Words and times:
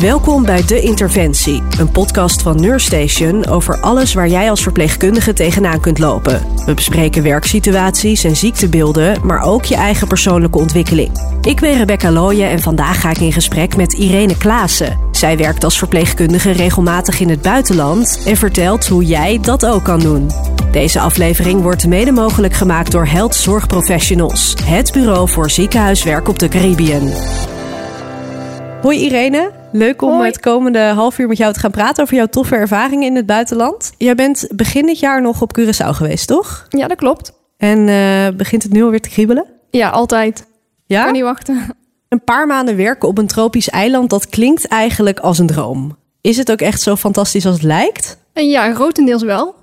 Welkom 0.00 0.44
bij 0.44 0.64
De 0.66 0.80
Interventie, 0.80 1.62
een 1.78 1.90
podcast 1.90 2.42
van 2.42 2.60
Neurstation 2.60 3.46
over 3.46 3.80
alles 3.80 4.14
waar 4.14 4.28
jij 4.28 4.50
als 4.50 4.62
verpleegkundige 4.62 5.32
tegenaan 5.32 5.80
kunt 5.80 5.98
lopen. 5.98 6.42
We 6.66 6.74
bespreken 6.74 7.22
werksituaties 7.22 8.24
en 8.24 8.36
ziektebeelden, 8.36 9.26
maar 9.26 9.42
ook 9.42 9.64
je 9.64 9.74
eigen 9.74 10.08
persoonlijke 10.08 10.58
ontwikkeling. 10.58 11.10
Ik 11.42 11.60
ben 11.60 11.76
Rebecca 11.76 12.10
Looyen 12.10 12.48
en 12.48 12.60
vandaag 12.60 13.00
ga 13.00 13.10
ik 13.10 13.18
in 13.18 13.32
gesprek 13.32 13.76
met 13.76 13.92
Irene 13.92 14.36
Klaassen. 14.36 14.98
Zij 15.10 15.36
werkt 15.36 15.64
als 15.64 15.78
verpleegkundige 15.78 16.50
regelmatig 16.50 17.20
in 17.20 17.28
het 17.28 17.42
buitenland 17.42 18.22
en 18.26 18.36
vertelt 18.36 18.86
hoe 18.86 19.04
jij 19.04 19.38
dat 19.40 19.66
ook 19.66 19.84
kan 19.84 20.00
doen. 20.00 20.30
Deze 20.72 21.00
aflevering 21.00 21.62
wordt 21.62 21.86
mede 21.86 22.12
mogelijk 22.12 22.54
gemaakt 22.54 22.92
door 22.92 23.06
Health 23.06 23.34
Zorgprofessionals, 23.34 24.54
het 24.64 24.92
bureau 24.92 25.28
voor 25.28 25.50
ziekenhuiswerk 25.50 26.28
op 26.28 26.38
de 26.38 26.48
Caribbean. 26.48 27.10
Hoi 28.82 28.98
Irene, 28.98 29.59
leuk 29.72 30.02
om 30.02 30.12
Hoi. 30.12 30.26
het 30.26 30.40
komende 30.40 30.78
half 30.78 31.18
uur 31.18 31.28
met 31.28 31.36
jou 31.36 31.52
te 31.52 31.60
gaan 31.60 31.70
praten 31.70 32.02
over 32.02 32.16
jouw 32.16 32.26
toffe 32.26 32.54
ervaringen 32.54 33.06
in 33.06 33.16
het 33.16 33.26
buitenland. 33.26 33.92
Jij 33.98 34.14
bent 34.14 34.48
begin 34.54 34.86
dit 34.86 34.98
jaar 34.98 35.22
nog 35.22 35.42
op 35.42 35.58
Curaçao 35.60 35.88
geweest, 35.90 36.26
toch? 36.26 36.66
Ja, 36.68 36.88
dat 36.88 36.96
klopt. 36.96 37.32
En 37.56 37.88
eh, 37.88 38.36
begint 38.36 38.62
het 38.62 38.72
nu 38.72 38.82
alweer 38.82 39.00
te 39.00 39.08
kriebelen? 39.08 39.44
Ja, 39.70 39.88
altijd. 39.88 40.46
Ja? 40.86 41.04
Kan 41.04 41.12
niet 41.12 41.22
wachten. 41.22 41.76
Een 42.08 42.24
paar 42.24 42.46
maanden 42.46 42.76
werken 42.76 43.08
op 43.08 43.18
een 43.18 43.26
tropisch 43.26 43.68
eiland, 43.68 44.10
dat 44.10 44.28
klinkt 44.28 44.66
eigenlijk 44.66 45.18
als 45.18 45.38
een 45.38 45.46
droom. 45.46 45.96
Is 46.20 46.36
het 46.36 46.50
ook 46.50 46.60
echt 46.60 46.80
zo 46.80 46.96
fantastisch 46.96 47.46
als 47.46 47.54
het 47.54 47.64
lijkt? 47.64 48.18
En 48.32 48.48
ja, 48.48 48.74
grotendeels 48.74 49.22
wel. 49.22 49.54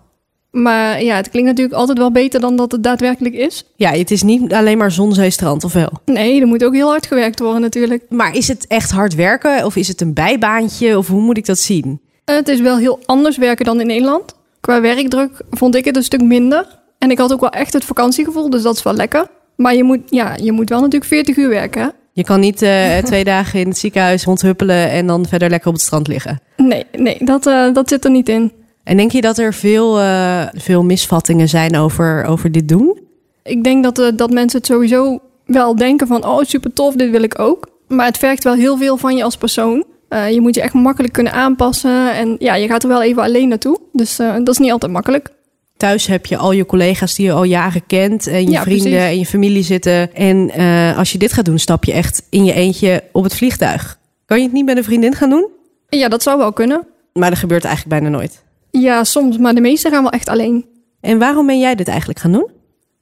Maar 0.61 1.03
ja, 1.03 1.16
het 1.16 1.29
klinkt 1.29 1.49
natuurlijk 1.49 1.77
altijd 1.77 1.97
wel 1.97 2.11
beter 2.11 2.39
dan 2.39 2.55
dat 2.55 2.71
het 2.71 2.84
daadwerkelijk 2.84 3.35
is. 3.35 3.66
Ja, 3.75 3.91
het 3.91 4.11
is 4.11 4.23
niet 4.23 4.53
alleen 4.53 4.77
maar 4.77 4.91
zon, 4.91 5.13
zee, 5.13 5.30
strand, 5.30 5.63
of 5.63 5.73
wel? 5.73 5.91
Nee, 6.05 6.41
er 6.41 6.47
moet 6.47 6.63
ook 6.63 6.73
heel 6.73 6.89
hard 6.89 7.05
gewerkt 7.05 7.39
worden 7.39 7.61
natuurlijk. 7.61 8.03
Maar 8.09 8.35
is 8.35 8.47
het 8.47 8.67
echt 8.67 8.91
hard 8.91 9.16
werken 9.16 9.66
of 9.66 9.75
is 9.75 9.88
het 9.88 10.02
een 10.02 10.13
bijbaantje 10.13 10.97
of 10.97 11.07
hoe 11.07 11.21
moet 11.21 11.38
ik 11.38 11.45
dat 11.45 11.59
zien? 11.59 12.02
Het 12.25 12.47
is 12.47 12.59
wel 12.59 12.78
heel 12.78 13.00
anders 13.05 13.38
werken 13.38 13.66
dan 13.66 13.80
in 13.80 13.88
Nederland. 13.88 14.35
Qua 14.59 14.81
werkdruk 14.81 15.31
vond 15.50 15.75
ik 15.75 15.85
het 15.85 15.95
een 15.95 16.03
stuk 16.03 16.22
minder. 16.22 16.80
En 16.97 17.11
ik 17.11 17.17
had 17.17 17.33
ook 17.33 17.41
wel 17.41 17.50
echt 17.50 17.73
het 17.73 17.85
vakantiegevoel, 17.85 18.50
dus 18.50 18.61
dat 18.61 18.75
is 18.75 18.83
wel 18.83 18.94
lekker. 18.94 19.28
Maar 19.55 19.75
je 19.75 19.83
moet, 19.83 20.02
ja, 20.05 20.35
je 20.41 20.52
moet 20.52 20.69
wel 20.69 20.80
natuurlijk 20.80 21.11
40 21.11 21.38
uur 21.38 21.50
werken. 21.50 21.81
Hè? 21.81 21.88
Je 22.11 22.23
kan 22.23 22.39
niet 22.39 22.61
eh, 22.61 22.97
twee 23.09 23.23
dagen 23.23 23.59
in 23.59 23.67
het 23.67 23.78
ziekenhuis 23.78 24.23
rondhuppelen 24.23 24.89
en 24.89 25.08
dan 25.08 25.25
verder 25.25 25.50
lekker 25.50 25.67
op 25.67 25.73
het 25.73 25.83
strand 25.83 26.08
liggen. 26.08 26.39
Nee, 26.55 26.85
nee 26.91 27.17
dat, 27.19 27.45
eh, 27.45 27.73
dat 27.73 27.89
zit 27.89 28.05
er 28.05 28.11
niet 28.11 28.30
in. 28.30 28.52
En 28.88 28.97
denk 28.97 29.11
je 29.11 29.21
dat 29.21 29.38
er 29.38 29.53
veel, 29.53 29.99
eh, 29.99 30.47
veel 30.53 30.83
misvattingen 30.83 31.49
zijn 31.49 31.77
over, 31.77 32.25
over 32.25 32.52
dit 32.52 32.67
doen? 32.67 32.99
Ik 33.44 33.63
denk 33.63 33.83
dat, 33.83 33.99
eh, 33.99 34.07
dat 34.16 34.31
mensen 34.31 34.57
het 34.57 34.67
sowieso 34.67 35.19
wel 35.45 35.75
denken 35.75 36.07
van... 36.07 36.25
oh, 36.25 36.44
super 36.44 36.73
tof, 36.73 36.95
dit 36.95 37.09
wil 37.09 37.23
ik 37.23 37.39
ook. 37.39 37.67
Maar 37.88 38.05
het 38.05 38.17
vergt 38.17 38.44
wel 38.44 38.53
heel 38.53 38.77
veel 38.77 38.97
van 38.97 39.16
je 39.16 39.23
als 39.23 39.38
persoon. 39.38 39.83
Eh, 40.09 40.31
je 40.31 40.41
moet 40.41 40.55
je 40.55 40.61
echt 40.61 40.73
makkelijk 40.73 41.13
kunnen 41.13 41.33
aanpassen. 41.33 42.13
En 42.16 42.35
ja, 42.39 42.55
je 42.55 42.67
gaat 42.67 42.83
er 42.83 42.89
wel 42.89 43.03
even 43.03 43.23
alleen 43.23 43.47
naartoe. 43.47 43.79
Dus 43.94 44.16
dat 44.16 44.49
is 44.49 44.57
niet 44.57 44.71
altijd 44.71 44.91
makkelijk. 44.91 45.29
Thuis 45.77 46.07
heb 46.07 46.25
je 46.25 46.38
al 46.38 46.51
je 46.51 46.66
collega's 46.66 47.16
die 47.16 47.25
je 47.25 47.31
al 47.31 47.44
jaren 47.44 47.85
kent 47.88 48.27
en 48.27 48.44
je 48.44 48.51
Ja, 48.51 48.61
vrienden 48.61 48.91
precies. 48.91 49.09
en 49.09 49.19
je 49.19 49.25
familie 49.25 49.63
zitten. 49.63 50.13
En 50.16 50.51
als 50.95 51.11
je 51.11 51.17
dit 51.17 51.33
gaat 51.33 51.45
doen, 51.45 51.59
stap 51.59 51.83
je 51.85 51.94
echt 51.94 52.23
in 52.29 52.45
je 52.45 52.53
eentje 52.53 53.03
op 53.11 53.23
het 53.23 53.35
vliegtuig. 53.35 53.99
Kan 54.25 54.38
je 54.38 54.44
het 54.44 54.53
niet 54.53 54.66
met 54.66 54.77
een 54.77 54.83
vriendin 54.83 55.16
gaan 55.16 55.29
doen? 55.29 55.47
En 55.89 55.97
ja, 55.99 56.07
dat 56.07 56.23
zou 56.23 56.38
wel 56.38 56.53
kunnen. 56.53 56.88
Maar 57.13 57.29
dat 57.29 57.39
gebeurt 57.39 57.63
eigenlijk 57.63 58.01
bijna 58.01 58.17
nooit. 58.17 58.45
Ja, 58.80 59.03
soms. 59.03 59.38
Maar 59.38 59.56
de 59.56 59.61
meesten 59.61 59.92
gaan 59.92 60.02
wel 60.03 60.11
echt 60.11 60.30
alleen. 60.30 60.66
En 61.02 61.20
waarom 61.20 61.45
ben 61.45 61.59
jij 61.59 61.75
dit 61.75 61.88
eigenlijk 61.88 62.20
gaan 62.20 62.31
doen? 62.31 62.47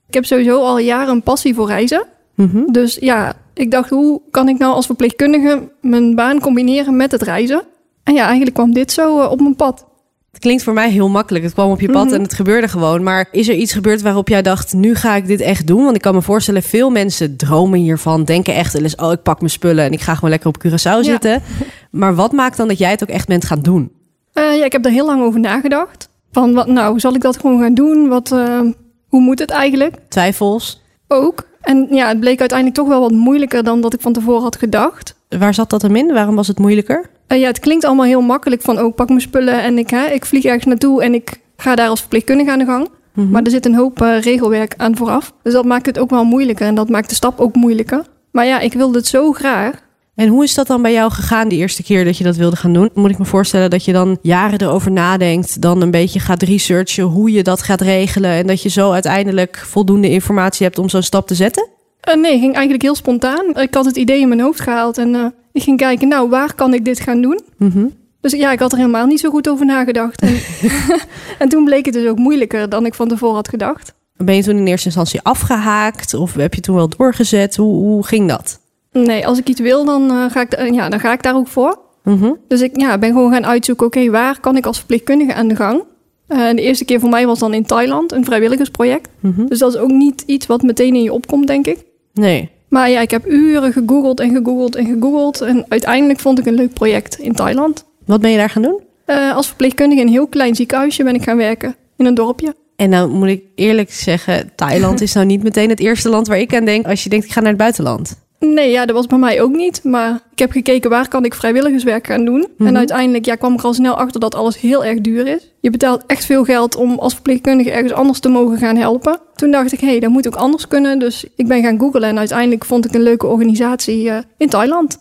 Ik 0.08 0.14
heb 0.14 0.26
sowieso 0.26 0.62
al 0.62 0.80
jaren 0.80 1.09
een 1.14 1.23
passie 1.23 1.54
voor 1.56 1.67
reizen. 1.67 2.06
Mhm. 2.36 2.66
Dus 2.72 2.98
ja, 3.00 3.34
ik 3.54 3.72
dacht, 3.72 3.90
hoe 3.90 4.22
kan 4.32 4.50
ik 4.50 4.58
nou 4.58 4.73
als 4.73 4.86
verpleegkundige 4.86 5.72
mijn 5.82 6.16
baan 6.16 6.40
combineren 6.40 6.95
met 6.95 7.12
het 7.12 7.22
reizen? 7.22 7.64
En 8.04 8.14
ja, 8.14 8.23
eigenlijk 8.26 8.56
kwam 8.56 8.73
dit 8.73 8.92
zo 8.92 9.20
eh, 9.20 9.32
op 9.32 9.40
mijn 9.42 9.56
pad. 9.56 9.86
Het 10.32 10.44
klinkt 10.44 10.64
voor 10.64 10.73
mij 10.73 10.90
heel 10.92 11.09
makkelijk. 11.09 11.44
Het 11.44 11.54
kwam 11.54 11.72
op 11.72 11.80
je 11.82 11.92
pad 11.92 12.06
Mhm. 12.06 12.14
en 12.14 12.22
het 12.22 12.34
gebeurde 12.34 12.67
gewoon. 12.67 13.04
Maar 13.04 13.28
is 13.32 13.48
er 13.48 13.55
iets 13.55 13.73
gebeurd 13.73 14.02
waarop 14.02 14.28
jij 14.28 14.42
dacht, 14.42 14.73
nu 14.73 14.95
ga 14.95 15.16
ik 15.16 15.28
dit 15.28 15.39
echt 15.42 15.67
doen? 15.67 15.83
Want 15.83 15.95
ik 15.95 16.02
kan 16.02 16.14
me 16.14 16.22
voorstellen, 16.22 16.64
veel 16.64 16.89
mensen 16.89 17.38
dromen 17.38 17.80
hiervan. 17.80 18.23
Denken 18.23 18.55
echt 18.55 18.73
eens, 18.73 18.95
oh, 18.95 19.11
ik 19.11 19.22
pak 19.23 19.39
mijn 19.39 19.52
spullen 19.52 19.86
en 19.86 19.92
ik 19.92 20.02
ga 20.02 20.16
gewoon 20.16 20.30
lekker 20.30 20.49
op 20.49 20.64
Curaçao 20.67 20.99
zitten. 20.99 21.42
Maar 21.92 22.16
wat 22.16 22.32
maakt 22.32 22.58
dan 22.58 22.67
dat 22.67 22.78
jij 22.78 22.89
het 22.92 23.04
ook 23.04 23.10
echt 23.10 23.28
bent 23.28 23.45
gaan 23.45 23.61
doen? 23.61 23.92
Eh, 24.36 24.58
ja, 24.58 24.66
ik 24.66 24.72
heb 24.72 24.86
er 24.86 24.92
heel 24.92 25.06
lang 25.06 25.22
over 25.22 25.40
nagedacht. 25.40 26.10
Van, 26.32 26.54
wat, 26.54 26.68
nou, 26.68 27.00
zal 27.00 27.14
ik 27.14 27.22
dat 27.22 27.40
gewoon 27.40 27.62
gaan 27.62 27.73
doen? 27.73 28.08
Wat, 28.08 28.32
eh, 28.32 28.60
hoe 29.08 29.22
moet 29.22 29.40
het 29.40 29.50
eigenlijk? 29.50 29.96
Twijfels? 30.10 30.82
Ook. 31.08 31.48
En 31.62 31.88
ja, 31.92 32.08
het 32.08 32.20
bleek 32.20 32.40
uiteindelijk 32.40 32.78
toch 32.80 32.88
wel 32.88 33.00
wat 33.00 33.12
moeilijker 33.12 33.64
dan 33.64 33.82
dat 33.82 33.94
ik 33.94 34.02
van 34.02 34.14
tevoren 34.14 34.42
had 34.42 34.56
gedacht. 34.56 35.16
Waar 35.30 35.54
zat 35.54 35.70
dat 35.70 35.82
hem 35.82 35.96
in? 35.96 36.14
Waarom 36.14 36.36
was 36.36 36.48
het 36.48 36.60
moeilijker? 36.60 37.10
Eh, 37.28 37.40
ja, 37.40 37.48
het 37.48 37.60
klinkt 37.60 37.86
allemaal 37.86 38.06
heel 38.06 38.22
makkelijk 38.22 38.62
van, 38.62 38.80
oh, 38.80 38.88
ik 38.88 38.96
pak 38.96 39.08
mijn 39.08 39.22
spullen 39.22 39.64
en 39.64 39.78
ik, 39.78 39.90
hè, 39.90 40.06
ik 40.06 40.26
vlieg 40.26 40.44
ergens 40.44 40.66
naartoe 40.66 41.04
en 41.04 41.14
ik 41.14 41.40
ga 41.58 41.76
daar 41.76 41.90
als 41.90 42.00
verpleegkundige 42.00 42.52
aan 42.52 42.60
de 42.60 42.66
gang. 42.66 42.88
Mhm. 43.14 43.30
Maar 43.30 43.44
er 43.44 43.52
zit 43.52 43.66
een 43.66 43.76
hoop 43.76 43.98
regelwerk 44.00 44.73
aan 44.78 44.96
vooraf. 44.96 45.34
Dus 45.44 45.54
dat 45.54 45.66
maakt 45.66 45.86
het 45.86 46.00
ook 46.00 46.10
wel 46.10 46.23
moeilijker 46.23 46.67
en 46.67 46.76
dat 46.76 46.90
maakt 46.90 47.10
de 47.10 47.16
stap 47.16 47.40
ook 47.40 47.56
moeilijker. 47.56 48.06
Maar 48.32 48.46
ja, 48.46 48.60
ik 48.60 48.73
wilde 48.73 48.98
het 48.98 49.08
zo 49.08 49.32
graag. 49.32 49.84
En 50.15 50.27
hoe 50.27 50.43
is 50.43 50.53
dat 50.53 50.67
dan 50.67 50.81
bij 50.81 50.93
jou 50.93 51.11
gegaan 51.11 51.48
de 51.48 51.55
eerste 51.55 51.83
keer 51.83 52.05
dat 52.05 52.17
je 52.17 52.23
dat 52.23 52.36
wilde 52.36 52.55
gaan 52.55 52.73
doen? 52.73 52.89
Moet 52.93 53.11
ik 53.11 53.17
me 53.17 53.26
voorstellen 53.26 53.70
dat 53.70 53.86
je 53.86 53.93
dan 53.93 54.17
jaren 54.21 54.61
erover 54.61 54.92
nadenkt, 54.92 55.61
dan 55.61 55.81
een 55.81 55.92
beetje 55.92 56.20
gaat 56.20 56.43
researchen 56.43 57.03
hoe 57.03 57.31
je 57.31 57.43
dat 57.43 57.61
gaat 57.61 57.81
regelen 57.81 58.31
en 58.31 58.48
dat 58.48 58.61
je 58.61 58.70
zo 58.70 58.92
uiteindelijk 58.92 59.58
voldoende 59.58 60.09
informatie 60.09 60.65
hebt 60.65 60.77
om 60.77 60.89
zo'n 60.89 61.02
stap 61.02 61.27
te 61.27 61.36
zetten? 61.36 61.67
Eh, 61.99 62.15
nee, 62.15 62.39
ging 62.39 62.54
eigenlijk 62.54 62.83
heel 62.83 62.95
spontaan. 62.95 63.55
Ik 63.55 63.73
had 63.73 63.86
het 63.86 63.95
idee 63.98 64.20
in 64.20 64.27
mijn 64.27 64.42
hoofd 64.42 64.61
gehaald 64.61 64.98
en 64.98 65.15
eh, 65.15 65.25
ik 65.52 65.64
ging 65.64 65.77
kijken, 65.77 66.08
nou, 66.08 66.30
waar 66.30 66.54
kan 66.54 66.73
ik 66.73 66.86
dit 66.86 66.99
gaan 66.99 67.21
doen? 67.21 67.39
Mhm. 67.58 67.86
Dus 68.21 68.31
ja, 68.31 68.52
ik 68.52 68.59
had 68.59 68.71
er 68.71 68.77
helemaal 68.77 69.05
niet 69.05 69.20
zo 69.20 69.30
goed 69.30 69.49
over 69.49 69.65
nagedacht. 69.65 70.21
En, 70.21 70.39
en 71.39 71.49
toen 71.49 71.65
bleek 71.65 71.86
het 71.86 71.93
dus 71.93 72.08
ook 72.08 72.17
moeilijker 72.17 72.70
dan 72.70 72.86
ik 72.86 72.93
van 72.93 73.08
tevoren 73.08 73.36
had 73.36 73.49
gedacht. 73.49 73.93
Ben 74.17 74.36
je 74.36 74.43
toen 74.43 74.58
in 74.58 74.67
eerste 74.67 74.86
instantie 74.86 75.21
afgehaakt 75.21 76.14
of 76.14 76.33
heb 76.33 76.54
je 76.54 76.61
toen 76.61 76.75
wel 76.75 76.89
doorgezet? 76.89 77.55
Hoe, 77.55 77.75
hoe 77.75 78.05
ging 78.05 78.30
dat? 78.30 78.59
Nee, 79.04 79.28
als 79.28 79.38
ik 79.39 79.50
iets 79.50 79.60
wil, 79.60 79.86
dan, 79.86 80.11
eh, 80.11 80.26
ga, 80.30 80.42
ik, 80.42 80.52
da- 80.52 80.64
ja, 80.64 80.89
dan 80.89 81.00
ga 81.00 81.14
ik 81.14 81.23
daar 81.23 81.36
ook 81.36 81.48
voor. 81.48 81.80
Mhm. 82.04 82.32
Dus 82.48 82.61
ik 82.61 82.80
ja, 82.80 82.98
ben 82.98 83.11
gewoon 83.11 83.32
gaan 83.32 83.45
uitzoeken, 83.45 83.86
oké, 83.86 84.10
waar 84.10 84.39
kan 84.39 84.58
ik 84.58 84.66
als 84.66 84.78
verpleegkundige 84.78 85.33
aan 85.33 85.48
de 85.48 85.56
gang? 85.56 85.83
Eh, 86.28 86.50
de 86.50 86.61
eerste 86.61 86.86
keer 86.86 87.00
voor 87.00 87.10
mij 87.10 87.26
was 87.26 87.39
dan 87.39 87.54
in 87.54 87.66
Thailand, 87.66 88.11
een 88.11 88.26
vrijwilligersproject. 88.26 89.10
Mhm. 89.20 89.45
Dus 89.45 89.60
dat 89.60 89.73
is 89.73 89.80
ook 89.80 89.92
niet 89.92 90.23
iets 90.26 90.45
wat 90.45 90.61
meteen 90.61 90.95
in 90.95 91.02
je 91.04 91.14
opkomt, 91.14 91.48
denk 91.48 91.67
ik. 91.67 91.78
Nee. 92.14 92.50
Maar 92.70 92.89
ja, 92.89 93.02
ik 93.02 93.11
heb 93.11 93.28
uren 93.28 93.73
gegoogeld 93.73 94.20
en 94.20 94.30
gegoogeld 94.36 94.76
en 94.76 94.86
gegoogeld. 94.86 95.42
En 95.42 95.66
uiteindelijk 95.67 96.20
vond 96.20 96.39
ik 96.39 96.45
een 96.45 96.54
leuk 96.54 96.73
project 96.73 97.20
in 97.20 97.34
Thailand. 97.34 97.86
Wat 98.05 98.22
ben 98.22 98.32
je 98.32 98.38
daar 98.38 98.50
gaan 98.50 98.61
doen? 98.61 98.80
Eh, 99.05 99.36
als 99.36 99.48
verpleegkundige 99.48 100.02
in 100.02 100.08
een 100.08 100.14
heel 100.14 100.28
klein 100.28 100.55
ziekenhuisje 100.55 101.04
ben 101.04 101.16
ik 101.16 101.23
gaan 101.23 101.38
werken. 101.38 101.76
In 101.98 102.05
een 102.05 102.14
dorpje. 102.16 102.55
En 102.76 102.89
nou 102.89 103.10
moet 103.10 103.28
ik 103.28 103.44
eerlijk 103.55 103.92
zeggen, 103.94 104.52
Thailand 104.55 105.02
is 105.08 105.14
nou 105.14 105.26
niet 105.26 105.44
meteen 105.44 105.70
het 105.70 105.80
eerste 105.80 106.10
land 106.10 106.28
waar 106.28 106.39
ik 106.39 106.55
aan 106.55 106.66
denk 106.66 106.86
als 106.88 107.04
je 107.04 107.10
denkt 107.10 107.26
ik 107.26 107.32
ga 107.32 107.39
naar 107.39 107.50
het 107.50 107.58
buitenland. 107.58 108.23
Nee, 108.54 108.72
ja, 108.72 108.86
dat 108.86 108.95
was 108.95 109.08
bij 109.08 109.17
mij 109.17 109.42
ook 109.42 109.52
niet. 109.52 109.83
Maar 109.83 110.20
ik 110.32 110.39
heb 110.39 110.52
gekeken 110.52 110.89
waar 110.89 111.08
kan 111.08 111.26
ik 111.26 111.33
vrijwilligerswerk 111.33 112.08
gaan 112.08 112.26
doen. 112.26 112.48
Mhm. 112.58 112.67
En 112.67 112.78
uiteindelijk 112.78 113.26
ja, 113.26 113.36
kwam 113.36 113.54
ik 113.54 113.61
al 113.61 113.73
snel 113.73 113.98
achter 113.98 114.20
dat 114.20 114.36
alles 114.36 114.60
heel 114.60 114.86
erg 114.86 115.02
duur 115.02 115.28
is. 115.28 115.52
Je 115.60 115.70
betaalt 115.70 116.04
echt 116.06 116.26
veel 116.26 116.44
geld 116.44 116.76
om 116.76 117.00
als 117.00 117.14
verpleegkundige 117.14 117.72
ergens 117.72 117.94
anders 117.94 118.20
te 118.20 118.30
mogen 118.30 118.58
gaan 118.58 118.76
helpen. 118.76 119.20
Toen 119.36 119.52
dacht 119.52 119.72
ik, 119.72 119.80
hé, 119.80 119.88
hey, 119.88 120.00
dat 120.00 120.10
moet 120.10 120.28
ook 120.28 120.36
anders 120.36 120.67
kunnen. 120.67 121.00
Dus 121.00 121.26
ik 121.36 121.48
ben 121.48 121.64
gaan 121.64 121.80
googlen 121.80 122.04
en 122.04 122.17
uiteindelijk 122.17 122.66
vond 122.66 122.86
ik 122.86 122.94
een 122.94 123.04
leuke 123.04 123.28
organisatie 123.28 124.10
eh, 124.10 124.17
in 124.38 124.50
Thailand. 124.50 124.98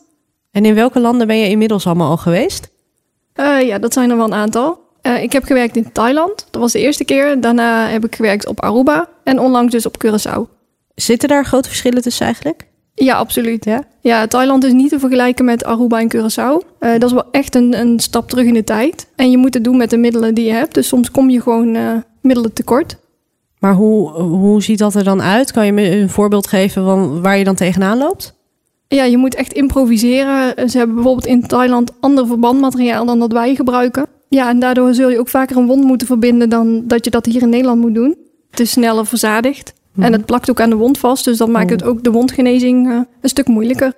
En 0.50 0.65
in 0.65 0.75
welke 0.75 1.00
landen 1.00 1.27
ben 1.27 1.38
je 1.38 1.49
inmiddels 1.49 1.87
allemaal 1.87 2.10
al 2.10 2.16
geweest? 2.16 2.69
Eh, 3.33 3.66
ja, 3.66 3.78
dat 3.78 3.93
zijn 3.93 4.10
er 4.10 4.16
wel 4.16 4.27
een 4.27 4.34
aantal. 4.34 4.78
Eh, 5.00 5.22
ik 5.22 5.33
heb 5.33 5.44
gewerkt 5.44 5.77
in 5.77 5.93
Thailand. 5.93 6.47
Dat 6.50 6.60
was 6.60 6.72
de 6.72 6.81
eerste 6.81 7.04
keer. 7.04 7.41
Daarna 7.41 7.87
heb 7.87 8.04
ik 8.04 8.15
gewerkt 8.15 8.47
op 8.47 8.60
Aruba. 8.60 9.09
En 9.25 9.38
onlangs 9.38 9.72
dus 9.72 9.87
op 9.87 10.04
Curaçao. 10.06 10.54
Zitten 10.94 11.28
daar 11.28 11.44
grote 11.44 11.69
verschillen 11.69 12.03
tussen 12.03 12.27
eigenlijk? 12.27 12.66
Ja, 12.94 13.15
absoluut. 13.16 13.65
Ja? 13.65 13.84
Ja, 14.00 14.27
Thailand 14.27 14.65
is 14.65 14.72
niet 14.72 14.88
te 14.88 14.99
vergelijken 14.99 15.44
met 15.44 15.65
Aruba 15.65 16.00
en 16.00 16.15
Curaçao. 16.16 16.78
Eh, 16.78 16.92
dat 16.92 17.03
is 17.03 17.13
wel 17.13 17.30
echt 17.30 17.54
een, 17.54 17.80
een 17.80 18.01
stap 18.01 18.28
terug 18.28 18.47
in 18.47 18.54
de 18.54 18.65
tijd. 18.65 19.07
En 19.16 19.30
je 19.30 19.36
moet 19.36 19.54
het 19.54 19.65
doen 19.65 19.77
met 19.77 19.91
de 19.91 19.97
middelen 19.97 20.34
die 20.34 20.45
je 20.45 20.53
hebt. 20.53 20.74
Dus 20.74 20.89
soms 20.89 21.10
kom 21.10 21.30
je 21.30 21.41
gewoon 21.41 21.74
eh, 21.74 21.92
middelen 22.21 22.53
tekort. 22.53 22.97
Maar 23.59 23.74
hoe, 23.74 24.10
hoe 24.22 24.63
ziet 24.63 24.78
dat 24.78 24.95
er 24.95 25.04
dan 25.04 25.22
uit? 25.22 25.53
Kan 25.53 25.66
je 25.66 25.72
me 25.72 25.91
een 25.91 26.10
voorbeeld 26.10 26.47
geven 26.47 26.84
van 26.84 27.22
waar 27.22 27.39
je 27.39 27.45
dan 27.45 27.54
tegenaan 27.54 27.98
loopt? 27.98 28.34
Ja, 28.89 29.04
je 29.04 29.16
moet 29.16 29.34
echt 29.34 29.53
improviseren. 29.53 30.71
Ze 30.71 30.78
hebben 30.78 30.95
bijvoorbeeld 30.95 31.27
in 31.27 31.47
Thailand 31.47 31.92
ander 32.01 32.27
verbandmateriaal 32.27 33.07
dan 33.07 33.18
dat 33.18 33.33
wij 33.33 33.54
gebruiken. 33.54 34.07
Ja, 34.28 34.48
en 34.48 34.59
daardoor 34.59 34.95
zul 34.95 35.10
je 35.10 35.18
ook 35.18 35.28
vaker 35.28 35.57
een 35.57 35.66
wond 35.66 35.84
moeten 35.84 36.07
verbinden 36.07 36.48
dan 36.48 36.83
dat 36.86 37.04
je 37.04 37.10
dat 37.10 37.27
hier 37.27 37.42
in 37.42 37.48
Nederland 37.48 37.80
moet 37.80 37.95
doen. 37.95 38.16
Het 38.51 38.60
is 38.60 38.71
sneller 38.71 39.07
verzadigd. 39.07 39.74
En 39.96 40.12
het 40.12 40.24
plakt 40.24 40.50
ook 40.50 40.60
aan 40.60 40.70
de 40.70 40.76
wond 40.76 40.98
vast. 40.98 41.24
Dus 41.24 41.38
dat 41.38 41.48
maakt 41.48 41.70
het 41.70 41.84
ook 41.84 42.02
de 42.02 42.10
wondgenezing 42.10 42.88
eh, 42.88 43.00
een 43.20 43.28
stuk 43.28 43.46
moeilijker. 43.46 43.92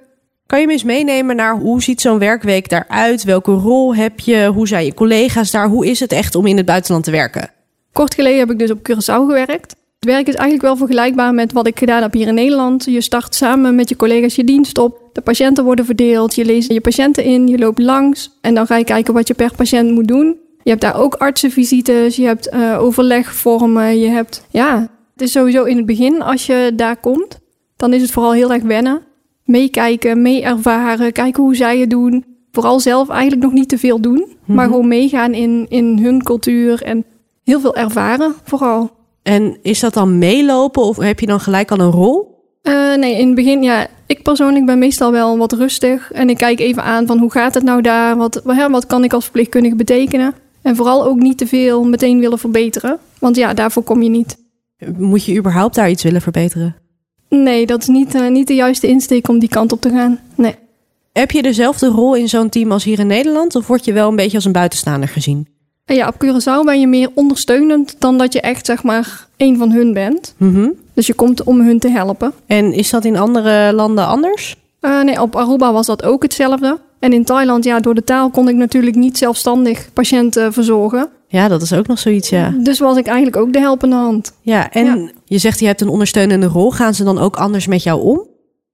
Kan 0.46 0.60
je 0.60 0.66
me 0.66 0.72
eens 0.72 0.84
meenemen 0.84 1.36
naar 1.36 1.58
hoe 1.58 1.82
ziet 1.82 2.00
zo'n 2.00 2.18
werkweek 2.18 2.68
daaruit? 2.68 3.24
Welke 3.24 3.52
rol 3.52 3.94
heb 3.94 4.20
je? 4.20 4.50
Hoe 4.54 4.68
zijn 4.68 4.84
je 4.84 4.94
collega's 4.94 5.50
daar? 5.50 5.68
Hoe 5.68 5.86
is 5.86 6.00
het 6.00 6.12
echt 6.12 6.34
om 6.34 6.46
in 6.46 6.56
het 6.56 6.66
buitenland 6.66 7.04
te 7.04 7.10
werken? 7.10 7.50
Kort 7.92 8.14
geleden 8.14 8.38
heb 8.38 8.50
ik 8.50 8.58
dus 8.58 8.70
op 8.70 8.78
Curaçao 8.78 9.26
gewerkt. 9.26 9.76
Het 9.98 10.08
werk 10.08 10.26
is 10.26 10.34
eigenlijk 10.34 10.62
wel 10.62 10.76
vergelijkbaar 10.76 11.34
met 11.34 11.52
wat 11.52 11.66
ik 11.66 11.78
gedaan 11.78 12.02
heb 12.02 12.12
hier 12.12 12.26
in 12.26 12.34
Nederland. 12.34 12.84
Je 12.84 13.00
start 13.00 13.34
samen 13.34 13.74
met 13.74 13.88
je 13.88 13.96
collega's 13.96 14.34
je 14.34 14.44
dienst 14.44 14.78
op. 14.78 15.00
De 15.12 15.20
patiënten 15.20 15.64
worden 15.64 15.84
verdeeld. 15.84 16.34
Je 16.34 16.44
leest 16.44 16.72
je 16.72 16.80
patiënten 16.80 17.24
in. 17.24 17.48
Je 17.48 17.58
loopt 17.58 17.78
langs. 17.78 18.30
En 18.40 18.54
dan 18.54 18.66
ga 18.66 18.76
je 18.76 18.84
kijken 18.84 19.14
wat 19.14 19.28
je 19.28 19.34
per 19.34 19.54
patiënt 19.56 19.90
moet 19.90 20.08
doen. 20.08 20.36
Je 20.62 20.70
hebt 20.70 20.82
daar 20.82 21.00
ook 21.00 21.14
artsenvisites. 21.14 22.16
Je 22.16 22.26
hebt 22.26 22.52
uh, 22.52 22.82
overlegvormen. 22.82 23.98
Je 23.98 24.08
hebt, 24.08 24.46
ja, 24.50 24.88
het 25.16 25.24
is 25.26 25.32
sowieso 25.32 25.64
in 25.64 25.76
het 25.76 25.86
begin 25.86 26.22
als 26.22 26.46
je 26.46 26.72
daar 26.74 26.96
komt. 26.96 27.38
Dan 27.76 27.92
is 27.92 28.02
het 28.02 28.10
vooral 28.10 28.32
heel 28.32 28.52
erg 28.52 28.62
wennen. 28.62 29.02
Meekijken, 29.44 30.22
mee 30.22 30.42
ervaren. 30.42 31.12
Kijken 31.12 31.42
hoe 31.42 31.56
zij 31.56 31.78
het 31.78 31.90
doen. 31.90 32.24
Vooral 32.52 32.80
zelf 32.80 33.08
eigenlijk 33.08 33.42
nog 33.42 33.52
niet 33.52 33.68
te 33.68 33.78
veel 33.78 34.00
doen. 34.00 34.26
Maar 34.44 34.64
Mhm. 34.64 34.74
gewoon 34.74 34.88
meegaan 34.88 35.32
in, 35.34 35.66
in 35.68 35.98
hun 35.98 36.22
cultuur. 36.22 36.82
En 36.82 37.04
heel 37.44 37.60
veel 37.60 37.76
ervaren 37.76 38.34
vooral. 38.44 38.90
En 39.22 39.56
is 39.62 39.80
dat 39.80 39.94
dan 39.94 40.18
meelopen 40.18 40.82
of 40.82 40.96
heb 40.96 41.20
je 41.20 41.26
dan 41.26 41.40
gelijk 41.40 41.70
al 41.70 41.78
een 41.78 41.90
rol? 41.90 42.34
Uh, 42.62 42.94
nee, 42.96 43.18
in 43.18 43.26
het 43.26 43.34
begin, 43.34 43.62
ja, 43.62 43.86
ik 44.06 44.22
persoonlijk 44.22 44.66
ben 44.66 44.78
meestal 44.78 45.12
wel 45.12 45.38
wat 45.38 45.52
rustig. 45.52 46.12
En 46.12 46.28
ik 46.30 46.36
kijk 46.36 46.60
even 46.60 46.82
aan 46.82 47.06
van 47.06 47.18
hoe 47.18 47.30
gaat 47.30 47.54
het 47.54 47.62
nou 47.64 47.80
daar? 47.82 48.16
Wat, 48.16 48.40
wat, 48.44 48.70
wat 48.70 48.86
kan 48.86 49.04
ik 49.04 49.12
als 49.12 49.24
verpleegkundige 49.24 49.76
betekenen? 49.76 50.34
En 50.62 50.76
vooral 50.76 51.04
ook 51.04 51.16
niet 51.18 51.38
te 51.38 51.46
veel 51.46 51.84
meteen 51.84 52.20
willen 52.20 52.38
verbeteren. 52.38 52.98
Want 53.18 53.36
ja, 53.36 53.54
daarvoor 53.54 53.82
kom 53.82 54.02
je 54.02 54.08
niet. 54.08 54.44
Moet 54.96 55.24
je 55.24 55.36
überhaupt 55.36 55.74
daar 55.74 55.90
iets 55.90 56.02
willen 56.02 56.20
verbeteren? 56.20 56.76
Nee, 57.28 57.66
dat 57.66 57.80
is 57.80 57.86
niet, 57.86 58.14
uh, 58.14 58.28
niet 58.28 58.46
de 58.46 58.54
juiste 58.54 58.86
insteek 58.86 59.28
om 59.28 59.38
die 59.38 59.48
kant 59.48 59.72
op 59.72 59.80
te 59.80 59.90
gaan. 59.90 60.18
Nee. 60.34 60.54
Heb 61.12 61.30
je 61.30 61.42
dezelfde 61.42 61.86
rol 61.86 62.14
in 62.14 62.28
zo'n 62.28 62.48
team 62.48 62.72
als 62.72 62.84
hier 62.84 62.98
in 62.98 63.06
Nederland? 63.06 63.54
Of 63.54 63.66
word 63.66 63.84
je 63.84 63.92
wel 63.92 64.08
een 64.08 64.16
beetje 64.16 64.36
als 64.36 64.44
een 64.44 64.52
buitenstaander 64.52 65.08
gezien? 65.08 65.48
En 65.84 65.94
ja, 65.94 66.08
op 66.08 66.24
Curaçao 66.24 66.64
ben 66.64 66.80
je 66.80 66.86
meer 66.86 67.10
ondersteunend 67.14 67.96
dan 67.98 68.18
dat 68.18 68.32
je 68.32 68.40
echt, 68.40 68.66
zeg 68.66 68.82
maar, 68.82 69.26
een 69.36 69.56
van 69.56 69.70
hun 69.70 69.92
bent. 69.92 70.34
Mm 70.36 70.54
-hmm. 70.54 70.72
Dus 70.94 71.06
je 71.06 71.14
komt 71.14 71.42
om 71.42 71.60
hun 71.60 71.78
te 71.78 71.88
helpen. 71.88 72.32
En 72.46 72.72
is 72.72 72.90
dat 72.90 73.04
in 73.04 73.16
andere 73.16 73.72
landen 73.72 74.06
anders? 74.06 74.56
Uh, 74.80 75.02
nee, 75.02 75.20
op 75.20 75.36
Aruba 75.36 75.72
was 75.72 75.86
dat 75.86 76.02
ook 76.02 76.22
hetzelfde. 76.22 76.78
En 76.98 77.12
in 77.12 77.24
Thailand, 77.24 77.64
ja, 77.64 77.80
door 77.80 77.94
de 77.94 78.04
taal 78.04 78.30
kon 78.30 78.48
ik 78.48 78.54
natuurlijk 78.54 78.96
niet 78.96 79.18
zelfstandig 79.18 79.88
patiënten 79.92 80.52
verzorgen. 80.52 81.08
Ja, 81.28 81.48
dat 81.48 81.62
is 81.62 81.72
ook 81.72 81.86
nog 81.86 81.98
zoiets, 81.98 82.28
ja. 82.28 82.54
Dus 82.58 82.78
was 82.78 82.96
ik 82.96 83.06
eigenlijk 83.06 83.36
ook 83.36 83.52
de 83.52 83.58
helpende 83.58 83.96
hand. 83.96 84.32
Ja, 84.40 84.70
en 84.70 84.84
ja. 84.84 85.10
je 85.24 85.38
zegt 85.38 85.60
je 85.60 85.66
hebt 85.66 85.80
een 85.80 85.88
ondersteunende 85.88 86.46
rol. 86.46 86.70
Gaan 86.70 86.94
ze 86.94 87.04
dan 87.04 87.18
ook 87.18 87.36
anders 87.36 87.66
met 87.66 87.82
jou 87.82 88.02
om? 88.02 88.26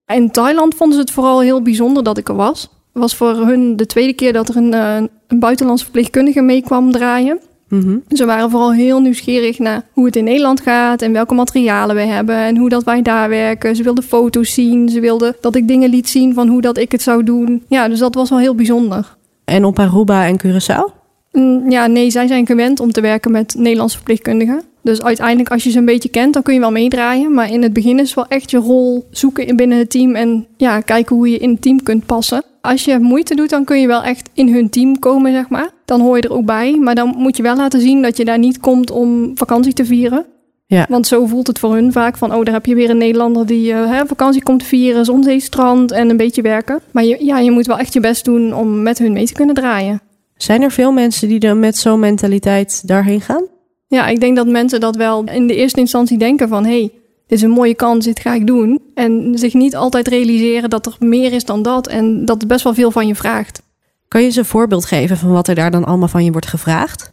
In 0.06 0.31
Thailand 0.31 0.75
vonden 0.75 0.96
ze 0.96 1.02
het 1.02 1.12
vooral 1.12 1.40
heel 1.40 1.62
bijzonder 1.62 2.04
dat 2.04 2.19
ik 2.19 2.28
er 2.28 2.34
was. 2.34 2.60
Het 2.93 3.02
was 3.02 3.16
voor 3.16 3.34
hun 3.46 3.76
de 3.76 3.87
tweede 3.87 4.12
keer 4.12 4.32
dat 4.32 4.49
er 4.49 4.56
een, 4.56 4.72
uh, 4.72 4.96
een 5.26 5.38
buitenlandse 5.38 5.84
verpleegkundige 5.84 6.40
mee 6.40 6.62
kwam 6.62 6.93
draaien. 6.93 7.40
Mm 7.69 7.81
-hmm. 7.81 8.02
Ze 8.08 8.25
waren 8.25 8.50
vooral 8.50 8.72
heel 8.72 9.00
nieuwsgierig 9.00 9.58
naar 9.58 9.87
hoe 9.93 10.06
het 10.06 10.16
in 10.16 10.25
Nederland 10.25 10.60
gaat 10.60 11.02
en 11.02 11.12
welke 11.12 11.34
materialen 11.34 11.96
we 11.96 12.02
hebben 12.02 12.37
en 12.37 12.56
hoe 12.56 12.69
dat 12.69 12.84
wij 12.84 13.02
daar 13.02 13.28
werken. 13.28 13.76
Ze 13.76 13.82
wilden 13.82 14.05
foto's 14.05 14.55
zien, 14.55 14.88
ze 14.88 15.00
wilden 15.00 15.37
dat 15.40 15.55
ik 15.55 15.69
dingen 15.69 15.90
liet 15.90 16.08
zien 16.08 16.34
van 16.34 16.48
hoe 16.48 16.60
dat 16.60 16.78
ik 16.78 16.93
het 16.93 17.02
zou 17.02 17.25
doen. 17.25 17.62
Ja, 17.69 17.88
dus 17.88 17.98
dat 17.98 18.14
was 18.14 18.31
wel 18.31 18.38
heel 18.38 18.55
bijzonder. 18.55 19.16
En 19.44 19.64
op 19.64 19.78
Aruba 19.78 20.26
en 20.26 20.40
Curaçao? 20.46 21.01
Mm, 21.32 21.70
ja, 21.70 21.87
nee, 21.87 22.11
zij 22.11 22.26
zijn 22.26 22.46
gewend 22.46 22.81
om 22.81 22.93
te 22.93 23.00
werken 23.00 23.31
met 23.31 23.55
Nederlandse 23.58 23.96
verpleegkundigen. 23.96 24.62
Dus 24.82 25.02
uiteindelijk, 25.02 25.50
als 25.50 25.64
je 25.64 25.70
ze 25.70 25.79
een 25.79 25.84
beetje 25.84 26.08
kent, 26.08 26.32
dan 26.32 26.43
kun 26.43 26.55
je 26.55 26.61
wel 26.61 26.70
meedraaien. 26.70 27.34
Maar 27.34 27.50
in 27.50 27.62
het 27.62 27.73
begin 27.73 27.99
is 27.99 28.14
wel 28.14 28.26
echt 28.29 28.50
je 28.50 28.58
rol 28.58 29.06
zoeken 29.11 29.46
in 29.46 29.56
binnen 29.56 29.79
het 29.79 29.90
team 29.90 30.14
en 30.14 30.46
ja, 30.56 30.81
kijken 30.81 31.17
hoe 31.17 31.31
je 31.31 31.38
in 31.38 31.50
het 31.50 31.62
team 31.62 31.82
kunt 31.82 32.06
passen. 32.06 32.43
Als 32.61 32.84
je 32.84 32.99
moeite 32.99 33.34
doet, 33.34 33.50
dan 33.50 33.64
kun 33.64 33.81
je 33.81 33.87
wel 33.87 34.02
echt 34.02 34.31
in 34.34 34.52
hun 34.55 34.70
team 34.70 34.99
komen, 34.99 35.32
zeg 35.32 35.49
maar. 35.49 35.70
Dan 35.84 36.00
hoor 36.00 36.17
je 36.17 36.23
er 36.23 36.32
ook 36.32 36.44
bij. 36.44 36.79
Maar 36.81 36.94
dan 36.94 37.14
moet 37.17 37.37
je 37.37 37.43
wel 37.43 37.56
laten 37.56 37.81
zien 37.81 38.02
dat 38.02 38.17
je 38.17 38.25
daar 38.25 38.38
niet 38.38 38.61
komt 38.61 38.90
om 38.90 39.31
vakantie 39.34 39.73
te 39.73 39.84
vieren. 39.84 40.26
Ja. 40.67 40.87
Want 40.88 41.06
zo 41.06 41.26
voelt 41.26 41.46
het 41.46 41.58
voor 41.58 41.75
hun 41.75 41.93
vaak 41.93 42.17
van, 42.17 42.34
oh, 42.34 42.44
daar 42.44 42.55
heb 42.55 42.67
je 42.67 42.75
weer 42.75 42.90
een 42.90 42.99
Nederlander 42.99 43.46
die 43.46 43.73
uh, 43.73 43.90
hè, 43.90 44.06
vakantie 44.06 44.43
komt 44.43 44.64
vieren, 44.64 45.05
zonzeestrand 45.05 45.93
en 45.93 46.11
een 46.11 46.17
beetje 46.17 46.43
werken. 46.43 46.81
Maar 46.90 47.05
je, 47.05 47.25
ja, 47.25 47.38
je 47.38 47.50
moet 47.50 47.67
wel 47.67 47.79
echt 47.79 47.93
je 47.93 48.00
best 48.00 48.25
doen 48.25 48.55
om 48.55 48.82
met 48.82 48.99
hun 48.99 49.12
mee 49.12 49.26
te 49.26 49.32
kunnen 49.32 49.55
draaien. 49.55 50.00
Zijn 50.43 50.62
er 50.62 50.71
veel 50.71 50.93
mensen 50.93 51.29
die 51.29 51.39
dan 51.39 51.59
met 51.59 51.77
zo'n 51.77 52.00
mentaliteit 52.00 52.89
daarheen 52.89 53.21
gaan? 53.21 53.44
Ja, 53.87 54.06
ik 54.06 54.21
denk 54.21 54.37
dat 54.37 54.47
mensen 54.47 54.81
dat 54.81 54.97
wel 54.97 55.25
in 55.25 55.47
de 55.47 55.55
eerste 55.55 55.81
instantie 55.81 56.19
denken 56.19 56.49
van... 56.49 56.65
hé, 56.65 56.79
hey, 56.79 56.91
dit 57.27 57.39
is 57.39 57.43
een 57.43 57.50
mooie 57.50 57.75
kans, 57.75 58.05
dit 58.05 58.21
ga 58.21 58.35
ik 58.35 58.47
doen. 58.47 58.81
En 58.94 59.33
zich 59.35 59.55
niet 59.55 59.77
altijd 59.77 60.09
realiseren 60.09 60.71
dat 60.71 60.87
er 60.87 60.97
meer 60.99 61.33
is 61.33 61.44
dan 61.44 61.62
dat... 61.62 61.87
en 61.87 62.25
dat 62.25 62.39
het 62.39 62.49
best 62.49 62.65
wel 62.65 62.75
veel 62.75 62.91
van 62.91 63.06
je 63.06 63.15
vraagt. 63.15 63.62
Kan 64.09 64.21
je 64.21 64.27
eens 64.27 64.37
een 64.37 64.44
voorbeeld 64.44 64.85
geven 64.85 65.17
van 65.17 65.33
wat 65.33 65.49
er 65.49 65.55
daar 65.55 65.71
dan 65.71 65.85
allemaal 65.85 66.09
van 66.09 66.25
je 66.25 66.33
wordt 66.33 66.47
gevraagd? 66.47 67.12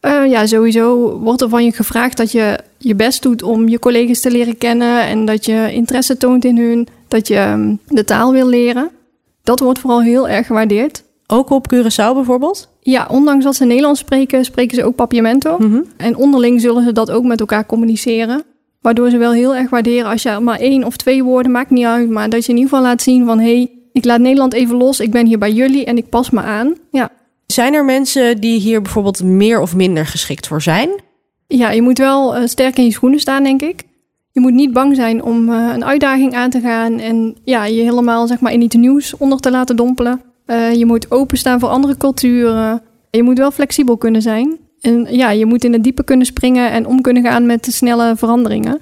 Uh, 0.00 0.30
ja, 0.30 0.46
sowieso 0.46 1.18
wordt 1.18 1.40
er 1.40 1.48
van 1.48 1.64
je 1.64 1.72
gevraagd 1.72 2.16
dat 2.16 2.32
je 2.32 2.58
je 2.78 2.94
best 2.94 3.22
doet 3.22 3.42
om 3.42 3.68
je 3.68 3.78
collega's 3.78 4.20
te 4.20 4.30
leren 4.30 4.58
kennen... 4.58 5.00
en 5.06 5.24
dat 5.24 5.44
je 5.44 5.72
interesse 5.72 6.16
toont 6.16 6.44
in 6.44 6.58
hun, 6.58 6.88
dat 7.08 7.28
je 7.28 7.40
um, 7.40 7.78
de 7.86 8.04
taal 8.04 8.32
wil 8.32 8.48
leren. 8.48 8.90
Dat 9.42 9.60
wordt 9.60 9.78
vooral 9.78 10.02
heel 10.02 10.28
erg 10.28 10.46
gewaardeerd. 10.46 11.04
Ook 11.26 11.50
op 11.50 11.74
Curaçao 11.74 12.14
bijvoorbeeld? 12.14 12.68
Ja, 12.80 13.06
ondanks 13.10 13.44
dat 13.44 13.56
ze 13.56 13.64
Nederlands 13.64 14.00
spreken, 14.00 14.44
spreken 14.44 14.76
ze 14.76 14.84
ook 14.84 14.94
Papiamento. 14.94 15.56
Mm 15.58 15.70
-hmm. 15.72 15.84
En 15.96 16.16
onderling 16.16 16.60
zullen 16.60 16.84
ze 16.84 16.92
dat 16.92 17.10
ook 17.10 17.24
met 17.24 17.40
elkaar 17.40 17.66
communiceren. 17.66 18.42
Waardoor 18.80 19.10
ze 19.10 19.16
wel 19.16 19.32
heel 19.32 19.54
erg 19.54 19.70
waarderen 19.70 20.10
als 20.10 20.22
je 20.22 20.38
maar 20.40 20.58
één 20.58 20.84
of 20.84 20.96
twee 20.96 21.24
woorden, 21.24 21.52
maakt 21.52 21.70
niet 21.70 21.84
uit. 21.84 22.10
Maar 22.10 22.28
dat 22.28 22.44
je 22.44 22.52
in 22.52 22.58
ieder 22.58 22.70
geval 22.70 22.84
laat 22.84 23.02
zien 23.02 23.26
van... 23.26 23.38
hé, 23.38 23.54
hey, 23.56 23.70
ik 23.92 24.04
laat 24.04 24.20
Nederland 24.20 24.52
even 24.52 24.76
los, 24.76 25.00
ik 25.00 25.10
ben 25.10 25.26
hier 25.26 25.38
bij 25.38 25.52
jullie 25.52 25.84
en 25.84 25.96
ik 25.96 26.08
pas 26.08 26.30
me 26.30 26.40
aan. 26.40 26.74
Ja. 26.90 27.10
Zijn 27.46 27.74
er 27.74 27.84
mensen 27.84 28.40
die 28.40 28.60
hier 28.60 28.82
bijvoorbeeld 28.82 29.22
meer 29.22 29.60
of 29.60 29.74
minder 29.76 30.06
geschikt 30.06 30.46
voor 30.46 30.62
zijn? 30.62 30.90
Ja, 31.46 31.70
je 31.70 31.82
moet 31.82 31.98
wel 31.98 32.36
uh, 32.36 32.46
sterk 32.46 32.78
in 32.78 32.84
je 32.84 32.92
schoenen 32.92 33.20
staan, 33.20 33.42
denk 33.42 33.62
ik. 33.62 33.82
Je 34.32 34.40
moet 34.40 34.52
niet 34.52 34.72
bang 34.72 34.96
zijn 34.96 35.22
om 35.22 35.48
uh, 35.48 35.70
een 35.74 35.84
uitdaging 35.84 36.34
aan 36.34 36.50
te 36.50 36.60
gaan... 36.60 36.98
en 36.98 37.36
ja, 37.44 37.64
je 37.64 37.82
helemaal 37.82 38.26
zeg 38.26 38.40
maar, 38.40 38.52
in 38.52 38.62
iets 38.62 38.76
nieuws 38.76 39.16
onder 39.16 39.40
te 39.40 39.50
laten 39.50 39.76
dompelen. 39.76 40.20
Uh, 40.46 40.74
je 40.74 40.86
moet 40.86 41.10
openstaan 41.10 41.60
voor 41.60 41.68
andere 41.68 41.96
culturen. 41.96 42.82
Je 43.10 43.22
moet 43.22 43.38
wel 43.38 43.50
flexibel 43.50 43.96
kunnen 43.96 44.22
zijn. 44.22 44.58
En 44.80 45.06
ja, 45.10 45.30
je 45.30 45.46
moet 45.46 45.64
in 45.64 45.72
het 45.72 45.84
diepe 45.84 46.04
kunnen 46.04 46.26
springen 46.26 46.70
en 46.70 46.86
om 46.86 47.00
kunnen 47.00 47.22
gaan 47.22 47.46
met 47.46 47.64
de 47.64 47.72
snelle 47.72 48.16
veranderingen. 48.16 48.80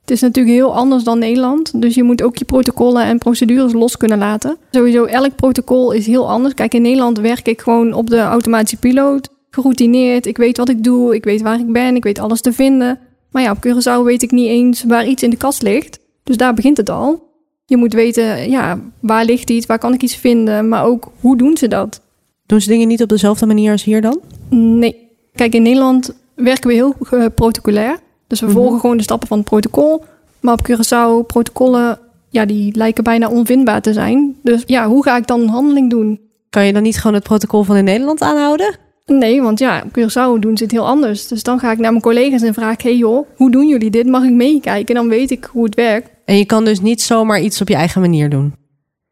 Het 0.00 0.10
is 0.10 0.20
natuurlijk 0.20 0.54
heel 0.54 0.74
anders 0.74 1.04
dan 1.04 1.18
Nederland. 1.18 1.80
Dus 1.80 1.94
je 1.94 2.02
moet 2.02 2.22
ook 2.22 2.36
je 2.36 2.44
protocollen 2.44 3.04
en 3.04 3.18
procedures 3.18 3.72
los 3.72 3.96
kunnen 3.96 4.18
laten. 4.18 4.56
Sowieso, 4.70 5.04
elk 5.04 5.36
protocol 5.36 5.92
is 5.92 6.06
heel 6.06 6.30
anders. 6.30 6.54
Kijk, 6.54 6.74
in 6.74 6.82
Nederland 6.82 7.18
werk 7.18 7.48
ik 7.48 7.60
gewoon 7.60 7.92
op 7.92 8.10
de 8.10 8.20
automatische 8.20 8.76
piloot. 8.76 9.28
Geroutineerd. 9.50 10.26
Ik 10.26 10.36
weet 10.36 10.56
wat 10.56 10.68
ik 10.68 10.84
doe. 10.84 11.14
Ik 11.14 11.24
weet 11.24 11.42
waar 11.42 11.58
ik 11.58 11.72
ben. 11.72 11.96
Ik 11.96 12.02
weet 12.02 12.18
alles 12.18 12.40
te 12.40 12.52
vinden. 12.52 12.98
Maar 13.30 13.42
ja, 13.42 13.50
op 13.50 13.66
Curaçao 13.66 14.04
weet 14.04 14.22
ik 14.22 14.30
niet 14.30 14.48
eens 14.48 14.84
waar 14.84 15.06
iets 15.06 15.22
in 15.22 15.30
de 15.30 15.36
kast 15.36 15.62
ligt. 15.62 15.98
Dus 16.24 16.36
daar 16.36 16.54
begint 16.54 16.76
het 16.76 16.90
al. 16.90 17.23
Je 17.66 17.76
moet 17.76 17.92
weten, 17.92 18.50
ja, 18.50 18.80
waar 19.00 19.24
ligt 19.24 19.50
iets, 19.50 19.66
waar 19.66 19.78
kan 19.78 19.92
ik 19.92 20.02
iets 20.02 20.16
vinden, 20.16 20.68
maar 20.68 20.84
ook 20.84 21.10
hoe 21.20 21.36
doen 21.36 21.56
ze 21.56 21.68
dat? 21.68 22.00
Doen 22.46 22.60
ze 22.60 22.68
dingen 22.68 22.88
niet 22.88 23.02
op 23.02 23.08
dezelfde 23.08 23.46
manier 23.46 23.72
als 23.72 23.84
hier 23.84 24.00
dan? 24.00 24.20
Nee. 24.50 25.08
Kijk, 25.34 25.54
in 25.54 25.62
Nederland 25.62 26.14
werken 26.34 26.68
we 26.68 26.74
heel 26.74 26.94
uh, 27.12 27.26
protocolair. 27.34 27.98
Dus 28.26 28.40
we 28.40 28.46
mm 28.46 28.52
-hmm. 28.52 28.60
volgen 28.60 28.80
gewoon 28.80 28.96
de 28.96 29.02
stappen 29.02 29.28
van 29.28 29.38
het 29.38 29.46
protocol. 29.46 30.04
Maar 30.40 30.54
op 30.54 30.70
Curaçao, 30.70 31.26
protocollen, 31.26 31.98
ja, 32.28 32.44
die 32.44 32.76
lijken 32.76 33.04
bijna 33.04 33.28
onvindbaar 33.28 33.80
te 33.80 33.92
zijn. 33.92 34.36
Dus 34.42 34.62
ja, 34.66 34.88
hoe 34.88 35.02
ga 35.02 35.16
ik 35.16 35.26
dan 35.26 35.40
een 35.40 35.48
handeling 35.48 35.90
doen? 35.90 36.20
Kan 36.50 36.66
je 36.66 36.72
dan 36.72 36.82
niet 36.82 36.96
gewoon 36.96 37.14
het 37.14 37.22
protocol 37.22 37.62
van 37.62 37.76
in 37.76 37.84
Nederland 37.84 38.22
aanhouden? 38.22 38.76
Nee, 39.06 39.42
want 39.42 39.58
ja, 39.58 39.82
op 39.84 39.98
Curaçao 39.98 40.38
doen 40.40 40.56
ze 40.56 40.62
het 40.62 40.72
heel 40.72 40.86
anders. 40.86 41.28
Dus 41.28 41.42
dan 41.42 41.58
ga 41.58 41.72
ik 41.72 41.78
naar 41.78 41.90
mijn 41.90 42.02
collega's 42.02 42.42
en 42.42 42.54
vraag 42.54 42.82
hey 42.82 42.96
joh, 42.96 43.26
hoe 43.36 43.50
doen 43.50 43.68
jullie 43.68 43.90
dit? 43.90 44.06
Mag 44.06 44.24
ik 44.24 44.32
meekijken? 44.32 44.94
Dan 44.94 45.08
weet 45.08 45.30
ik 45.30 45.44
hoe 45.44 45.64
het 45.64 45.74
werkt. 45.74 46.10
En 46.24 46.36
je 46.36 46.44
kan 46.44 46.64
dus 46.64 46.80
niet 46.80 47.02
zomaar 47.02 47.40
iets 47.40 47.60
op 47.60 47.68
je 47.68 47.74
eigen 47.74 48.00
manier 48.00 48.30
doen? 48.30 48.54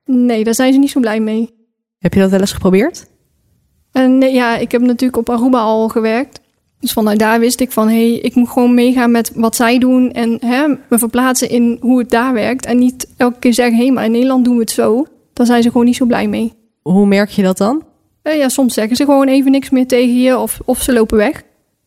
Nee, 0.05 0.45
daar 0.45 0.55
zijn 0.55 0.73
ze 0.73 0.79
niet 0.79 0.91
zo 0.91 1.01
blij 1.01 1.21
mee. 1.21 1.51
Heb 1.99 2.15
je 2.15 2.21
dat 2.21 2.31
wel 2.31 2.41
eens 2.41 2.53
geprobeerd? 2.53 3.07
En 3.93 4.19
nee, 4.19 4.33
ja, 4.33 4.57
ik 4.57 4.73
heb 4.73 4.81
natuurlijk 4.81 5.17
op 5.17 5.31
Aruba 5.31 5.61
al 5.61 5.89
gewerkt. 5.89 6.41
Dus 6.81 6.93
vanuit 6.93 7.19
daar 7.19 7.41
wist 7.41 7.61
ik 7.61 7.73
van... 7.73 7.89
hé, 7.89 8.11
hey, 8.11 8.19
ik 8.19 8.35
moet 8.35 8.49
gewoon 8.49 8.75
meegaan 8.75 9.11
met 9.11 9.33
wat 9.35 9.57
zij 9.57 9.79
doen... 9.79 10.13
en 10.13 10.39
hè, 10.41 10.69
me 10.69 10.99
verplaatsen 10.99 11.49
in 11.49 11.77
hoe 11.81 11.99
het 11.99 12.11
daar 12.11 12.33
werkt. 12.33 12.67
En 12.67 12.79
niet 12.79 13.09
elke 13.17 13.39
keer 13.39 13.55
zeggen... 13.55 13.77
hé, 13.77 13.83
hey, 13.83 13.93
maar 13.93 14.05
in 14.05 14.11
Nederland 14.11 14.45
doen 14.45 14.55
we 14.55 14.61
het 14.61 14.71
zo. 14.71 15.07
Dan 15.33 15.47
zijn 15.47 15.63
ze 15.63 15.71
gewoon 15.71 15.87
niet 15.87 15.97
zo 15.97 16.07
blij 16.07 16.29
mee. 16.29 16.53
Hoe 16.83 17.07
merk 17.07 17.31
je 17.31 17.43
dat 17.43 17.59
dan? 17.59 17.83
Uh, 18.23 18.37
ja, 18.37 18.49
soms 18.49 18.75
zeggen 18.75 18.97
ze 18.97 19.05
gewoon 19.05 19.29
even 19.29 19.51
niks 19.51 19.71
meer 19.71 19.87
tegen 19.87 20.21
je... 20.21 20.39
of, 20.39 20.61
of 20.65 20.83
ze 20.83 20.93
lopen 20.93 21.17
weg. 21.17 21.43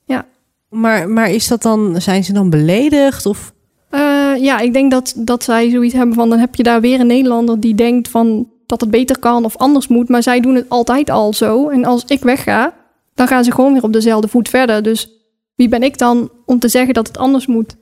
Ja. 0.06 0.26
Maar, 0.70 1.10
maar 1.10 1.30
is 1.30 1.48
dat 1.48 1.62
dan... 1.62 2.02
zijn 2.02 2.24
ze 2.24 2.34
dan 2.34 2.50
beledigd 2.50 3.26
of... 3.26 3.54
Uh, 3.92 4.44
ja, 4.44 4.60
ik 4.60 4.74
denk 4.74 4.92
dat, 4.92 5.14
dat 5.18 5.44
zij 5.44 5.70
zoiets 5.70 5.94
hebben 5.94 6.16
van... 6.16 6.30
dan 6.30 6.40
heb 6.40 6.56
je 6.56 6.64
daar 6.64 6.82
weer 6.82 7.00
een 7.00 7.08
Nederlander 7.08 7.60
die 7.60 7.76
denkt 7.76 8.08
van... 8.08 8.50
dat 8.66 8.82
het 8.82 8.92
beter 8.92 9.20
kan 9.20 9.46
of 9.46 9.58
anders 9.58 9.88
moet. 9.88 10.10
Maar 10.10 10.24
zij 10.24 10.40
doen 10.40 10.56
het 10.56 10.70
altijd 10.70 11.10
al 11.10 11.34
zo. 11.34 11.70
En 11.70 11.86
als 11.86 12.06
ik 12.08 12.22
wegga, 12.22 12.74
dan 13.14 13.28
gaan 13.28 13.44
ze 13.44 13.52
gewoon 13.52 13.74
weer 13.74 13.84
op 13.84 13.94
dezelfde 13.94 14.28
voet 14.28 14.50
verder. 14.50 14.84
Dus 14.84 15.10
wie 15.56 15.70
ben 15.70 15.84
ik 15.84 15.98
dan 15.98 16.30
om 16.46 16.60
te 16.60 16.68
zeggen 16.68 16.94
dat 16.94 17.08
het 17.08 17.18
anders 17.18 17.48
moet? 17.48 17.76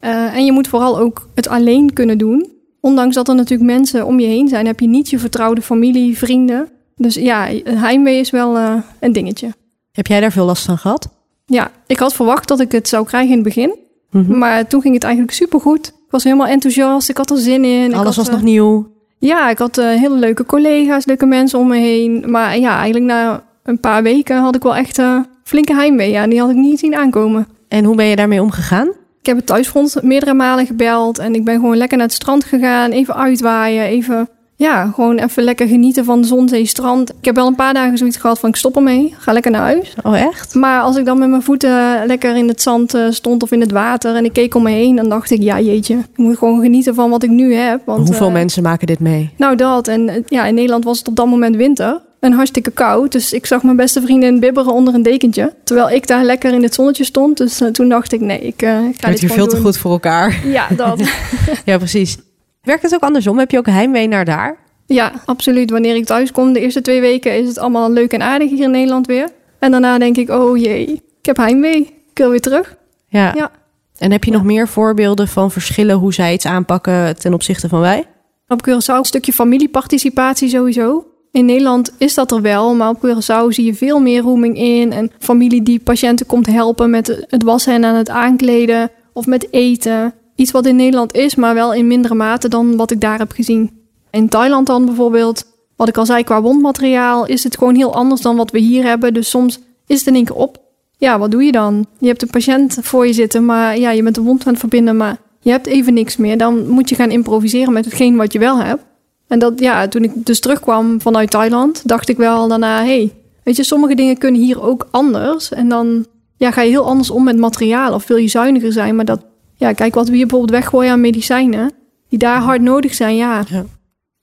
Uh, 0.00 0.36
en 0.36 0.44
je 0.44 0.52
moet 0.52 0.68
vooral 0.68 0.98
ook 0.98 1.28
het 1.34 1.48
alleen 1.48 1.92
kunnen 1.92 2.18
doen. 2.18 2.52
Ondanks 2.80 3.14
dat 3.14 3.28
er 3.28 3.34
natuurlijk 3.34 3.70
mensen 3.70 4.06
om 4.06 4.20
je 4.20 4.26
heen 4.26 4.48
zijn... 4.48 4.66
heb 4.66 4.80
je 4.80 4.86
niet 4.86 5.10
je 5.10 5.18
vertrouwde 5.18 5.62
familie, 5.62 6.18
vrienden. 6.18 6.68
Dus 6.96 7.14
ja, 7.14 7.48
heimwee 7.64 8.18
is 8.18 8.30
wel 8.30 8.56
uh, 8.56 8.74
een 9.00 9.12
dingetje. 9.12 9.54
Heb 9.92 10.06
jij 10.06 10.20
daar 10.20 10.32
veel 10.32 10.44
last 10.44 10.64
van 10.64 10.78
gehad? 10.78 11.08
Ja, 11.46 11.70
ik 11.86 11.98
had 11.98 12.14
verwacht 12.14 12.48
dat 12.48 12.60
ik 12.60 12.72
het 12.72 12.88
zou 12.88 13.06
krijgen 13.06 13.30
in 13.30 13.38
het 13.38 13.44
begin... 13.44 13.82
Mhm. 14.14 14.38
Maar 14.38 14.66
toen 14.66 14.80
ging 14.80 14.94
het 14.94 15.04
eigenlijk 15.04 15.34
supergoed. 15.34 15.86
Ik 15.86 16.10
was 16.10 16.24
helemaal 16.24 16.46
enthousiast, 16.46 17.08
ik 17.08 17.16
had 17.16 17.30
er 17.30 17.38
zin 17.38 17.64
in. 17.64 17.94
Alles 17.94 18.16
was 18.16 18.28
nog 18.28 18.42
nieuw? 18.42 18.92
Ja, 19.18 19.50
ik 19.50 19.58
had 19.58 19.78
uh, 19.78 19.86
hele 19.86 20.16
leuke 20.16 20.46
collega's, 20.46 21.06
leuke 21.06 21.26
mensen 21.26 21.58
om 21.58 21.68
me 21.68 21.76
heen. 21.76 22.24
Maar 22.26 22.58
ja, 22.58 22.76
eigenlijk 22.76 23.04
na 23.04 23.42
een 23.62 23.80
paar 23.80 24.02
weken 24.02 24.36
had 24.36 24.54
ik 24.54 24.62
wel 24.62 24.76
echt 24.76 24.98
uh, 24.98 25.18
flinke 25.44 25.74
heimwee. 25.74 26.10
Ja, 26.10 26.26
die 26.26 26.40
had 26.40 26.50
ik 26.50 26.56
niet 26.56 26.78
zien 26.78 26.94
aankomen. 26.94 27.46
En 27.68 27.84
hoe 27.84 27.96
ben 27.96 28.06
je 28.06 28.16
daarmee 28.16 28.42
omgegaan? 28.42 28.88
Ik 29.20 29.26
heb 29.26 29.36
het 29.36 29.46
thuisfront 29.46 30.02
meerdere 30.02 30.34
malen 30.34 30.66
gebeld 30.66 31.18
en 31.18 31.34
ik 31.34 31.44
ben 31.44 31.54
gewoon 31.54 31.76
lekker 31.76 31.96
naar 31.96 32.06
het 32.06 32.16
strand 32.16 32.44
gegaan. 32.44 32.90
Even 32.90 33.16
uitwaaien, 33.16 33.84
even, 33.84 34.28
ja, 34.56 34.90
gewoon 34.94 35.18
even 35.18 35.42
lekker 35.42 35.68
genieten 35.68 36.04
van 36.04 36.20
de 36.20 36.26
zon, 36.26 36.48
zee, 36.48 36.66
strand. 36.66 37.10
Ik 37.10 37.24
heb 37.24 37.34
wel 37.34 37.46
een 37.46 37.54
paar 37.54 37.74
dagen 37.74 37.98
zoiets 37.98 38.16
gehad 38.16 38.38
van 38.38 38.48
ik 38.48 38.56
stop 38.56 38.76
ermee, 38.76 39.14
ga 39.18 39.32
lekker 39.32 39.50
naar 39.50 39.60
huis. 39.60 39.94
Oh 40.02 40.18
echt? 40.18 40.54
Maar 40.54 40.80
als 40.80 40.96
ik 40.96 41.04
dan 41.04 41.18
met 41.18 41.28
mijn 41.28 41.42
voeten 41.42 42.06
lekker 42.06 42.36
in 42.36 42.48
het 42.48 42.62
zand 42.62 42.94
eh, 42.94 43.06
stond 43.10 43.42
of 43.42 43.50
in 43.52 43.60
het 43.60 43.72
water 43.72 44.16
en 44.16 44.24
ik 44.24 44.32
keek 44.32 44.54
om 44.54 44.62
me 44.62 44.70
heen, 44.70 44.96
dan 44.96 45.08
dacht 45.08 45.30
ik, 45.30 45.42
ja 45.42 45.60
jeetje, 45.60 45.94
ik 45.94 46.16
moet 46.16 46.38
gewoon 46.38 46.60
genieten 46.60 46.94
van 46.94 47.10
wat 47.10 47.22
ik 47.22 47.30
nu 47.30 47.54
heb. 47.54 47.80
Want, 47.84 48.08
Hoeveel 48.08 48.30
mensen 48.30 48.62
maken 48.62 48.86
dit 48.86 49.00
mee? 49.00 49.30
Nou 49.36 49.56
dat, 49.56 49.88
en 49.88 50.24
ja, 50.26 50.46
in 50.46 50.54
Nederland 50.54 50.84
was 50.84 50.98
het 50.98 51.08
op 51.08 51.16
dat 51.16 51.26
moment 51.26 51.56
winter 51.56 52.00
en 52.24 52.32
hartstikke 52.32 52.70
koud. 52.70 53.12
Dus 53.12 53.32
ik 53.32 53.46
zag 53.46 53.62
mijn 53.62 53.76
beste 53.76 54.00
vriendin 54.00 54.40
bibberen 54.40 54.72
onder 54.72 54.94
een 54.94 55.02
dekentje. 55.02 55.54
Terwijl 55.64 55.90
ik 55.90 56.06
daar 56.06 56.24
lekker 56.24 56.52
in 56.52 56.62
het 56.62 56.74
zonnetje 56.74 57.04
stond. 57.04 57.36
Dus 57.36 57.60
uh, 57.60 57.68
toen 57.68 57.88
dacht 57.88 58.12
ik, 58.12 58.20
nee, 58.20 58.40
ik 58.40 58.62
uh, 58.62 58.78
ga 58.96 59.10
dit 59.10 59.20
hier 59.20 59.30
veel 59.30 59.46
doen. 59.46 59.54
te 59.54 59.60
goed 59.60 59.76
voor 59.76 59.90
elkaar. 59.90 60.40
Ja, 60.46 60.66
dat. 60.76 61.00
ja, 61.64 61.78
precies. 61.78 62.16
Werkt 62.64 62.82
het 62.82 62.94
ook 62.94 63.02
andersom? 63.02 63.38
Heb 63.38 63.50
je 63.50 63.58
ook 63.58 63.66
heimwee 63.66 64.08
naar 64.08 64.24
daar? 64.24 64.56
Ja, 64.86 65.12
absoluut. 65.24 65.70
Wanneer 65.70 65.96
ik 65.96 66.04
thuis 66.04 66.32
kom, 66.32 66.52
de 66.52 66.60
eerste 66.60 66.80
twee 66.80 67.00
weken 67.00 67.38
is 67.38 67.48
het 67.48 67.58
allemaal 67.58 67.90
leuk 67.90 68.12
en 68.12 68.22
aardig 68.22 68.50
hier 68.50 68.62
in 68.62 68.70
Nederland 68.70 69.06
weer. 69.06 69.28
En 69.58 69.70
daarna 69.70 69.98
denk 69.98 70.16
ik, 70.16 70.30
oh 70.30 70.58
jee, 70.58 70.86
ik 71.18 71.26
heb 71.26 71.36
heimwee. 71.36 71.80
Ik 72.10 72.18
wil 72.18 72.30
weer 72.30 72.40
terug. 72.40 72.76
Ja. 73.08 73.32
ja. 73.34 73.50
En 73.98 74.12
heb 74.12 74.24
je 74.24 74.30
nog 74.30 74.44
meer 74.44 74.68
voorbeelden 74.68 75.28
van 75.28 75.50
verschillen 75.50 75.96
hoe 75.96 76.14
zij 76.14 76.32
iets 76.32 76.46
aanpakken 76.46 77.18
ten 77.18 77.34
opzichte 77.34 77.68
van 77.68 77.80
wij? 77.80 78.06
Op 78.48 78.68
Curaçao 78.68 78.94
een 78.96 79.04
stukje 79.04 79.32
familieparticipatie 79.32 80.48
sowieso. 80.48 81.06
In 81.32 81.44
Nederland 81.44 81.92
is 81.98 82.14
dat 82.14 82.32
er 82.32 82.42
wel, 82.42 82.74
maar 82.74 82.88
op 82.88 83.06
Curaçao 83.06 83.48
zie 83.48 83.64
je 83.64 83.74
veel 83.74 84.00
meer 84.00 84.22
roeming 84.22 84.56
in. 84.56 84.92
En 84.92 85.10
familie 85.18 85.62
die 85.62 85.80
patiënten 85.80 86.26
komt 86.26 86.46
helpen 86.46 86.90
met 86.90 87.24
het 87.28 87.42
wassen 87.42 87.74
en 87.74 87.84
aan 87.84 87.94
het 87.94 88.10
aankleden 88.10 88.90
of 89.12 89.26
met 89.26 89.52
eten. 89.52 90.14
Iets 90.34 90.50
wat 90.50 90.66
in 90.66 90.76
Nederland 90.76 91.14
is, 91.14 91.34
maar 91.34 91.54
wel 91.54 91.74
in 91.74 91.86
mindere 91.86 92.14
mate 92.14 92.48
dan 92.48 92.76
wat 92.76 92.90
ik 92.90 93.00
daar 93.00 93.18
heb 93.18 93.32
gezien. 93.32 93.70
In 94.10 94.28
Thailand 94.28 94.66
dan 94.66 94.84
bijvoorbeeld, 94.84 95.44
wat 95.76 95.88
ik 95.88 95.96
al 95.96 96.06
zei 96.06 96.24
qua 96.24 96.42
wondmateriaal, 96.42 97.26
is 97.26 97.44
het 97.44 97.58
gewoon 97.58 97.74
heel 97.74 97.94
anders 97.94 98.20
dan 98.20 98.36
wat 98.36 98.50
we 98.50 98.58
hier 98.58 98.84
hebben. 98.84 99.14
Dus 99.14 99.30
soms 99.30 99.60
is 99.86 99.98
het 99.98 100.06
in 100.06 100.14
één 100.14 100.24
keer 100.24 100.36
op. 100.36 100.62
Ja, 100.96 101.18
wat 101.18 101.30
doe 101.30 101.44
je 101.44 101.52
dan? 101.52 101.86
Je 101.98 102.06
hebt 102.06 102.22
een 102.22 102.30
patiënt 102.30 102.78
voor 102.80 103.06
je 103.06 103.12
zitten, 103.12 103.44
maar 103.44 103.78
ja, 103.78 103.90
je 103.90 104.02
bent 104.02 104.14
de 104.14 104.20
wond 104.20 104.46
aan 104.46 104.52
het 104.52 104.60
verbinden, 104.60 104.96
maar 104.96 105.16
je 105.40 105.50
hebt 105.50 105.66
even 105.66 105.94
niks 105.94 106.16
meer. 106.16 106.38
Dan 106.38 106.68
moet 106.68 106.88
je 106.88 106.94
gaan 106.94 107.10
improviseren 107.10 107.72
met 107.72 107.84
hetgeen 107.84 108.16
wat 108.16 108.32
je 108.32 108.38
wel 108.38 108.58
hebt. 108.58 108.84
En 109.28 109.38
dat, 109.38 109.60
ja, 109.60 109.88
toen 109.88 110.04
ik 110.04 110.12
dus 110.14 110.40
terugkwam 110.40 111.00
vanuit 111.00 111.30
Thailand, 111.30 111.88
dacht 111.88 112.08
ik 112.08 112.16
wel 112.16 112.48
daarna, 112.48 112.84
hey, 112.84 113.12
weet 113.42 113.56
je, 113.56 113.64
sommige 113.64 113.94
dingen 113.94 114.18
kunnen 114.18 114.40
hier 114.40 114.62
ook 114.62 114.88
anders. 114.90 115.52
En 115.52 115.68
dan 115.68 116.06
ja, 116.36 116.50
ga 116.50 116.62
je 116.62 116.70
heel 116.70 116.86
anders 116.86 117.10
om 117.10 117.24
met 117.24 117.36
materiaal 117.36 117.94
of 117.94 118.06
wil 118.06 118.16
je 118.16 118.28
zuiniger 118.28 118.72
zijn. 118.72 118.96
Maar 118.96 119.04
dat, 119.04 119.20
ja, 119.64 119.72
kijk 119.72 119.94
wat 119.94 120.08
we 120.08 120.14
hier 120.16 120.26
bijvoorbeeld 120.26 120.60
weggooien 120.60 120.92
aan 120.92 121.00
medicijnen, 121.00 121.72
die 122.08 122.18
daar 122.18 122.40
hard 122.40 122.60
nodig 122.60 122.94
zijn, 122.94 123.16
ja, 123.16 123.44
ja. 123.48 123.64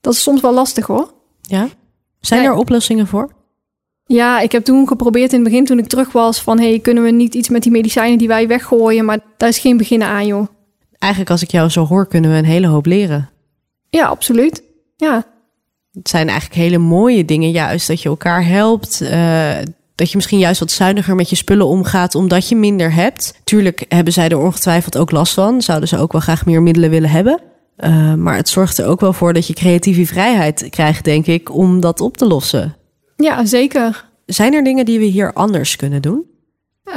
dat 0.01 0.13
is 0.13 0.21
soms 0.21 0.41
wel 0.41 0.53
lastig 0.53 0.86
hoor. 0.86 1.13
Ja? 1.41 1.67
Zijn 2.19 2.43
er 2.43 2.53
oplossingen 2.53 3.07
voor? 3.07 3.31
Ja, 4.05 4.39
ik 4.39 4.51
heb 4.51 4.63
toen 4.63 4.88
geprobeerd 4.88 5.33
in 5.33 5.39
het 5.39 5.50
begin 5.50 5.65
toen 5.65 5.79
ik 5.79 5.88
terug 5.88 6.12
was 6.12 6.41
van, 6.41 6.60
hey, 6.60 6.79
kunnen 6.79 7.03
we 7.03 7.12
niet 7.12 7.36
iets 7.36 7.50
met 7.50 7.63
die 7.63 7.71
medicijnen 7.71 8.17
die 8.17 8.27
wij 8.27 8.48
weggooien? 8.48 9.05
Maar 9.05 9.19
daar 9.38 9.50
is 9.50 9.60
geen 9.60 9.77
beginnen 9.77 10.07
aan, 10.07 10.25
joh. 10.25 10.48
Eigenlijk 10.98 11.31
als 11.31 11.41
ik 11.41 11.51
jou 11.51 11.69
zo 11.69 11.86
hoor, 11.86 12.07
kunnen 12.07 12.31
we 12.31 12.38
een 12.38 12.45
hele 12.45 12.67
hoop 12.67 12.86
leren. 12.86 13.29
Ja, 13.89 14.05
absoluut. 14.05 14.63
Ja. 14.98 15.25
Het 15.91 16.10
zijn 16.10 16.27
eigenlijk 16.29 16.60
hele 16.60 16.77
mooie 16.77 17.25
dingen, 17.25 17.51
juist 17.51 17.88
dat 17.88 18.01
je 18.01 18.10
elkaar 18.10 18.45
helpt. 18.45 19.00
Uh, 19.01 19.57
dat 20.01 20.10
je 20.10 20.15
misschien 20.15 20.39
juist 20.39 20.60
wat 20.60 20.72
zuiniger 20.72 21.15
met 21.15 21.29
je 21.29 21.36
spullen 21.36 21.67
omgaat, 21.67 22.15
omdat 22.15 22.50
je 22.50 22.55
minder 22.55 22.93
hebt. 22.93 23.39
Tuurlijk 23.43 23.86
hebben 23.89 24.13
zij 24.13 24.29
er 24.29 24.39
ongetwijfeld 24.39 24.98
ook 24.98 25.12
last 25.12 25.34
van. 25.34 25.62
Zouden 25.62 25.88
ze 25.88 25.98
ook 25.98 26.12
wel 26.12 26.22
graag 26.22 26.46
meer 26.46 26.62
middelen 26.62 26.89
willen 26.89 27.10
hebben. 27.10 27.41
Uh, 27.77 28.13
maar 28.13 28.36
het 28.36 28.50
zorgt 28.50 28.77
er 28.77 28.86
ook 28.86 29.00
wel 29.00 29.13
voor 29.13 29.34
dat 29.34 29.48
je 29.48 29.53
creatieve 29.53 30.05
vrijheid 30.05 30.67
krijgt, 30.70 31.03
denk 31.03 31.25
ik, 31.25 31.53
om 31.55 31.79
dat 31.79 32.01
op 32.01 32.17
te 32.17 32.27
lossen. 32.27 32.75
Ja, 33.15 33.46
zeker. 33.46 34.05
Zijn 34.25 34.53
er 34.53 34.63
dingen 34.63 34.86
die 34.86 35.00
we 35.00 35.05
hier 35.05 35.34
anders 35.34 35.75
kunnen 35.75 36.01
doen? 36.01 36.25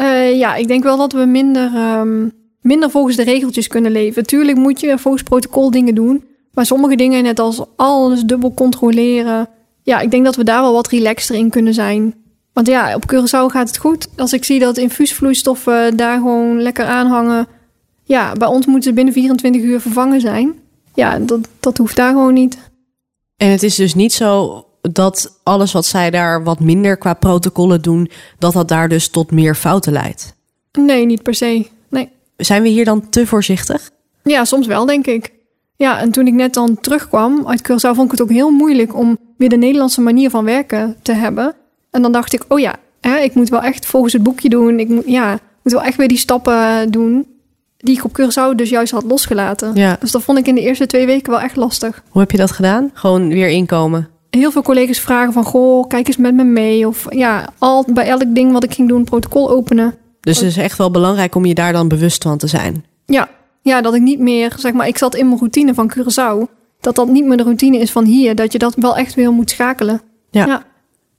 Uh, 0.00 0.38
ja, 0.38 0.54
ik 0.54 0.68
denk 0.68 0.82
wel 0.82 0.96
dat 0.96 1.12
we 1.12 1.24
minder, 1.24 1.74
um, 1.74 2.32
minder 2.60 2.90
volgens 2.90 3.16
de 3.16 3.24
regeltjes 3.24 3.68
kunnen 3.68 3.92
leven. 3.92 4.26
Tuurlijk 4.26 4.58
moet 4.58 4.80
je 4.80 4.98
volgens 4.98 5.22
protocol 5.22 5.70
dingen 5.70 5.94
doen. 5.94 6.24
Maar 6.52 6.66
sommige 6.66 6.96
dingen, 6.96 7.22
net 7.22 7.38
als 7.38 7.62
alles 7.76 8.22
dubbel 8.22 8.54
controleren. 8.54 9.48
Ja, 9.82 10.00
ik 10.00 10.10
denk 10.10 10.24
dat 10.24 10.36
we 10.36 10.44
daar 10.44 10.62
wel 10.62 10.72
wat 10.72 10.88
relaxter 10.88 11.34
in 11.34 11.50
kunnen 11.50 11.74
zijn. 11.74 12.14
Want 12.54 12.66
ja, 12.66 12.94
op 12.94 13.12
Curaçao 13.12 13.46
gaat 13.46 13.68
het 13.68 13.78
goed. 13.78 14.08
Als 14.16 14.32
ik 14.32 14.44
zie 14.44 14.58
dat 14.58 14.76
infuusvloeistoffen 14.76 15.96
daar 15.96 16.16
gewoon 16.16 16.62
lekker 16.62 16.84
aanhangen. 16.84 17.46
Ja, 18.04 18.32
bij 18.32 18.48
ons 18.48 18.66
moeten 18.66 18.88
ze 18.88 18.92
binnen 18.92 19.12
24 19.14 19.62
uur 19.62 19.80
vervangen 19.80 20.20
zijn. 20.20 20.54
Ja, 20.94 21.18
dat, 21.18 21.48
dat 21.60 21.78
hoeft 21.78 21.96
daar 21.96 22.12
gewoon 22.12 22.34
niet. 22.34 22.58
En 23.36 23.50
het 23.50 23.62
is 23.62 23.74
dus 23.74 23.94
niet 23.94 24.12
zo 24.12 24.64
dat 24.80 25.40
alles 25.42 25.72
wat 25.72 25.86
zij 25.86 26.10
daar 26.10 26.44
wat 26.44 26.60
minder 26.60 26.96
qua 26.96 27.14
protocollen 27.14 27.82
doen, 27.82 28.10
dat 28.38 28.52
dat 28.52 28.68
daar 28.68 28.88
dus 28.88 29.08
tot 29.08 29.30
meer 29.30 29.54
fouten 29.54 29.92
leidt? 29.92 30.34
Nee, 30.72 31.06
niet 31.06 31.22
per 31.22 31.34
se. 31.34 31.66
Nee. 31.88 32.08
Zijn 32.36 32.62
we 32.62 32.68
hier 32.68 32.84
dan 32.84 33.08
te 33.08 33.26
voorzichtig? 33.26 33.90
Ja, 34.22 34.44
soms 34.44 34.66
wel, 34.66 34.86
denk 34.86 35.06
ik. 35.06 35.32
Ja, 35.76 36.00
en 36.00 36.10
toen 36.10 36.26
ik 36.26 36.32
net 36.32 36.54
dan 36.54 36.80
terugkwam 36.80 37.46
uit 37.46 37.62
Curaçao, 37.62 37.94
vond 37.94 38.04
ik 38.04 38.10
het 38.10 38.22
ook 38.22 38.30
heel 38.30 38.50
moeilijk 38.50 38.96
om 38.96 39.18
weer 39.36 39.48
de 39.48 39.56
Nederlandse 39.56 40.00
manier 40.00 40.30
van 40.30 40.44
werken 40.44 40.96
te 41.02 41.12
hebben. 41.12 41.54
En 41.94 42.02
dan 42.02 42.12
dacht 42.12 42.32
ik, 42.32 42.44
oh 42.48 42.58
ja, 42.58 42.74
hè, 43.00 43.16
ik 43.16 43.34
moet 43.34 43.48
wel 43.48 43.60
echt 43.60 43.86
volgens 43.86 44.12
het 44.12 44.22
boekje 44.22 44.48
doen. 44.48 44.80
Ik 44.80 44.88
moet, 44.88 45.04
ja, 45.06 45.38
moet 45.62 45.72
wel 45.72 45.82
echt 45.82 45.96
weer 45.96 46.08
die 46.08 46.18
stappen 46.18 46.90
doen 46.90 47.26
die 47.76 47.96
ik 47.96 48.04
op 48.04 48.20
Curaçao 48.20 48.54
dus 48.56 48.68
juist 48.68 48.92
had 48.92 49.04
losgelaten. 49.04 49.74
Ja. 49.74 49.96
Dus 50.00 50.10
dat 50.10 50.22
vond 50.22 50.38
ik 50.38 50.46
in 50.46 50.54
de 50.54 50.60
eerste 50.60 50.86
twee 50.86 51.06
weken 51.06 51.30
wel 51.30 51.40
echt 51.40 51.56
lastig. 51.56 52.02
Hoe 52.08 52.20
heb 52.20 52.30
je 52.30 52.36
dat 52.36 52.50
gedaan? 52.50 52.90
Gewoon 52.94 53.28
weer 53.28 53.48
inkomen? 53.48 54.08
Heel 54.30 54.50
veel 54.50 54.62
collega's 54.62 54.98
vragen 54.98 55.32
van, 55.32 55.44
goh, 55.44 55.86
kijk 55.86 56.06
eens 56.06 56.16
met 56.16 56.34
me 56.34 56.44
mee. 56.44 56.86
Of 56.86 57.06
ja, 57.08 57.48
al, 57.58 57.86
bij 57.92 58.06
elk 58.06 58.34
ding 58.34 58.52
wat 58.52 58.64
ik 58.64 58.74
ging 58.74 58.88
doen, 58.88 59.04
protocol 59.04 59.50
openen. 59.50 59.94
Dus 60.20 60.36
het 60.38 60.46
is 60.46 60.56
echt 60.56 60.78
wel 60.78 60.90
belangrijk 60.90 61.34
om 61.34 61.44
je 61.44 61.54
daar 61.54 61.72
dan 61.72 61.88
bewust 61.88 62.22
van 62.22 62.38
te 62.38 62.46
zijn. 62.46 62.84
Ja, 63.06 63.28
ja, 63.62 63.80
dat 63.80 63.94
ik 63.94 64.02
niet 64.02 64.18
meer, 64.18 64.54
zeg 64.56 64.72
maar, 64.72 64.86
ik 64.86 64.98
zat 64.98 65.14
in 65.14 65.26
mijn 65.26 65.38
routine 65.38 65.74
van 65.74 65.92
Curaçao. 65.92 66.50
Dat 66.80 66.94
dat 66.94 67.08
niet 67.08 67.24
meer 67.24 67.36
de 67.36 67.42
routine 67.42 67.78
is 67.78 67.90
van 67.90 68.04
hier. 68.04 68.34
Dat 68.34 68.52
je 68.52 68.58
dat 68.58 68.74
wel 68.74 68.96
echt 68.96 69.14
weer 69.14 69.32
moet 69.32 69.50
schakelen. 69.50 70.00
Ja. 70.30 70.64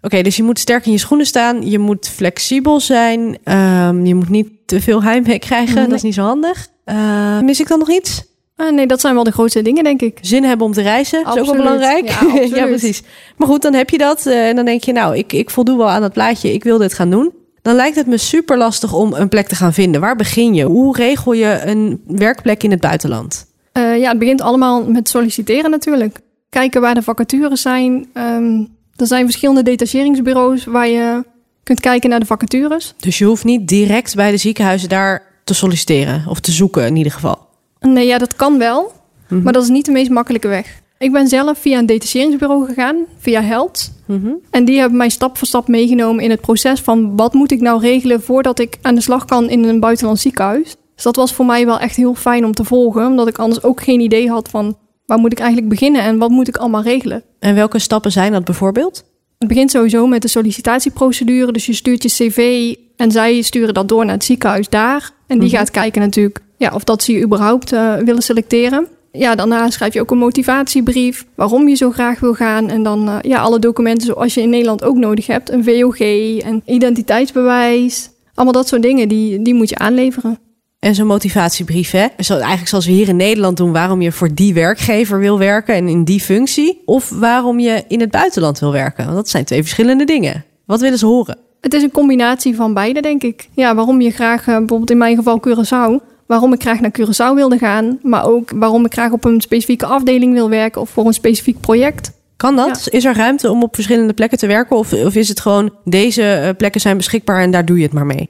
Oké, 0.06 0.22
dus 0.22 0.36
je 0.36 0.44
moet 0.44 0.60
sterk 0.60 0.86
in 0.86 0.92
je 0.92 0.98
schoenen 0.98 1.26
staan. 1.26 1.70
Je 1.70 1.80
moet 1.80 2.08
flexibel 2.08 2.80
zijn. 2.80 3.20
Um, 3.44 4.06
je 4.06 4.16
moet 4.16 4.30
niet 4.30 4.50
te 4.66 4.82
veel 4.82 5.04
heimwee 5.04 5.40
krijgen. 5.40 5.76
Dat 5.90 5.92
is 5.92 6.02
niet 6.02 6.14
zo 6.14 6.22
handig. 6.22 6.68
Uh, 6.86 7.40
mis 7.40 7.60
ik 7.60 7.68
dan 7.68 7.80
nog 7.80 7.92
iets? 7.92 8.24
Uh, 8.58 8.72
nee, 8.72 8.88
dat 8.88 9.02
zijn 9.02 9.14
wel 9.14 9.24
de 9.24 9.32
grootste 9.32 9.62
dingen, 9.62 9.84
denk 9.84 10.02
ik. 10.02 10.18
Zin 10.22 10.44
hebben 10.44 10.66
om 10.66 10.74
te 10.74 10.82
reizen, 10.82 11.26
absoluut. 11.26 11.44
is 11.44 11.50
ook 11.50 11.56
wel 11.56 11.64
belangrijk. 11.64 12.10
Ja, 12.10 12.42
ja, 12.60 12.66
precies. 12.66 13.04
Maar 13.38 13.48
goed, 13.48 13.62
dan 13.62 13.74
heb 13.74 13.90
je 13.90 13.98
dat. 13.98 14.26
Uh, 14.26 14.48
en 14.48 14.56
dan 14.56 14.66
denk 14.66 14.84
je, 14.84 14.92
nou, 14.92 15.18
ik, 15.18 15.34
ik 15.34 15.50
voldoe 15.50 15.78
wel 15.78 15.90
aan 15.90 16.02
dat 16.02 16.14
plaatje. 16.14 16.54
Ik 16.54 16.64
wil 16.64 16.78
dit 16.78 16.94
gaan 16.94 17.10
doen 17.10 17.34
dan 17.66 17.76
lijkt 17.76 17.96
het 17.96 18.08
me 18.08 18.18
super 18.18 18.58
lastig 18.58 18.94
om 18.94 19.14
een 19.14 19.30
plek 19.30 19.48
te 19.48 19.56
gaan 19.56 19.74
vinden. 19.74 20.02
Waar 20.02 20.16
begin 20.16 20.54
je? 20.54 20.64
Hoe 20.64 20.96
regel 20.96 21.34
je 21.34 21.62
een 21.66 22.02
werkplek 22.08 22.64
in 22.64 22.72
het 22.72 22.80
buitenland? 22.80 23.46
Uh, 23.74 24.00
ja, 24.00 24.10
het 24.10 24.20
begint 24.20 24.42
allemaal 24.42 24.84
met 24.84 25.10
solliciteren 25.10 25.72
natuurlijk. 25.72 26.20
Kijken 26.50 26.82
waar 26.82 26.94
de 26.94 27.02
vacatures 27.02 27.62
zijn. 27.62 28.08
Um, 28.14 28.68
er 28.96 29.08
zijn 29.08 29.26
verschillende 29.26 29.64
detacheringsbureaus 29.64 30.66
waar 30.66 30.88
je 30.88 31.24
kunt 31.64 31.80
kijken 31.80 32.10
naar 32.10 32.20
de 32.20 32.26
vacatures. 32.26 32.94
Dus 32.98 33.18
je 33.18 33.26
hoeft 33.26 33.44
niet 33.44 33.68
direct 33.68 34.16
bij 34.16 34.32
de 34.32 34.38
ziekenhuizen 34.38 34.90
daar 34.90 35.24
te 35.44 35.54
solliciteren 35.54 36.26
of 36.30 36.40
te 36.40 36.52
zoeken 36.52 36.86
in 36.86 36.96
ieder 36.96 37.12
geval? 37.12 37.40
Nee, 37.80 38.08
ja, 38.08 38.18
dat 38.18 38.36
kan 38.36 38.58
wel. 38.58 38.82
Mm 38.82 38.92
-hmm. 39.28 39.44
Maar 39.44 39.54
dat 39.54 39.64
is 39.64 39.70
niet 39.70 39.86
de 39.86 39.92
meest 39.92 40.10
makkelijke 40.10 40.48
weg. 40.48 40.84
Ik 40.98 41.12
ben 41.12 41.28
zelf 41.28 41.58
via 41.58 41.78
een 41.78 41.86
detacheringsbureau 41.86 42.66
gegaan, 42.66 43.06
via 43.18 43.42
Held. 43.42 43.92
Mm 44.06 44.22
-hmm. 44.22 44.38
En 44.50 44.66
die 44.66 44.80
hebben 44.80 44.98
mij 44.98 45.10
stap 45.10 45.38
voor 45.38 45.48
stap 45.48 45.68
meegenomen 45.68 46.24
in 46.24 46.30
het 46.30 46.42
proces 46.42 46.82
van 46.82 47.16
wat 47.16 47.34
moet 47.34 47.52
ik 47.52 47.62
nou 47.62 47.82
regelen 47.82 48.22
voordat 48.22 48.60
ik 48.60 48.78
aan 48.82 48.96
de 48.96 49.02
slag 49.02 49.26
kan 49.26 49.50
in 49.50 49.64
een 49.64 49.80
buitenlands 49.80 50.22
ziekenhuis. 50.22 50.76
Dus 50.96 51.04
dat 51.04 51.16
was 51.16 51.34
voor 51.34 51.46
mij 51.46 51.66
wel 51.66 51.80
echt 51.80 51.96
heel 51.96 52.16
fijn 52.16 52.46
om 52.46 52.52
te 52.52 52.64
volgen, 52.64 53.06
omdat 53.06 53.28
ik 53.28 53.38
anders 53.38 53.64
ook 53.64 53.84
geen 53.84 54.00
idee 54.00 54.30
had 54.30 54.50
van 54.50 54.78
waar 55.06 55.18
moet 55.18 55.32
ik 55.32 55.40
eigenlijk 55.40 55.70
beginnen 55.70 56.02
en 56.02 56.18
wat 56.18 56.30
moet 56.30 56.48
ik 56.48 56.58
allemaal 56.58 56.82
regelen. 56.82 57.24
En 57.40 57.56
welke 57.56 57.80
stappen 57.80 58.12
zijn 58.12 58.32
dat 58.32 58.46
bijvoorbeeld? 58.46 59.04
Het 59.38 59.48
begint 59.48 59.72
sowieso 59.72 60.08
met 60.08 60.22
de 60.22 60.28
sollicitatieprocedure. 60.28 61.52
Dus 61.52 61.66
je 61.66 61.74
stuurt 61.74 62.04
je 62.04 62.10
cv 62.10 62.74
en 62.96 63.12
zij 63.12 63.42
sturen 63.42 63.74
dat 63.74 63.88
door 63.88 64.06
naar 64.06 64.14
het 64.14 64.24
ziekenhuis 64.24 64.70
daar. 64.70 65.02
En 65.02 65.12
die 65.28 65.28
Mhm. 65.28 65.36
mm 65.38 65.50
-hmm. 65.50 65.58
gaat 65.58 65.72
kijken 65.72 66.02
natuurlijk 66.02 66.40
ja, 66.58 66.72
of 66.74 66.84
dat 66.84 67.04
ze 67.04 67.12
je 67.12 67.24
überhaupt 67.24 67.74
uh, 67.74 67.96
willen 67.96 68.22
selecteren 68.22 68.88
ja, 69.18 69.36
daarna 69.36 69.70
schrijf 69.70 69.94
je 69.94 70.02
ook 70.02 70.12
een 70.12 70.18
motivatiebrief 70.18 71.26
waarom 71.36 71.68
je 71.68 71.76
zo 71.76 71.92
graag 71.92 72.20
wil 72.20 72.34
gaan. 72.34 72.70
En 72.70 72.84
dan 72.84 73.08
uh, 73.08 73.18
ja, 73.22 73.40
alle 73.40 73.60
documenten 73.60 74.08
zoals 74.08 74.34
je 74.34 74.42
in 74.42 74.50
Nederland 74.50 74.84
ook 74.84 74.96
nodig 74.96 75.28
hebt. 75.28 75.52
Een 75.52 75.64
VOG, 75.64 76.00
een 76.46 76.62
identiteitsbewijs. 76.66 78.10
Allemaal 78.34 78.54
dat 78.54 78.68
soort 78.68 78.82
dingen, 78.82 79.08
die, 79.08 79.42
die 79.42 79.54
moet 79.54 79.70
je 79.70 79.78
aanleveren. 79.78 80.40
En 80.86 80.96
zo'n 80.96 81.08
motivatiebrief. 81.08 81.92
Hè? 81.92 82.08
Zo, 82.20 82.34
eigenlijk 82.34 82.68
zoals 82.68 82.86
we 82.86 82.92
hier 82.92 83.08
in 83.08 83.16
Nederland 83.16 83.58
doen, 83.58 83.72
waarom 83.72 84.02
je 84.02 84.12
voor 84.12 84.34
die 84.34 84.54
werkgever 84.54 85.20
wil 85.20 85.40
werken 85.40 85.76
en 85.76 85.88
in 85.88 86.04
die 86.04 86.20
functie. 86.20 86.82
Of 86.86 87.10
waarom 87.10 87.60
je 87.60 87.84
in 87.88 88.00
het 88.00 88.12
buitenland 88.12 88.60
wil 88.60 88.72
werken. 88.72 89.04
Want 89.04 89.16
dat 89.16 89.30
zijn 89.30 89.46
twee 89.46 89.62
verschillende 89.62 90.06
dingen. 90.06 90.46
Wat 90.66 90.82
willen 90.82 90.98
ze 90.98 91.06
horen? 91.06 91.38
Het 91.62 91.74
is 91.74 91.84
een 91.84 91.92
combinatie 91.92 92.56
van 92.56 92.74
beide, 92.74 93.02
denk 93.02 93.24
ik. 93.24 93.50
Ja, 93.54 93.76
waarom 93.76 94.02
je 94.02 94.12
graag, 94.12 94.48
eh, 94.48 94.58
bijvoorbeeld 94.58 94.90
in 94.90 94.98
mijn 94.98 95.16
geval 95.16 95.42
Curaçao, 95.48 96.06
waarom 96.26 96.54
ik 96.54 96.62
graag 96.62 96.80
naar 96.80 96.96
Curaçao 97.00 97.36
wilde 97.36 97.58
gaan, 97.58 98.00
maar 98.02 98.26
ook 98.26 98.52
waarom 98.56 98.86
ik 98.86 98.94
graag 98.94 99.12
op 99.12 99.26
een 99.26 99.42
specifieke 99.42 99.86
afdeling 99.86 100.34
wil 100.34 100.50
werken 100.50 100.82
of 100.82 100.90
voor 100.90 101.06
een 101.06 101.14
specifiek 101.14 101.60
project. 101.60 102.12
Kan 102.36 102.56
dat? 102.56 102.88
Is 102.90 103.06
er 103.06 103.16
ruimte 103.16 103.52
om 103.52 103.64
op 103.64 103.76
verschillende 103.76 104.14
plekken 104.14 104.38
te 104.38 104.48
werken? 104.48 104.78
Of, 104.78 104.94
of 104.94 105.16
is 105.16 105.30
het 105.30 105.40
gewoon 105.40 105.74
deze 105.84 106.24
eh, 106.24 106.50
plekken 106.58 106.82
zijn 106.82 106.98
beschikbaar 106.98 107.42
en 107.42 107.52
daar 107.52 107.66
doe 107.66 107.78
je 107.78 107.84
het 107.84 107.94
maar 107.94 108.06
mee? 108.06 108.30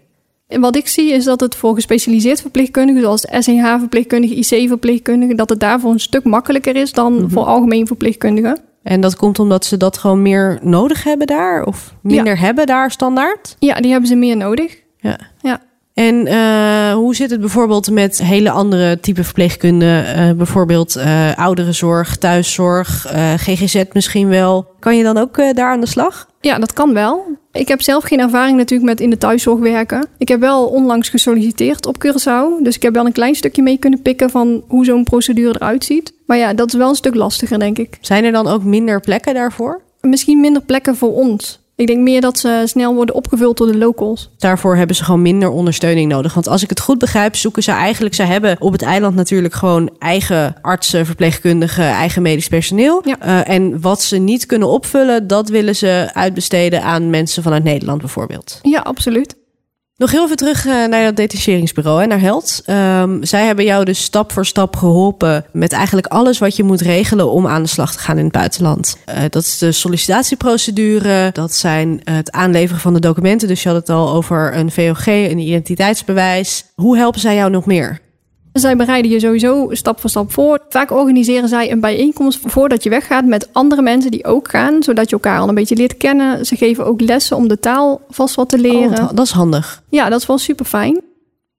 En 0.55 0.61
wat 0.61 0.75
ik 0.75 0.87
zie 0.87 1.11
is 1.13 1.23
dat 1.23 1.39
het 1.39 1.55
voor 1.55 1.75
gespecialiseerd 1.75 2.41
verpleegkundigen, 2.41 3.01
zoals 3.01 3.27
SEH-verpleegkundigen, 3.39 4.37
IC-verpleegkundigen, 4.37 5.35
dat 5.35 5.49
het 5.49 5.59
daarvoor 5.59 5.91
een 5.91 5.99
stuk 5.99 6.23
makkelijker 6.23 6.75
is 6.75 6.91
dan 6.91 7.13
Mhm. 7.13 7.29
voor 7.29 7.43
algemeen 7.43 7.87
verpleegkundigen. 7.87 8.59
En 8.83 9.01
dat 9.01 9.15
komt 9.15 9.39
omdat 9.39 9.65
ze 9.65 9.77
dat 9.77 9.97
gewoon 9.97 10.21
meer 10.21 10.59
nodig 10.61 11.03
hebben 11.03 11.27
daar? 11.27 11.63
Of 11.63 11.93
minder 12.01 12.39
hebben 12.39 12.65
daar 12.65 12.91
standaard? 12.91 13.55
Ja, 13.59 13.75
die 13.75 13.91
hebben 13.91 14.09
ze 14.09 14.15
meer 14.15 14.37
nodig. 14.37 14.77
Ja. 14.97 15.17
Ja. 15.41 15.61
En 15.93 16.27
eh, 16.27 16.93
hoe 16.93 17.15
zit 17.15 17.29
het 17.29 17.39
bijvoorbeeld 17.39 17.91
met 17.91 18.21
hele 18.23 18.49
andere 18.49 18.99
type 18.99 19.23
verpleegkunde? 19.23 19.97
Eh, 20.15 20.31
bijvoorbeeld 20.31 20.95
eh 20.95 21.35
ouderenzorg, 21.35 22.17
thuiszorg, 22.17 23.05
GGZ 23.37 23.83
misschien 23.93 24.27
wel. 24.27 24.67
Kan 24.79 24.97
je 24.97 25.03
dan 25.03 25.17
ook 25.17 25.55
daar 25.55 25.71
aan 25.71 25.79
de 25.81 25.87
slag? 25.87 26.27
Ja, 26.45 26.59
dat 26.59 26.73
kan 26.73 26.93
wel. 26.93 27.25
Ik 27.51 27.67
heb 27.67 27.81
zelf 27.81 28.03
geen 28.03 28.19
ervaring 28.19 28.57
natuurlijk 28.57 28.89
met 28.89 28.99
in 28.99 29.09
de 29.09 29.17
thuiszorg 29.17 29.59
werken. 29.59 30.07
Ik 30.17 30.27
heb 30.27 30.39
wel 30.39 30.67
onlangs 30.67 31.09
gesolliciteerd 31.09 31.85
op 31.85 32.05
Curaçao. 32.05 32.61
Dus 32.63 32.75
ik 32.75 32.81
heb 32.81 32.93
wel 32.93 33.05
een 33.05 33.11
klein 33.11 33.35
stukje 33.35 33.61
mee 33.61 33.77
kunnen 33.77 34.01
pikken 34.01 34.29
van 34.29 34.63
hoe 34.67 34.85
zo'n 34.85 35.03
procedure 35.03 35.55
eruit 35.55 35.85
ziet. 35.85 36.13
Maar 36.25 36.37
ja, 36.37 36.53
dat 36.53 36.67
is 36.67 36.73
wel 36.73 36.89
een 36.89 36.95
stuk 36.95 37.15
lastiger, 37.15 37.59
denk 37.59 37.77
ik. 37.77 37.97
Zijn 38.01 38.23
er 38.23 38.31
dan 38.31 38.47
ook 38.47 38.63
minder 38.63 38.99
plekken 38.99 39.33
daarvoor? 39.33 39.81
Misschien 40.01 40.39
minder 40.39 40.61
plekken 40.61 40.95
voor 40.95 41.13
ons. 41.13 41.64
Ik 41.77 41.87
denk 41.87 41.99
meer 41.99 42.21
dat 42.21 42.39
ze 42.39 42.61
snel 42.65 42.93
worden 42.95 43.15
opgevuld 43.15 43.57
door 43.57 43.71
de 43.71 43.77
locals. 43.77 44.29
Daarvoor 44.37 44.75
hebben 44.75 44.95
ze 44.95 45.03
gewoon 45.03 45.21
minder 45.21 45.49
ondersteuning 45.49 46.11
nodig. 46.11 46.33
Want 46.33 46.47
als 46.47 46.63
ik 46.63 46.69
het 46.69 46.79
goed 46.79 46.99
begrijp, 46.99 47.35
zoeken 47.35 47.63
ze 47.63 47.71
eigenlijk... 47.71 48.15
Ze 48.15 48.23
hebben 48.23 48.55
op 48.59 48.71
het 48.71 48.81
eiland 48.81 49.15
natuurlijk 49.15 49.53
gewoon 49.53 49.89
eigen 49.99 50.55
artsen, 50.61 51.05
verpleegkundigen... 51.05 51.85
eigen 51.85 52.21
medisch 52.21 52.47
personeel. 52.47 53.01
Ja. 53.05 53.19
Eh, 53.19 53.55
en 53.55 53.81
wat 53.81 54.01
ze 54.01 54.17
niet 54.17 54.45
kunnen 54.45 54.67
opvullen... 54.67 55.27
dat 55.27 55.49
willen 55.49 55.75
ze 55.75 56.09
uitbesteden 56.13 56.83
aan 56.83 57.09
mensen 57.09 57.43
vanuit 57.43 57.63
Nederland 57.63 57.99
bijvoorbeeld. 57.99 58.59
Ja, 58.61 58.79
absoluut. 58.79 59.35
Nog 59.97 60.11
heel 60.11 60.23
even 60.23 60.35
terug 60.35 60.65
eh, 60.65 60.85
naar 60.85 61.03
dat 61.03 61.15
detacheringsbureau, 61.15 62.01
hè, 62.01 62.07
naar 62.07 62.19
Held. 62.19 62.61
Ehm, 62.65 63.23
zij 63.23 63.45
hebben 63.45 63.65
jou 63.65 63.85
dus 63.85 64.03
stap 64.03 64.31
voor 64.31 64.45
stap 64.45 64.75
geholpen 64.75 65.45
met 65.51 65.71
eigenlijk 65.71 66.07
alles 66.07 66.39
wat 66.39 66.55
je 66.55 66.63
moet 66.63 66.81
regelen 66.81 67.31
om 67.31 67.47
aan 67.47 67.63
de 67.63 67.69
slag 67.69 67.91
te 67.91 67.99
gaan 67.99 68.17
in 68.17 68.23
het 68.23 68.33
buitenland. 68.33 68.97
Eh, 69.05 69.23
dat 69.29 69.43
is 69.43 69.57
de 69.57 69.71
sollicitatieprocedure, 69.71 71.29
dat 71.31 71.53
zijn 71.53 72.01
het 72.03 72.31
aanleveren 72.31 72.81
van 72.81 72.93
de 72.93 72.99
documenten. 72.99 73.47
Dus 73.47 73.63
je 73.63 73.69
had 73.69 73.77
het 73.77 73.89
al 73.89 74.13
over 74.13 74.55
een 74.55 74.71
VOG, 74.71 75.07
een 75.07 75.39
identiteitsbewijs. 75.39 76.65
Hoe 76.75 76.97
helpen 76.97 77.19
zij 77.19 77.35
jou 77.35 77.51
nog 77.51 77.65
meer? 77.65 77.99
Zij 78.55 78.75
bereiden 78.75 79.11
je 79.11 79.19
sowieso 79.19 79.67
stap 79.71 79.99
voor 79.99 80.09
stap 80.09 80.31
voor. 80.31 80.59
Vaak 80.69 80.91
organiseren 80.91 81.49
zij 81.49 81.71
een 81.71 81.79
bijeenkomst 81.79 82.39
voordat 82.45 82.83
je 82.83 82.89
weggaat 82.89 83.25
met 83.25 83.49
andere 83.51 83.81
mensen 83.81 84.11
die 84.11 84.25
ook 84.25 84.49
gaan, 84.49 84.83
zodat 84.83 85.09
je 85.09 85.15
elkaar 85.15 85.39
al 85.39 85.47
een 85.49 85.55
beetje 85.55 85.75
leert 85.75 85.97
kennen. 85.97 86.45
Ze 86.45 86.55
geven 86.55 86.85
ook 86.85 87.01
lessen 87.01 87.37
om 87.37 87.47
de 87.47 87.59
taal 87.59 88.01
vast 88.09 88.35
wat 88.35 88.49
te 88.49 88.57
leren. 88.57 88.99
Oh, 88.99 89.09
dat 89.13 89.25
is 89.25 89.31
handig. 89.31 89.83
Ja, 89.89 90.09
dat 90.09 90.19
is 90.19 90.25
wel 90.25 90.37
super 90.37 90.65
fijn. 90.65 91.01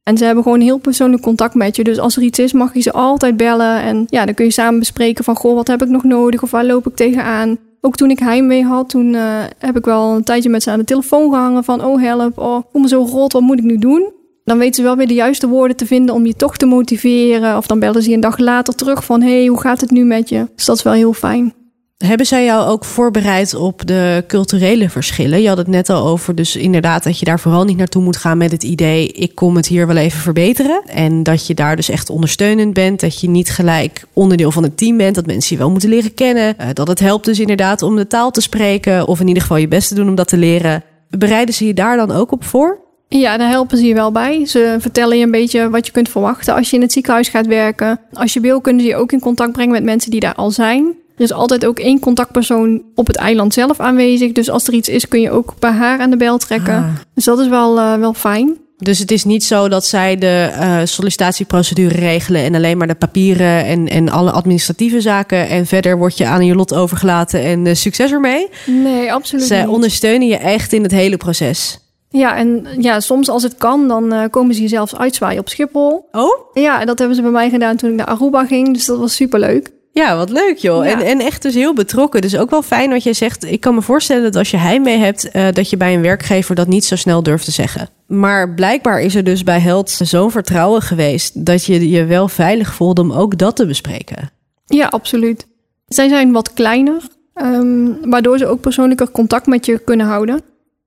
En 0.03 0.19
ze 0.19 0.25
hebben 0.25 0.43
gewoon 0.43 0.61
heel 0.61 0.79
persoonlijk 0.79 1.23
contact 1.23 1.55
met 1.55 1.77
je. 1.77 1.85
Dus 1.85 1.99
als 1.99 2.17
er 2.17 2.23
iets 2.23 2.39
is, 2.39 2.53
mag 2.53 2.75
je 2.75 2.81
ze 2.81 2.93
altijd 2.93 3.37
bellen. 3.37 3.83
En 3.83 4.07
ja, 4.09 4.25
dan 4.25 4.35
kun 4.35 4.45
je 4.45 4.51
samen 4.51 4.79
bespreken 4.79 5.25
van... 5.25 5.37
goh, 5.37 5.55
wat 5.55 5.67
heb 5.67 5.83
ik 5.83 5.89
nog 5.89 6.05
nodig 6.05 6.43
of 6.43 6.51
waar 6.51 6.65
loop 6.65 6.87
ik 6.87 6.97
tegenaan? 6.97 7.59
Ook 7.81 7.97
toen 7.97 8.11
ik 8.11 8.19
heimwee 8.19 8.65
had, 8.65 8.89
toen 8.89 9.15
eh, 9.15 9.23
heb 9.59 9.77
ik 9.77 9.85
wel 9.85 10.15
een 10.15 10.25
tijdje 10.25 10.49
met 10.49 10.63
ze 10.63 10.71
aan 10.71 10.79
de 10.79 10.85
telefoon 10.85 11.31
gehangen... 11.31 11.65
van 11.65 11.85
oh 11.85 12.01
help, 12.01 12.39
oh, 12.39 12.59
ik 12.59 12.65
voel 12.73 12.83
me 12.83 12.89
zo 12.89 13.03
rot, 13.03 13.33
wat 13.33 13.43
moet 13.43 13.59
ik 13.59 13.65
nu 13.65 13.79
doen? 13.79 14.13
Dan 14.47 14.59
weten 14.59 14.75
ze 14.75 14.83
wel 14.83 14.97
weer 14.97 15.07
de 15.07 15.15
juiste 15.15 15.49
woorden 15.49 15.77
te 15.77 15.87
vinden 15.87 16.15
om 16.15 16.27
je 16.27 16.35
toch 16.35 16.57
te 16.57 16.67
motiveren. 16.67 17.57
Of 17.57 17.67
dan 17.67 17.79
bellen 17.79 18.03
ze 18.03 18.09
je 18.09 18.15
een 18.15 18.21
dag 18.21 18.39
later 18.39 18.75
terug 18.75 19.05
van... 19.05 19.23
hey, 19.23 19.47
hoe 19.47 19.61
gaat 19.61 19.81
het 19.81 19.91
nu 19.91 20.05
met 20.05 20.29
je? 20.29 20.49
Dus 20.57 20.65
dat 20.65 20.77
is 20.77 20.83
wel 20.83 20.93
heel 20.93 21.13
fijn. 21.13 21.55
Hebben 21.97 22.27
zij 22.27 22.45
jou 22.45 22.69
ook 22.69 22.85
voorbereid 22.85 23.55
op 23.55 23.87
de 23.87 24.25
culturele 24.27 24.91
verschillen? 24.91 25.43
Je 25.43 25.49
had 25.49 25.57
het 25.57 25.67
net 25.67 25.91
al 25.91 26.07
over, 26.07 26.35
dus 26.35 26.57
inderdaad 26.57 27.05
dat 27.05 27.19
je 27.19 27.25
daar 27.25 27.41
vooral 27.41 27.65
niet 27.65 27.77
naartoe 27.77 28.03
moet 28.03 28.17
gaan 28.17 28.39
met 28.39 28.53
het 28.53 28.63
idee: 28.63 29.09
ik 29.09 29.35
kom 29.35 29.57
het 29.57 29.67
hier 29.67 29.87
wel 29.87 29.97
even 29.97 30.21
verbeteren. 30.21 30.83
En 30.87 31.23
dat 31.23 31.47
je 31.47 31.55
daar 31.55 31.77
dus 31.77 31.89
echt 31.89 32.11
ondersteunend 32.11 32.75
bent, 32.75 33.01
dat 33.01 33.21
je 33.21 33.29
niet 33.29 33.51
gelijk 33.51 34.05
onderdeel 34.13 34.51
van 34.51 34.63
het 34.63 34.77
team 34.77 34.97
bent, 34.97 35.15
dat 35.15 35.27
mensen 35.27 35.57
je 35.57 35.63
wel 35.63 35.71
moeten 35.71 35.89
leren 35.89 36.15
kennen. 36.15 36.59
Eh, 36.59 36.69
dat 36.73 36.89
het 36.89 36.99
helpt 36.99 37.25
dus 37.25 37.41
inderdaad 37.41 37.83
om 37.83 37.97
de 37.97 38.07
taal 38.07 38.31
te 38.31 38.41
spreken, 38.41 39.07
of 39.07 39.21
in 39.21 39.29
ieder 39.29 39.43
geval 39.43 39.57
je 39.57 39.69
best 39.69 39.89
te 39.89 39.95
doen 39.95 40.09
om 40.09 40.15
dat 40.15 40.29
te 40.29 40.37
leren. 40.37 40.83
Bereiden 41.11 41.55
ze 41.55 41.67
je 41.67 41.75
daar 41.75 41.97
dan 41.97 42.11
ook 42.11 42.33
op 42.33 42.45
voor? 42.45 42.86
Ja, 43.09 43.37
daar 43.37 43.49
helpen 43.49 43.79
ze 43.79 43.87
je 43.87 43.95
wel 43.95 44.13
bij. 44.13 44.47
Ze 44.47 44.77
vertellen 44.79 45.19
je 45.19 45.25
een 45.25 45.31
beetje 45.31 45.71
wat 45.71 45.87
je 45.87 45.93
kunt 45.93 46.09
verwachten 46.09 46.55
als 46.55 46.71
je 46.71 46.77
in 46.77 46.83
het 46.83 46.93
ziekenhuis 46.93 47.29
gaat 47.29 47.47
werken. 47.47 48.01
Als 48.13 48.33
je 48.33 48.41
wil, 48.41 48.61
kunnen 48.61 48.83
ze 48.83 48.89
je 48.89 48.97
ook 48.97 49.13
in 49.13 49.21
contact 49.21 49.53
brengen 49.53 49.73
met 49.73 49.85
mensen 49.85 50.11
die 50.11 50.21
daar 50.21 50.35
al 50.35 50.51
zijn. 50.51 50.95
Er 51.17 51.23
is 51.23 51.33
altijd 51.33 51.67
ook 51.67 51.79
één 51.79 51.99
contactpersoon 51.99 52.83
op 52.95 53.07
het 53.07 53.17
eiland 53.17 53.55
zelf 53.55 53.81
aanwezig. 53.81 54.33
Dus 54.33 54.51
als 54.51 54.67
er 54.67 54.75
iets 54.75 54.89
is, 54.89 55.09
kun 55.09 55.21
je 55.21 55.31
ook 55.31 55.55
bij 55.59 55.71
haar 55.71 56.01
aan 56.01 56.11
de 56.11 56.17
bel 56.17 56.39
trekken. 56.39 56.75
Ah. 56.75 56.89
Dus 57.15 57.25
dat 57.25 57.39
is 57.39 57.49
wel, 57.49 57.79
eh, 57.79 57.95
wel 57.95 58.15
fijn. 58.15 58.57
Dus 58.79 58.99
het 58.99 59.11
is 59.11 59.25
niet 59.25 59.45
zo 59.45 59.69
dat 59.69 59.87
zij 59.87 60.17
de 60.17 60.51
eh, 60.53 60.79
sollicitatieprocedure 60.85 61.95
regelen 61.95 62.43
en 62.43 62.55
alleen 62.55 62.79
maar 62.79 62.87
de 62.87 62.95
papieren 62.95 63.65
en, 63.65 63.89
en 63.89 64.09
alle 64.09 64.31
administratieve 64.31 65.01
zaken. 65.01 65.49
En 65.49 65.67
verder 65.67 65.99
word 65.99 66.17
je 66.17 66.27
aan 66.27 66.47
je 66.47 66.55
lot 66.55 66.75
overgelaten 66.75 67.43
en 67.43 67.67
eh, 67.67 67.75
succes 67.75 68.13
ermee. 68.13 68.49
Nee, 68.67 69.13
absoluut 69.13 69.45
Zij 69.45 69.61
niet. 69.61 69.69
ondersteunen 69.69 70.29
je 70.29 70.37
echt 70.37 70.73
in 70.73 70.83
het 70.83 70.93
hele 70.93 71.17
proces. 71.17 71.79
Ja, 72.19 72.37
en 72.37 72.67
ja, 72.79 73.01
soms 73.01 73.29
als 73.29 73.43
het 73.43 73.55
kan, 73.55 73.89
dan 73.89 74.13
eh, 74.13 74.25
komen 74.31 74.55
ze 74.55 74.63
je 74.63 74.69
zelfs 74.69 74.97
uitzwaaien 74.97 75.41
op 75.41 75.49
Schiphol. 75.49 76.09
Oh? 76.13 76.55
Ja, 76.55 76.85
dat 76.85 76.99
hebben 76.99 77.17
ze 77.17 77.23
bij 77.23 77.31
mij 77.31 77.51
gedaan 77.51 77.77
toen 77.77 77.91
ik 77.91 77.97
naar 77.97 78.07
Aruba 78.07 78.45
ging. 78.45 78.75
Dus 78.75 78.85
dat 78.85 78.99
was 78.99 79.15
superleuk. 79.15 79.71
Ja, 79.93 80.17
wat 80.17 80.31
leuk 80.31 80.57
joh. 80.57 80.85
Ja. 80.85 80.91
En, 80.91 81.07
en 81.07 81.21
echt 81.21 81.43
dus 81.43 81.55
heel 81.55 81.75
betrokken. 81.75 82.21
Dus 82.21 82.37
ook 82.37 82.51
wel 82.51 82.63
fijn 82.63 82.91
wat 82.91 83.03
jij 83.03 83.13
zegt. 83.13 83.45
Ik 83.45 83.61
kan 83.61 83.75
me 83.75 83.83
voorstellen 83.83 84.23
dat 84.23 84.37
als 84.37 84.51
je 84.51 84.57
heimwee 84.57 84.99
hebt... 84.99 85.31
eh, 85.31 85.47
dat 85.53 85.71
je 85.71 85.77
bij 85.77 85.95
een 85.95 86.03
werkgever 86.03 86.55
dat 86.55 86.67
niet 86.67 86.85
zo 86.85 86.97
snel 86.97 87.23
durft 87.23 87.45
te 87.45 87.51
zeggen. 87.51 87.89
Maar 88.07 88.55
blijkbaar 88.55 89.01
is 89.01 89.15
er 89.15 89.25
dus 89.25 89.43
bij 89.43 89.61
Held 89.61 89.91
zo'n 89.91 90.31
vertrouwen 90.31 90.83
geweest... 90.83 91.47
dat 91.47 91.65
je 91.65 91.89
je 91.89 92.05
wel 92.05 92.29
veilig 92.29 92.75
voelde 92.75 93.01
om 93.01 93.13
ook 93.13 93.39
dat 93.39 93.57
te 93.57 93.67
bespreken. 93.67 94.31
Ja, 94.67 94.87
absoluut. 94.87 95.47
Zij 95.87 96.09
zijn 96.09 96.33
wat 96.33 96.53
kleiner, 96.53 97.03
ehm, 97.35 97.93
waardoor 98.03 98.39
ze 98.39 98.47
ook 98.47 98.61
persoonlijker 98.61 99.11
contact 99.11 99.47
met 99.47 99.67
je 99.67 99.79
kunnen 99.79 100.07
houden. 100.07 100.41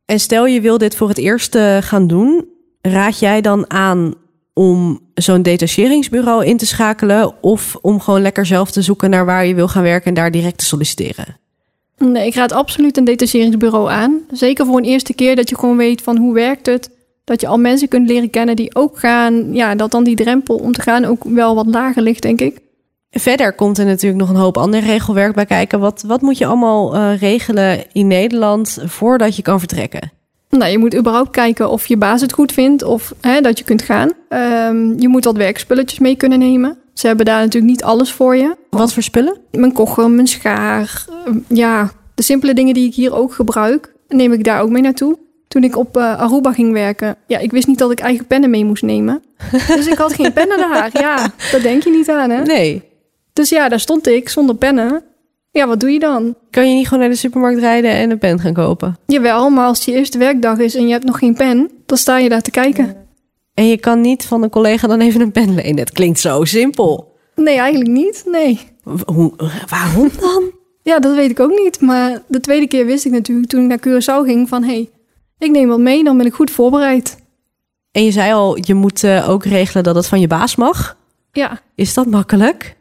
En 0.10 0.20
stel 0.20 0.46
je 0.46 0.62
wil 0.62 0.78
dit 0.78 0.96
voor 0.96 1.08
het 1.08 1.18
eerst 1.18 1.56
eh, 1.56 1.78
gaan 1.78 2.08
doen... 2.08 2.48
raad 2.82 3.20
jij 3.20 3.42
dan 3.42 3.72
aan 3.72 4.14
om 4.54 5.00
zo'n 5.14 5.42
detacheringsbureau 5.42 6.46
in 6.46 6.58
te 6.58 6.66
schakelen... 6.66 7.34
of 7.42 7.78
om 7.82 8.00
gewoon 8.00 8.22
lekker 8.22 8.46
zelf 8.46 8.72
te 8.72 8.82
zoeken 8.82 9.10
naar 9.10 9.26
waar 9.26 9.46
je 9.46 9.56
wil 9.56 9.68
gaan 9.68 9.84
werken... 9.84 10.08
en 10.08 10.14
daar 10.14 10.32
direct 10.32 10.58
te 10.58 10.66
solliciteren? 10.66 11.38
Nee, 11.98 12.28
ik 12.28 12.36
raad 12.36 12.52
absoluut 12.52 12.98
een 12.98 13.04
detacheringsbureau 13.04 13.90
aan. 13.90 14.20
Zeker 14.32 14.66
voor 14.66 14.78
een 14.78 14.84
eerste 14.84 15.14
keer 15.14 15.36
dat 15.36 15.50
je 15.50 15.56
gewoon 15.56 15.78
weet 15.78 16.02
van 16.02 16.18
hoe 16.18 16.34
werkt 16.34 16.66
het. 16.66 16.90
Dat 17.24 17.42
je 17.42 17.48
al 17.48 17.58
mensen 17.58 17.88
kunt 17.88 18.08
leren 18.08 18.30
kennen 18.30 18.56
die 18.56 18.76
ook 18.76 19.00
gaan. 19.00 19.54
Ja, 19.54 19.76
dat 19.76 19.92
dan 19.92 20.04
die 20.04 20.16
drempel 20.16 20.56
om 20.56 20.72
te 20.72 20.82
gaan 20.82 21.06
ook 21.06 21.24
wel 21.24 21.56
wat 21.56 21.68
lager 21.68 22.02
ligt, 22.02 22.22
denk 22.22 22.42
ik. 22.42 22.60
Verder 23.12 23.54
komt 23.54 23.78
er 23.78 23.86
natuurlijk 23.86 24.22
nog 24.22 24.30
een 24.30 24.36
hoop 24.36 24.58
ander 24.58 24.80
regelwerk 24.80 25.34
bij 25.36 25.46
kijken. 25.46 25.80
Wat, 25.80 26.04
wat 26.08 26.22
moet 26.22 26.38
je 26.38 26.46
allemaal 26.46 26.96
eh, 26.96 27.20
regelen 27.20 27.84
in 27.92 28.08
Nederland 28.08 28.78
voordat 28.86 29.36
je 29.36 29.42
kan 29.42 29.60
vertrekken? 29.60 30.12
Nou, 30.50 30.72
je 30.72 30.78
moet 30.78 30.96
überhaupt 30.96 31.30
kijken 31.30 31.70
of 31.70 31.86
je 31.86 31.98
baas 31.98 32.22
het 32.22 32.34
goed 32.34 32.52
vindt 32.52 32.84
of 32.84 33.14
hè, 33.22 33.42
dat 33.42 33.58
je 33.58 33.64
kunt 33.64 33.82
gaan. 33.82 34.12
Ehm, 34.30 35.00
je 35.00 35.08
moet 35.08 35.26
wat 35.26 35.38
werkspulletjes 35.38 36.00
mee 36.00 36.16
kunnen 36.16 36.40
nemen. 36.40 36.78
Ze 36.94 37.08
hebben 37.08 37.26
daar 37.26 37.40
natuurlijk 37.40 37.72
niet 37.72 37.84
alles 37.84 38.12
voor 38.12 38.36
je. 38.36 38.56
Wat 38.70 38.94
voor 38.94 39.04
spullen? 39.04 39.38
Mijn 39.52 39.74
kogel, 39.74 40.10
mijn 40.10 40.28
schaar. 40.28 41.06
ehm, 41.26 41.38
ja, 41.48 41.92
de 42.16 42.24
simpele 42.24 42.54
dingen 42.54 42.74
die 42.74 42.88
ik 42.88 42.94
hier 42.96 43.16
ook 43.16 43.34
gebruik, 43.34 43.94
neem 44.08 44.34
ik 44.34 44.44
daar 44.44 44.62
ook 44.62 44.70
mee 44.70 44.82
naartoe. 44.82 45.18
Toen 45.48 45.64
ik 45.64 45.78
op 45.78 45.98
eh, 45.98 46.20
Aruba 46.20 46.54
ging 46.54 46.72
werken, 46.74 47.16
ja, 47.28 47.38
ik 47.38 47.52
wist 47.52 47.68
niet 47.68 47.80
dat 47.80 47.92
ik 47.92 48.00
eigen 48.00 48.28
pennen 48.28 48.50
mee 48.50 48.66
moest 48.66 48.84
nemen. 48.84 49.22
Dus 49.76 49.88
ik 49.88 49.98
had 49.98 50.14
geen 50.14 50.34
pennen 50.34 50.58
daar. 50.58 50.90
Ja, 50.94 51.32
daar 51.52 51.62
denk 51.62 51.84
je 51.84 51.90
niet 51.90 52.10
aan, 52.10 52.30
hè? 52.30 52.44
Nee. 52.44 52.89
Dus 53.40 53.50
ja, 53.50 53.70
daar 53.70 53.80
stond 53.80 54.08
ik 54.08 54.30
zonder 54.30 54.56
pennen. 54.56 55.04
Ja, 55.52 55.68
wat 55.68 55.80
doe 55.80 55.92
je 55.92 56.00
dan? 56.00 56.36
Kan 56.50 56.70
je 56.70 56.76
niet 56.76 56.88
gewoon 56.88 57.00
naar 57.00 57.10
de 57.10 57.16
supermarkt 57.16 57.60
rijden 57.60 57.92
en 57.92 58.12
een 58.12 58.18
pen 58.18 58.40
gaan 58.40 58.54
kopen? 58.54 58.98
Jawel, 59.06 59.50
maar 59.50 59.66
als 59.66 59.78
het 59.78 59.88
je 59.88 59.94
eerste 59.94 60.18
werkdag 60.18 60.58
is 60.58 60.76
en 60.76 60.86
je 60.86 60.92
hebt 60.92 61.06
nog 61.06 61.20
geen 61.20 61.34
pen, 61.34 61.72
dan 61.86 61.98
sta 61.98 62.18
je 62.18 62.30
daar 62.30 62.42
te 62.42 62.52
kijken. 62.52 62.96
En 63.54 63.68
je 63.68 63.78
kan 63.78 64.02
niet 64.02 64.26
van 64.26 64.44
een 64.44 64.50
collega 64.50 64.88
dan 64.88 65.00
even 65.00 65.22
een 65.22 65.32
pen 65.32 65.56
lenen. 65.56 65.78
Het 65.80 65.92
klinkt 65.92 66.20
zo 66.20 66.44
simpel. 66.44 67.18
Nee, 67.36 67.58
eigenlijk 67.58 67.90
niet. 67.90 68.24
Nee. 68.26 68.60
Hoe, 69.06 69.34
waarom 69.68 70.10
dan? 70.20 70.52
Ja, 70.82 71.00
dat 71.00 71.16
weet 71.16 71.30
ik 71.30 71.40
ook 71.40 71.60
niet. 71.64 71.82
Maar 71.82 72.22
de 72.28 72.40
tweede 72.40 72.68
keer 72.68 72.86
wist 72.86 73.06
ik 73.06 73.12
natuurlijk 73.12 73.48
toen 73.48 73.62
ik 73.62 73.68
naar 73.68 73.80
Curaçao 73.88 74.26
ging 74.26 74.50
van... 74.50 74.64
hé, 74.64 74.74
hey, 74.74 74.90
ik 75.38 75.52
neem 75.52 75.68
wat 75.68 75.80
mee, 75.80 76.04
dan 76.04 76.18
ben 76.18 76.26
ik 76.26 76.34
goed 76.34 76.52
voorbereid. 76.52 77.18
En 77.92 78.04
je 78.04 78.12
zei 78.12 78.34
al, 78.34 78.58
je 78.62 78.74
moet 78.74 79.04
uh, 79.04 79.30
ook 79.30 79.46
regelen 79.46 79.84
dat 79.84 79.96
het 79.96 80.08
van 80.08 80.20
je 80.20 80.28
baas 80.28 80.56
mag. 80.56 80.98
Ja. 81.32 81.62
Is 81.76 81.94
dat 81.94 82.06
makkelijk? 82.06 82.78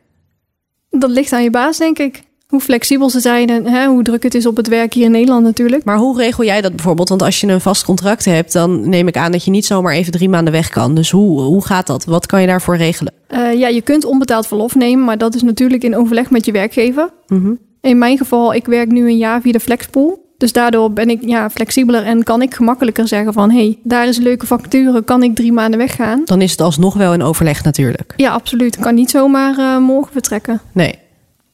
Dat 0.90 1.10
ligt 1.10 1.32
aan 1.32 1.42
je 1.42 1.50
baas, 1.50 1.78
denk 1.78 1.98
ik. 1.98 2.22
Hoe 2.48 2.60
flexibel 2.60 3.10
ze 3.10 3.20
zijn 3.20 3.48
en 3.48 3.66
hè, 3.66 3.86
hoe 3.86 4.02
druk 4.02 4.22
het 4.22 4.34
is 4.34 4.46
op 4.46 4.56
het 4.56 4.68
werk 4.68 4.92
hier 4.92 5.04
in 5.04 5.10
Nederland 5.10 5.44
natuurlijk. 5.44 5.84
Maar 5.84 5.96
hoe 5.96 6.16
regel 6.16 6.44
jij 6.44 6.60
dat 6.60 6.74
bijvoorbeeld? 6.76 7.08
Want 7.08 7.22
als 7.22 7.40
je 7.40 7.46
een 7.46 7.60
vast 7.60 7.84
contract 7.84 8.24
hebt, 8.24 8.52
dan 8.52 8.88
neem 8.88 9.08
ik 9.08 9.16
aan 9.16 9.32
dat 9.32 9.44
je 9.44 9.50
niet 9.50 9.66
zomaar 9.66 9.92
even 9.92 10.12
drie 10.12 10.28
maanden 10.28 10.52
weg 10.52 10.68
kan. 10.68 10.94
Dus 10.94 11.10
hoe, 11.10 11.40
hoe 11.40 11.64
gaat 11.64 11.86
dat? 11.86 12.04
Wat 12.04 12.26
kan 12.26 12.40
je 12.40 12.46
daarvoor 12.46 12.76
regelen? 12.76 13.12
Uh, 13.28 13.54
ja, 13.54 13.68
je 13.68 13.80
kunt 13.80 14.04
onbetaald 14.04 14.46
verlof 14.46 14.74
nemen, 14.74 15.04
maar 15.04 15.18
dat 15.18 15.34
is 15.34 15.42
natuurlijk 15.42 15.84
in 15.84 15.96
overleg 15.96 16.30
met 16.30 16.44
je 16.44 16.52
werkgever. 16.52 17.10
Mm 17.26 17.58
In 17.80 17.98
mijn 17.98 18.18
geval, 18.18 18.54
ik 18.54 18.66
werk 18.66 18.90
nu 18.90 19.06
een 19.06 19.18
jaar 19.18 19.40
via 19.40 19.52
de 19.52 19.60
Flexpool. 19.60 20.27
Dus 20.38 20.52
daardoor 20.52 20.92
ben 20.92 21.10
ik 21.10 21.18
ja, 21.24 21.50
flexibeler 21.50 22.04
en 22.04 22.22
kan 22.22 22.42
ik 22.42 22.54
gemakkelijker 22.54 23.08
zeggen 23.08 23.32
van... 23.32 23.50
hé, 23.50 23.56
hey, 23.56 23.78
daar 23.82 24.08
is 24.08 24.16
een 24.16 24.22
leuke 24.22 24.46
vacature, 24.46 25.02
kan 25.04 25.22
ik 25.22 25.34
drie 25.34 25.52
maanden 25.52 25.78
weggaan? 25.78 26.22
Dan 26.24 26.40
is 26.40 26.50
het 26.50 26.60
alsnog 26.60 26.94
wel 26.94 27.12
in 27.12 27.22
overleg 27.22 27.64
natuurlijk. 27.64 28.14
Ja, 28.16 28.32
absoluut. 28.32 28.76
Ik 28.76 28.82
kan 28.82 28.94
niet 28.94 29.10
zomaar 29.10 29.58
uh, 29.58 29.78
morgen 29.78 30.12
vertrekken. 30.12 30.60
Nee. 30.72 30.98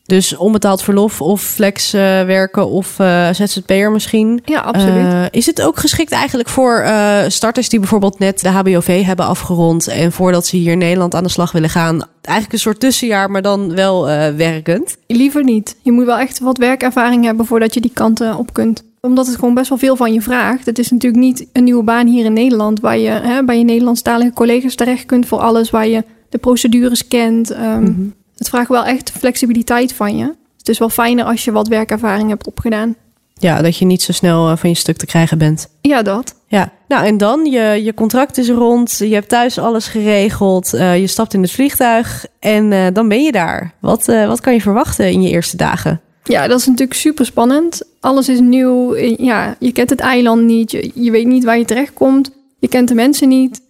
Dus 0.06 0.36
onbetaald 0.36 0.82
verlof 0.82 1.20
of 1.20 1.42
flex 1.42 1.94
uh, 1.94 2.00
werken 2.00 2.68
of 2.68 2.98
uh, 2.98 3.28
ZZP'er 3.32 3.90
misschien. 3.90 4.40
Ja, 4.44 4.60
absoluut. 4.60 5.12
Uh, 5.12 5.24
is 5.30 5.46
het 5.46 5.62
ook 5.62 5.78
geschikt 5.78 6.12
eigenlijk 6.12 6.48
voor 6.48 6.86
starters 7.28 7.68
die 7.68 7.78
bijvoorbeeld 7.78 8.18
net 8.18 8.40
de 8.40 8.48
HBOV 8.48 9.04
hebben 9.04 9.26
afgerond 9.26 9.88
en 9.88 10.12
voordat 10.12 10.46
ze 10.46 10.56
hier 10.56 10.72
in 10.72 10.78
Nederland 10.78 11.14
aan 11.14 11.22
de 11.22 11.28
slag 11.28 11.52
willen 11.52 11.70
gaan? 11.70 12.04
Eigenlijk 12.20 12.52
een 12.52 12.60
soort 12.60 12.80
tussenjaar, 12.80 13.30
maar 13.30 13.42
dan 13.42 13.74
wel 13.74 14.04
werkend? 14.36 14.96
Liever 15.06 15.44
niet. 15.44 15.76
Je 15.82 15.92
moet 15.92 16.04
wel 16.04 16.18
echt 16.18 16.38
wat 16.38 16.58
werkervaring 16.58 17.24
hebben 17.24 17.46
voordat 17.46 17.74
je 17.74 17.80
die 17.80 17.92
kanten 17.94 18.36
op 18.36 18.52
kunt 18.52 18.82
omdat 19.04 19.26
het 19.26 19.34
gewoon 19.34 19.54
best 19.54 19.68
wel 19.68 19.78
veel 19.78 19.96
van 19.96 20.12
je 20.12 20.20
vraagt. 20.20 20.66
Het 20.66 20.78
is 20.78 20.90
natuurlijk 20.90 21.22
niet 21.22 21.46
een 21.52 21.64
nieuwe 21.64 21.82
baan 21.82 22.06
hier 22.06 22.24
in 22.24 22.32
Nederland... 22.32 22.80
waar 22.80 22.98
je 22.98 23.08
hè, 23.08 23.44
bij 23.44 23.58
je 23.58 23.64
Nederlandstalige 23.64 24.32
collega's 24.32 24.74
terecht 24.74 25.06
kunt 25.06 25.26
voor 25.26 25.38
alles... 25.38 25.70
waar 25.70 25.88
je 25.88 26.04
de 26.28 26.38
procedures 26.38 27.08
kent. 27.08 27.50
Um, 27.50 27.58
mm 27.58 27.84
-hmm. 27.84 28.14
Het 28.36 28.48
vraagt 28.48 28.68
wel 28.68 28.84
echt 28.84 29.10
flexibiliteit 29.10 29.92
van 29.92 30.16
je. 30.16 30.34
Het 30.58 30.68
is 30.68 30.78
wel 30.78 30.88
fijner 30.88 31.24
als 31.24 31.44
je 31.44 31.52
wat 31.52 31.68
werkervaring 31.68 32.28
hebt 32.28 32.46
opgedaan. 32.46 32.96
Ja, 33.34 33.62
dat 33.62 33.76
je 33.76 33.84
niet 33.84 34.02
zo 34.02 34.12
snel 34.12 34.50
eh, 34.50 34.56
van 34.56 34.68
je 34.68 34.76
stuk 34.76 34.96
te 34.96 35.06
krijgen 35.06 35.38
bent. 35.38 35.68
Ja, 35.80 36.02
dat. 36.02 36.34
Ja, 36.46 36.72
nou 36.88 37.06
en 37.06 37.16
dan, 37.18 37.44
je, 37.44 37.80
je 37.84 37.94
contract 37.94 38.38
is 38.38 38.48
rond, 38.48 38.96
je 38.98 39.14
hebt 39.14 39.28
thuis 39.28 39.58
alles 39.58 39.86
geregeld, 39.86 40.74
uh, 40.74 40.98
je 40.98 41.06
stapt 41.06 41.34
in 41.34 41.42
het 41.42 41.50
vliegtuig 41.50 42.26
en 42.40 42.72
uh, 42.72 42.86
dan 42.92 43.08
ben 43.08 43.22
je 43.22 43.32
daar. 43.32 43.74
Wat, 43.80 44.08
uh, 44.08 44.26
wat 44.26 44.40
kan 44.40 44.52
je 44.52 44.60
verwachten 44.60 45.10
in 45.10 45.22
je 45.22 45.30
eerste 45.30 45.56
dagen? 45.56 46.00
Ja, 46.24 46.46
dat 46.46 46.60
is 46.60 46.66
natuurlijk 46.66 46.98
super 46.98 47.26
spannend. 47.26 47.82
Alles 48.00 48.28
is 48.28 48.40
nieuw. 48.40 48.96
Ja, 48.96 49.56
je 49.58 49.72
kent 49.72 49.90
het 49.90 50.00
eiland 50.00 50.42
niet, 50.42 50.70
je, 50.70 50.90
je 50.94 51.10
weet 51.10 51.26
niet 51.26 51.44
waar 51.44 51.58
je 51.58 51.64
terechtkomt, 51.64 52.30
je 52.58 52.68
kent 52.68 52.88
de 52.88 52.94
mensen 52.94 53.28
niet. 53.28 53.60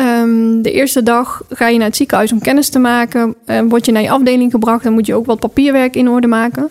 Um, 0.00 0.62
de 0.62 0.72
eerste 0.72 1.02
dag 1.02 1.42
ga 1.48 1.68
je 1.68 1.78
naar 1.78 1.86
het 1.86 1.96
ziekenhuis 1.96 2.32
om 2.32 2.40
kennis 2.40 2.68
te 2.68 2.78
maken. 2.78 3.34
Uh, 3.46 3.60
word 3.68 3.86
je 3.86 3.92
naar 3.92 4.02
je 4.02 4.10
afdeling 4.10 4.50
gebracht, 4.50 4.84
dan 4.84 4.92
moet 4.92 5.06
je 5.06 5.14
ook 5.14 5.26
wat 5.26 5.40
papierwerk 5.40 5.96
in 5.96 6.08
orde 6.08 6.26
maken. 6.26 6.70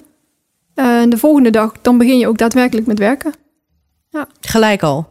Uh, 0.75 1.03
de 1.09 1.17
volgende 1.17 1.49
dag, 1.49 1.71
dan 1.81 1.97
begin 1.97 2.17
je 2.17 2.27
ook 2.27 2.37
daadwerkelijk 2.37 2.87
met 2.87 2.99
werken. 2.99 3.33
Ja. 4.09 4.27
Gelijk 4.41 4.83
al? 4.83 5.07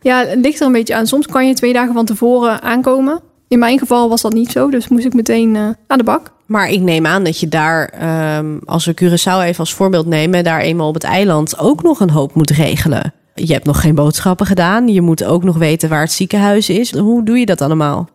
Ja, 0.00 0.24
het 0.24 0.38
ligt 0.38 0.60
er 0.60 0.66
een 0.66 0.72
beetje 0.72 0.94
aan. 0.94 1.06
Soms 1.06 1.26
kan 1.26 1.46
je 1.46 1.54
twee 1.54 1.72
dagen 1.72 1.94
van 1.94 2.04
tevoren 2.04 2.62
aankomen. 2.62 3.20
In 3.48 3.58
mijn 3.58 3.78
geval 3.78 4.08
was 4.08 4.22
dat 4.22 4.32
niet 4.32 4.50
zo, 4.50 4.70
dus 4.70 4.88
moest 4.88 5.04
ik 5.04 5.14
meteen 5.14 5.54
uh, 5.54 5.68
aan 5.86 5.98
de 5.98 6.04
bak. 6.04 6.32
Maar 6.46 6.70
ik 6.70 6.80
neem 6.80 7.06
aan 7.06 7.24
dat 7.24 7.40
je 7.40 7.48
daar, 7.48 7.92
um, 8.38 8.60
als 8.64 8.86
we 8.86 8.94
Curaçao 8.94 9.40
even 9.42 9.58
als 9.58 9.74
voorbeeld 9.74 10.06
nemen, 10.06 10.44
daar 10.44 10.60
eenmaal 10.60 10.88
op 10.88 10.94
het 10.94 11.04
eiland 11.04 11.58
ook 11.58 11.82
nog 11.82 12.00
een 12.00 12.10
hoop 12.10 12.34
moet 12.34 12.50
regelen. 12.50 13.12
Je 13.46 13.52
hebt 13.52 13.66
nog 13.66 13.80
geen 13.80 13.94
boodschappen 13.94 14.46
gedaan. 14.46 14.88
Je 14.88 15.00
moet 15.00 15.24
ook 15.24 15.44
nog 15.44 15.56
weten 15.56 15.88
waar 15.88 16.00
het 16.00 16.12
ziekenhuis 16.12 16.68
is. 16.68 16.94
Hoe 16.96 17.22
doe 17.22 17.38
je 17.38 17.46
dat 17.46 17.60
allemaal? 17.60 18.08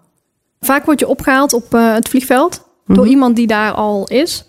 Vaak 0.59 0.86
word 0.86 0.99
je 0.99 1.07
opgehaald 1.07 1.53
op 1.53 1.73
uh, 1.73 1.93
het 1.93 2.09
vliegveld 2.09 2.57
mm 2.59 2.73
-hmm. 2.86 2.95
door 2.95 3.07
iemand 3.07 3.36
die 3.36 3.47
daar 3.47 3.71
al 3.71 4.07
is. 4.07 4.45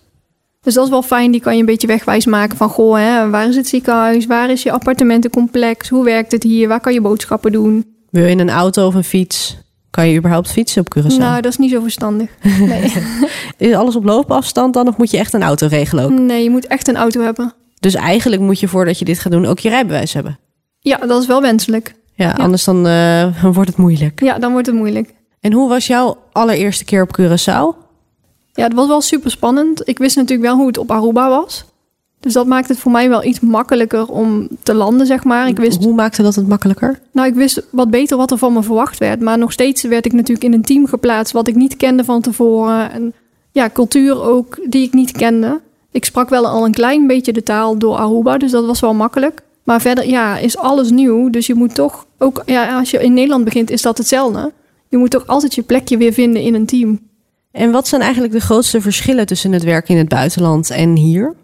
Dus 0.61 0.75
dat 0.75 0.85
is 0.85 0.91
wel 0.91 1.03
fijn. 1.03 1.31
Die 1.31 1.41
kan 1.41 1.55
je 1.55 1.61
een 1.61 1.67
beetje 1.67 1.87
wegwijs 1.87 2.27
maken 2.27 2.57
van... 2.57 2.69
goh, 2.69 2.97
hè, 2.97 3.31
waar 3.31 3.49
is 3.49 3.57
het 3.57 3.69
ziekenhuis? 3.69 4.27
Waar 4.27 4.51
is 4.51 4.63
je 4.63 4.73
appartementencomplex? 4.73 5.89
Hoe 5.89 6.05
werkt 6.05 6.33
het 6.33 6.43
hier? 6.43 6.69
Waar 6.69 6.81
kan 6.81 6.93
je 6.93 7.01
boodschappen 7.01 7.53
doen? 7.53 7.85
Wil 8.11 8.25
je 8.25 8.31
in 8.31 8.39
een 8.39 8.51
auto 8.51 8.87
of 8.87 8.95
een 8.95 9.05
fiets? 9.05 9.57
Kan 9.91 10.09
je 10.09 10.19
überhaupt 10.19 10.51
fietsen 10.51 10.81
op 10.81 10.97
Curaçao? 10.99 11.19
Nou, 11.19 11.41
dat 11.41 11.53
is 11.53 11.59
niet 11.59 11.71
zo 11.71 11.81
verstandig. 11.81 12.31
Nee. 12.59 12.93
is 13.59 13.75
alles 13.75 13.97
op 13.97 14.05
loopafstand 14.05 14.75
dan? 14.75 14.89
Of 14.89 14.97
moet 14.97 15.11
je 15.11 15.19
echt 15.19 15.33
een 15.33 15.43
auto 15.43 15.67
regelen 15.67 16.05
ook? 16.05 16.11
Nee, 16.11 16.43
je 16.43 16.51
moet 16.51 16.67
echt 16.67 16.89
een 16.89 16.97
auto 16.97 17.21
hebben. 17.21 17.55
Dus 17.81 17.95
eigenlijk 17.95 18.43
moet 18.43 18.61
je 18.61 18.69
voordat 18.69 18.99
je 18.99 19.05
dit 19.05 19.19
gaat 19.19 19.33
doen 19.33 19.47
ook 19.47 19.59
je 19.59 19.69
rijbewijs 19.69 20.13
hebben? 20.13 20.39
Ja, 20.85 20.97
dat 20.97 21.21
is 21.21 21.27
wel 21.27 21.41
wenselijk. 21.41 21.95
Ja, 22.15 22.27
ja. 22.27 22.33
anders 22.33 22.65
dan 22.65 22.87
uh, 22.87 23.45
wordt 23.53 23.69
het 23.69 23.79
moeilijk. 23.79 24.21
Ja, 24.21 24.39
dan 24.39 24.53
wordt 24.53 24.67
het 24.67 24.77
moeilijk. 24.77 25.15
En 25.41 25.53
hoe 25.53 25.69
was 25.69 25.87
jouw 25.87 26.17
allereerste 26.33 26.85
keer 26.85 27.03
op 27.03 27.21
Curaçao? 27.21 27.83
Ja, 28.53 28.65
het 28.65 28.75
was 28.75 28.87
wel 28.87 29.01
super 29.01 29.31
spannend. 29.31 29.89
Ik 29.89 29.99
wist 29.99 30.17
natuurlijk 30.17 30.49
wel 30.49 30.57
hoe 30.57 30.67
het 30.67 30.79
op 30.79 30.91
Aruba 30.91 31.29
was. 31.29 31.65
Dus 32.21 32.33
dat 32.33 32.47
maakt 32.47 32.69
het 32.69 32.79
voor 32.79 32.93
mij 32.93 33.09
wel 33.09 33.25
iets 33.25 33.41
makkelijker 33.41 34.07
om 34.07 34.49
te 34.63 34.75
landen, 34.75 35.07
zeg 35.07 35.25
maar. 35.25 35.49
Ik 35.49 35.57
wist, 35.57 35.85
hoe 35.85 35.95
maakte 35.95 36.23
dat 36.23 36.35
het 36.35 36.49
makkelijker? 36.49 37.01
Nou, 37.13 37.29
ik 37.29 37.35
wist 37.35 37.63
wat 37.71 37.91
beter 37.91 38.17
wat 38.17 38.31
er 38.31 38.39
van 38.39 38.53
me 38.53 38.63
verwacht 38.63 38.99
werd. 38.99 39.21
Maar 39.21 39.39
nog 39.39 39.53
steeds 39.53 39.83
werd 39.83 40.07
ik 40.07 40.13
natuurlijk 40.13 40.45
in 40.45 40.53
een 40.53 40.65
team 40.65 40.87
geplaatst 40.87 41.33
wat 41.33 41.49
ik 41.49 41.55
niet 41.55 41.77
kende 41.77 42.05
van 42.05 42.21
tevoren. 42.21 42.91
En 42.91 43.13
ja, 43.53 43.71
cultuur 43.73 44.23
ook 44.23 44.59
die 44.67 44.83
ik 44.83 44.93
niet 44.93 45.13
kende. 45.13 45.61
Ik 45.91 46.05
sprak 46.05 46.29
wel 46.29 46.47
al 46.47 46.65
een 46.65 46.73
klein 46.73 47.07
beetje 47.07 47.33
de 47.33 47.43
taal 47.43 47.79
door 47.79 47.97
Aruba, 47.97 48.39
dus 48.39 48.51
dat 48.51 48.67
was 48.67 48.81
wel 48.81 48.95
makkelijk. 48.95 49.43
Maar 49.65 49.81
verder, 49.81 50.07
ja, 50.07 50.39
is 50.39 50.57
alles 50.57 50.91
nieuw. 50.91 51.31
Dus 51.31 51.47
je 51.47 51.55
moet 51.55 51.75
toch 51.75 52.07
ook, 52.19 52.43
ja, 52.47 52.79
als 52.79 52.91
je 52.91 53.03
in 53.03 53.15
Nederland 53.15 53.45
begint, 53.45 53.71
is 53.71 53.83
dat 53.83 53.99
hetzelfde. 53.99 54.53
Je 54.89 54.97
moet 54.97 55.11
toch 55.11 55.27
altijd 55.27 55.55
je 55.55 55.63
plekje 55.63 55.97
weer 55.97 56.13
vinden 56.13 56.43
in 56.43 56.55
een 56.55 56.67
team. 56.67 57.01
En 57.53 57.71
wat 57.71 57.89
zijn 57.89 58.01
eigenlijk 58.01 58.33
de 58.33 58.41
grootste 58.41 58.81
verschillen 58.81 59.27
tussen 59.27 59.53
het 59.53 59.63
werken 59.63 59.95
in 59.95 60.01
het 60.01 60.09
buitenland 60.09 60.71
en 60.71 60.97
hier? 60.97 61.35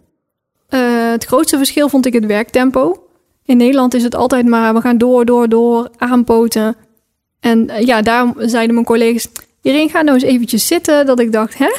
Uh, 0.71 1.11
het 1.11 1.25
grootste 1.25 1.57
verschil 1.57 1.89
vond 1.89 2.07
ik 2.07 2.13
het 2.13 2.27
werktempo. 2.27 3.07
In 3.45 3.57
Nederland 3.57 3.95
is 3.95 4.03
het 4.03 4.15
altijd 4.15 4.47
maar, 4.47 4.75
we 4.75 4.81
gaan 4.81 4.99
door, 4.99 5.25
door, 5.25 5.49
door, 5.49 5.89
aanpoten. 5.97 6.77
En 7.41 7.71
uh, 7.71 7.81
ja, 7.81 8.03
daarom 8.03 8.35
zeiden 8.39 8.75
mijn 8.75 8.87
collega's, 8.87 9.29
iedereen 9.63 9.91
gaat 9.91 10.05
nou 10.05 10.15
eens 10.15 10.33
eventjes 10.33 10.67
zitten. 10.67 11.07
Dat 11.07 11.21
ik 11.21 11.33
dacht, 11.33 11.59
hè? 11.59 11.73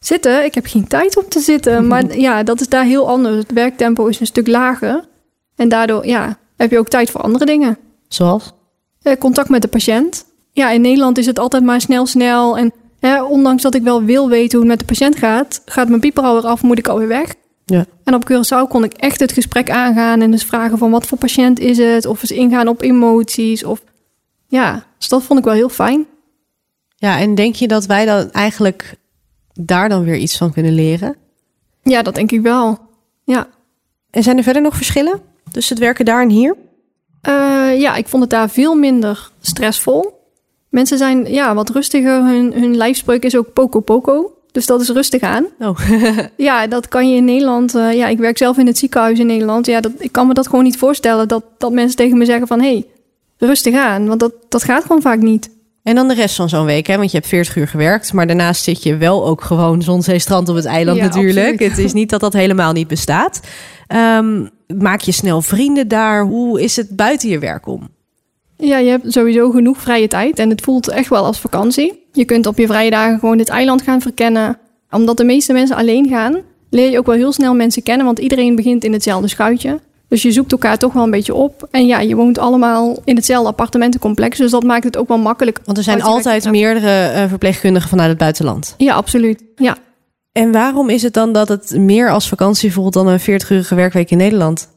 Zitten? 0.00 0.44
Ik 0.44 0.54
heb 0.54 0.66
geen 0.66 0.86
tijd 0.86 1.16
om 1.16 1.28
te 1.28 1.40
zitten. 1.40 1.86
Maar 1.86 2.18
ja, 2.26 2.42
dat 2.42 2.60
is 2.60 2.68
daar 2.68 2.84
heel 2.84 3.08
anders. 3.08 3.36
Het 3.36 3.52
werktempo 3.52 4.06
is 4.06 4.20
een 4.20 4.26
stuk 4.26 4.46
lager. 4.46 5.04
En 5.56 5.68
daardoor 5.68 6.06
ja, 6.06 6.38
heb 6.56 6.70
je 6.70 6.78
ook 6.78 6.88
tijd 6.88 7.10
voor 7.10 7.20
andere 7.20 7.44
dingen. 7.44 7.78
Zoals? 8.08 8.52
Eh, 9.02 9.16
contact 9.18 9.48
met 9.48 9.62
de 9.62 9.68
patiënt. 9.68 10.24
Ja, 10.52 10.70
in 10.70 10.80
Nederland 10.80 11.18
is 11.18 11.26
het 11.26 11.38
altijd 11.38 11.64
maar 11.64 11.80
snel, 11.80 12.06
snel. 12.06 12.58
En 12.58 12.72
hè, 13.00 13.22
ondanks 13.22 13.62
dat 13.62 13.74
ik 13.74 13.82
wel 13.82 14.02
wil 14.02 14.28
weten 14.28 14.58
hoe 14.58 14.68
het 14.68 14.78
met 14.78 14.78
de 14.78 14.94
patiënt 14.94 15.16
gaat, 15.16 15.62
gaat 15.64 15.88
mijn 15.88 16.00
pieper 16.00 16.24
alweer 16.24 16.50
af, 16.50 16.62
moet 16.62 16.78
ik 16.78 16.88
alweer 16.88 17.08
weg. 17.08 17.34
Ja. 17.64 17.86
En 18.04 18.14
op 18.14 18.30
Curaçao 18.32 18.68
kon 18.68 18.84
ik 18.84 18.92
echt 18.92 19.20
het 19.20 19.32
gesprek 19.32 19.70
aangaan 19.70 20.20
en 20.20 20.30
dus 20.30 20.44
vragen 20.44 20.78
van 20.78 20.90
wat 20.90 21.06
voor 21.06 21.18
patiënt 21.18 21.58
is 21.58 21.78
het, 21.78 22.06
of 22.06 22.22
eens 22.22 22.30
ingaan 22.30 22.68
op 22.68 22.82
emoties. 22.82 23.64
Of 23.64 23.82
ja, 24.46 24.86
dus 24.98 25.08
dat 25.08 25.22
vond 25.22 25.38
ik 25.38 25.44
wel 25.44 25.54
heel 25.54 25.68
fijn. 25.68 26.06
Ja, 26.96 27.18
en 27.18 27.34
denk 27.34 27.54
je 27.54 27.68
dat 27.68 27.86
wij 27.86 28.04
dan 28.04 28.30
eigenlijk 28.30 28.94
daar 29.52 29.88
dan 29.88 30.04
weer 30.04 30.16
iets 30.16 30.36
van 30.36 30.52
kunnen 30.52 30.72
leren? 30.72 31.16
Ja, 31.82 32.02
dat 32.02 32.14
denk 32.14 32.32
ik 32.32 32.40
wel. 32.40 32.78
Ja. 33.24 33.48
En 34.10 34.22
zijn 34.22 34.36
er 34.36 34.42
verder 34.42 34.62
nog 34.62 34.76
verschillen? 34.76 35.20
Tussen 35.56 35.76
het 35.76 35.84
werken 35.84 36.04
daar 36.04 36.22
en 36.22 36.28
hier? 36.28 36.56
Uh, 37.28 37.80
ja, 37.80 37.94
ik 37.94 38.08
vond 38.08 38.22
het 38.22 38.30
daar 38.30 38.50
veel 38.50 38.74
minder 38.74 39.30
stressvol. 39.40 40.12
Mensen 40.68 40.98
zijn 40.98 41.32
ja, 41.32 41.54
wat 41.54 41.68
rustiger. 41.68 42.24
Hun, 42.24 42.52
hun 42.52 42.76
lijfspreuk 42.76 43.24
is 43.24 43.36
ook 43.36 43.52
poco 43.52 43.80
poco. 43.80 44.32
Dus 44.52 44.66
dat 44.66 44.80
is 44.80 44.88
rustig 44.88 45.22
aan. 45.22 45.46
Oh. 45.58 45.78
ja, 46.48 46.66
dat 46.66 46.88
kan 46.88 47.10
je 47.10 47.16
in 47.16 47.24
Nederland. 47.24 47.74
Uh, 47.74 47.94
ja, 47.94 48.06
ik 48.06 48.18
werk 48.18 48.38
zelf 48.38 48.58
in 48.58 48.66
het 48.66 48.78
ziekenhuis 48.78 49.18
in 49.18 49.26
Nederland. 49.26 49.66
Ja, 49.66 49.80
dat, 49.80 49.92
ik 49.98 50.12
kan 50.12 50.26
me 50.26 50.34
dat 50.34 50.46
gewoon 50.46 50.64
niet 50.64 50.78
voorstellen 50.78 51.28
dat, 51.28 51.44
dat 51.58 51.72
mensen 51.72 51.96
tegen 51.96 52.18
me 52.18 52.24
zeggen 52.24 52.46
van... 52.46 52.60
hé, 52.60 52.72
hey, 52.72 52.86
rustig 53.36 53.74
aan. 53.74 54.06
Want 54.06 54.20
dat, 54.20 54.32
dat 54.48 54.62
gaat 54.62 54.82
gewoon 54.82 55.02
vaak 55.02 55.20
niet. 55.20 55.50
En 55.86 55.94
dan 55.94 56.08
de 56.08 56.14
rest 56.14 56.36
van 56.36 56.48
zo'n 56.48 56.64
week, 56.64 56.86
hè? 56.86 56.96
want 56.96 57.10
je 57.10 57.16
hebt 57.16 57.28
40 57.28 57.56
uur 57.56 57.68
gewerkt. 57.68 58.12
Maar 58.12 58.26
daarnaast 58.26 58.64
zit 58.64 58.82
je 58.82 58.96
wel 58.96 59.26
ook 59.26 59.42
gewoon 59.42 59.82
zon, 59.82 60.02
zee, 60.02 60.18
strand 60.18 60.48
op 60.48 60.56
het 60.56 60.64
eiland 60.64 60.98
Ja, 60.98 61.04
natuurlijk. 61.04 61.50
absoluut. 61.52 61.70
Het 61.70 61.84
is 61.84 61.92
niet 61.92 62.10
dat 62.10 62.20
dat 62.20 62.32
helemaal 62.32 62.72
niet 62.72 62.88
bestaat. 62.88 63.40
Ehm, 63.86 64.46
maak 64.78 65.00
je 65.00 65.12
snel 65.12 65.42
vrienden 65.42 65.88
daar? 65.88 66.24
Hoe 66.24 66.60
is 66.62 66.76
het 66.76 66.96
buiten 66.96 67.28
je 67.28 67.38
werk 67.38 67.66
om? 67.66 67.88
Ja, 68.56 68.78
je 68.78 68.90
hebt 68.90 69.12
sowieso 69.12 69.50
genoeg 69.50 69.78
vrije 69.78 70.08
tijd 70.08 70.38
en 70.38 70.50
het 70.50 70.60
voelt 70.60 70.88
echt 70.88 71.08
wel 71.08 71.24
als 71.24 71.40
vakantie. 71.40 72.06
Je 72.12 72.24
kunt 72.24 72.46
op 72.46 72.58
je 72.58 72.66
vrije 72.66 72.90
dagen 72.90 73.18
gewoon 73.18 73.38
het 73.38 73.48
eiland 73.48 73.82
gaan 73.82 74.00
verkennen. 74.00 74.58
Omdat 74.90 75.16
de 75.16 75.24
meeste 75.24 75.52
mensen 75.52 75.76
alleen 75.76 76.08
gaan, 76.08 76.36
leer 76.70 76.90
je 76.90 76.98
ook 76.98 77.06
wel 77.06 77.14
heel 77.14 77.32
snel 77.32 77.54
mensen 77.54 77.82
kennen, 77.82 78.06
want 78.06 78.18
iedereen 78.18 78.56
begint 78.56 78.84
in 78.84 78.92
hetzelfde 78.92 79.28
schuitje. 79.28 79.80
Dus 80.08 80.22
je 80.22 80.32
zoekt 80.32 80.52
elkaar 80.52 80.78
toch 80.78 80.92
wel 80.92 81.02
een 81.02 81.10
beetje 81.10 81.34
op. 81.34 81.68
En 81.70 81.86
ja, 81.86 82.00
je 82.00 82.14
woont 82.14 82.38
allemaal 82.38 82.98
in 83.04 83.16
hetzelfde 83.16 83.48
appartementencomplex, 83.48 84.38
dus 84.38 84.50
dat 84.50 84.62
maakt 84.62 84.84
het 84.84 84.96
ook 84.96 85.08
wel 85.08 85.18
makkelijk. 85.18 85.60
Want 85.64 85.78
er 85.78 85.84
zijn 85.84 86.02
altijd 86.02 86.50
meerdere 86.50 87.06
eh, 87.06 87.28
verpleegkundigen 87.28 87.88
vanuit 87.88 88.08
het 88.08 88.18
buitenland. 88.18 88.74
Ja, 88.76 88.94
absoluut. 88.94 89.42
Ja. 89.56 89.76
En 90.32 90.52
waarom 90.52 90.88
is 90.88 91.02
het 91.02 91.14
dan 91.14 91.32
dat 91.32 91.48
het 91.48 91.76
meer 91.78 92.10
als 92.10 92.28
vakantie 92.28 92.72
voelt 92.72 92.92
dan 92.92 93.06
een 93.06 93.20
40-urige 93.20 93.74
werkweek 93.74 94.10
in 94.10 94.18
Nederland? 94.18 94.68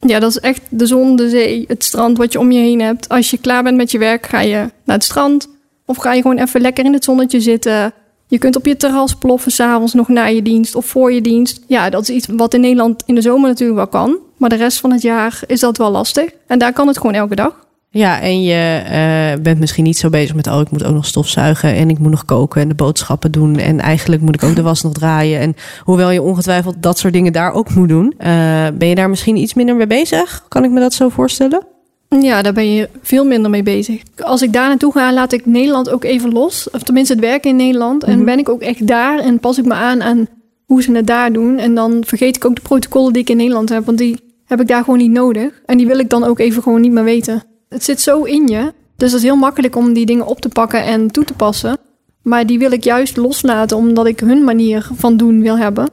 Ja, 0.00 0.18
dat 0.18 0.30
is 0.30 0.38
echt 0.38 0.60
de 0.68 0.86
zon, 0.86 1.16
de 1.16 1.28
zee, 1.28 1.64
het 1.68 1.84
strand 1.84 2.16
wat 2.16 2.32
je 2.32 2.38
om 2.38 2.52
je 2.52 2.58
heen 2.58 2.80
hebt. 2.80 3.08
Als 3.08 3.30
je 3.30 3.38
klaar 3.38 3.62
bent 3.62 3.76
met 3.76 3.90
je 3.90 3.98
werk, 3.98 4.26
ga 4.26 4.40
je 4.40 4.70
naar 4.84 4.96
het 4.96 5.04
strand. 5.04 5.48
Of 5.84 5.96
ga 5.96 6.12
je 6.12 6.22
gewoon 6.22 6.38
even 6.38 6.60
lekker 6.60 6.84
in 6.84 6.92
het 6.92 7.04
zonnetje 7.04 7.40
zitten. 7.40 7.92
Je 8.28 8.38
kunt 8.38 8.56
op 8.56 8.66
je 8.66 8.76
terras 8.76 9.14
ploffen 9.14 9.52
s'avonds 9.52 9.94
nog 9.94 10.08
na 10.08 10.26
je 10.26 10.42
dienst 10.42 10.74
of 10.74 10.86
voor 10.86 11.12
je 11.12 11.20
dienst. 11.20 11.60
Ja, 11.66 11.90
dat 11.90 12.02
is 12.02 12.08
iets 12.08 12.26
wat 12.36 12.54
in 12.54 12.60
Nederland 12.60 13.02
in 13.06 13.14
de 13.14 13.20
zomer 13.20 13.48
natuurlijk 13.48 13.78
wel 13.78 13.88
kan. 13.88 14.18
Maar 14.36 14.48
de 14.48 14.56
rest 14.56 14.80
van 14.80 14.92
het 14.92 15.02
jaar 15.02 15.40
is 15.46 15.60
dat 15.60 15.76
wel 15.76 15.90
lastig. 15.90 16.30
En 16.46 16.58
daar 16.58 16.72
kan 16.72 16.86
het 16.86 16.96
gewoon 16.96 17.14
elke 17.14 17.34
dag. 17.34 17.64
Ja, 17.90 18.20
en 18.20 18.42
je 18.42 18.82
uh, 18.84 19.42
bent 19.42 19.58
misschien 19.58 19.84
niet 19.84 19.98
zo 19.98 20.08
bezig 20.08 20.34
met... 20.34 20.46
oh, 20.46 20.60
ik 20.60 20.70
moet 20.70 20.84
ook 20.84 20.94
nog 20.94 21.06
stofzuigen 21.06 21.74
en 21.74 21.90
ik 21.90 21.98
moet 21.98 22.10
nog 22.10 22.24
koken 22.24 22.60
en 22.60 22.68
de 22.68 22.74
boodschappen 22.74 23.32
doen... 23.32 23.58
en 23.58 23.80
eigenlijk 23.80 24.22
moet 24.22 24.34
ik 24.34 24.42
ook 24.42 24.54
de 24.54 24.62
was 24.62 24.82
nog 24.82 24.92
draaien. 24.92 25.40
En 25.40 25.56
hoewel 25.80 26.10
je 26.10 26.22
ongetwijfeld 26.22 26.74
dat 26.80 26.98
soort 26.98 27.12
dingen 27.12 27.32
daar 27.32 27.52
ook 27.52 27.74
moet 27.74 27.88
doen... 27.88 28.14
Uh, 28.18 28.26
ben 28.74 28.88
je 28.88 28.94
daar 28.94 29.10
misschien 29.10 29.36
iets 29.36 29.54
minder 29.54 29.76
mee 29.76 29.86
bezig? 29.86 30.44
Kan 30.48 30.64
ik 30.64 30.70
me 30.70 30.80
dat 30.80 30.94
zo 30.94 31.08
voorstellen? 31.08 31.75
Ja, 32.08 32.42
daar 32.42 32.52
ben 32.52 32.72
je 32.72 32.88
veel 33.02 33.24
minder 33.24 33.50
mee 33.50 33.62
bezig. 33.62 34.02
Als 34.16 34.42
ik 34.42 34.52
daar 34.52 34.68
naartoe 34.68 34.92
ga, 34.92 35.12
laat 35.12 35.32
ik 35.32 35.46
Nederland 35.46 35.90
ook 35.90 36.04
even 36.04 36.32
los. 36.32 36.70
Of 36.70 36.82
tenminste 36.82 37.12
het 37.12 37.22
werken 37.22 37.50
in 37.50 37.56
Nederland. 37.56 38.04
En 38.04 38.16
mhm. 38.16 38.24
ben 38.24 38.38
ik 38.38 38.48
ook 38.48 38.60
echt 38.60 38.86
daar 38.86 39.18
en 39.18 39.40
pas 39.40 39.58
ik 39.58 39.64
me 39.64 39.74
aan 39.74 40.02
aan 40.02 40.28
hoe 40.64 40.82
ze 40.82 40.92
het 40.92 41.06
daar 41.06 41.32
doen. 41.32 41.58
En 41.58 41.74
dan 41.74 42.04
vergeet 42.06 42.36
ik 42.36 42.44
ook 42.44 42.54
de 42.54 42.62
protocollen 42.62 43.12
die 43.12 43.22
ik 43.22 43.30
in 43.30 43.36
Nederland 43.36 43.68
heb. 43.68 43.86
Want 43.86 43.98
die 43.98 44.20
heb 44.44 44.60
ik 44.60 44.68
daar 44.68 44.84
gewoon 44.84 44.98
niet 44.98 45.10
nodig. 45.10 45.60
En 45.66 45.76
die 45.76 45.86
wil 45.86 45.98
ik 45.98 46.10
dan 46.10 46.24
ook 46.24 46.38
even 46.38 46.62
gewoon 46.62 46.80
niet 46.80 46.92
meer 46.92 47.04
weten. 47.04 47.42
Het 47.68 47.84
zit 47.84 48.00
zo 48.00 48.22
in 48.22 48.46
je. 48.46 48.72
Dus 48.96 49.12
het 49.12 49.20
is 49.20 49.26
heel 49.26 49.36
makkelijk 49.36 49.76
om 49.76 49.92
die 49.92 50.06
dingen 50.06 50.26
op 50.26 50.40
te 50.40 50.48
pakken 50.48 50.84
en 50.84 51.10
toe 51.10 51.24
te 51.24 51.34
passen. 51.34 51.78
Maar 52.22 52.46
die 52.46 52.58
wil 52.58 52.72
ik 52.72 52.84
juist 52.84 53.16
loslaten 53.16 53.76
omdat 53.76 54.06
ik 54.06 54.20
hun 54.20 54.44
manier 54.44 54.88
van 54.94 55.16
doen 55.16 55.42
wil 55.42 55.58
hebben. 55.58 55.88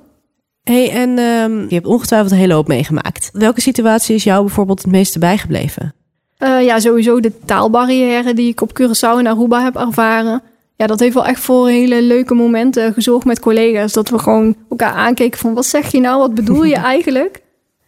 hey, 0.64 0.92
en 0.92 1.20
um, 1.20 1.60
je 1.60 1.76
hebt 1.76 1.86
ongetwijfeld 1.86 2.32
een 2.32 2.38
hele 2.38 2.54
hoop 2.54 2.68
meegemaakt. 2.68 3.30
Welke 3.34 3.62
situatie 3.62 4.16
is 4.16 4.24
jou 4.24 4.46
bijvoorbeeld 4.46 4.82
het 4.82 4.92
meeste 4.92 5.20
bijgebleven? 5.20 5.94
Uh, 6.40 6.64
ja, 6.64 6.80
sowieso 6.80 7.20
de 7.20 7.32
taalbarrière 7.46 8.34
die 8.34 8.50
ik 8.50 8.62
op 8.62 8.82
Curaçao 8.82 9.18
en 9.18 9.28
Aruba 9.28 9.64
heb 9.64 9.76
ervaren. 9.76 10.42
Ja, 10.76 10.88
dat 10.88 11.00
heeft 11.00 11.14
wel 11.14 11.26
echt 11.26 11.40
voor 11.40 11.68
hele 11.68 12.02
leuke 12.02 12.34
momenten 12.34 12.94
gezorgd 12.94 13.26
met 13.26 13.40
collega's. 13.40 13.94
Dat 13.94 14.10
we 14.10 14.20
gewoon 14.20 14.56
elkaar 14.70 14.94
aankeken 14.94 15.40
van 15.40 15.54
wat 15.54 15.66
zeg 15.66 15.92
je 15.92 16.00
nou, 16.00 16.20
wat 16.20 16.34
bedoel 16.34 16.64
je 16.64 16.76
eigenlijk? 16.96 17.42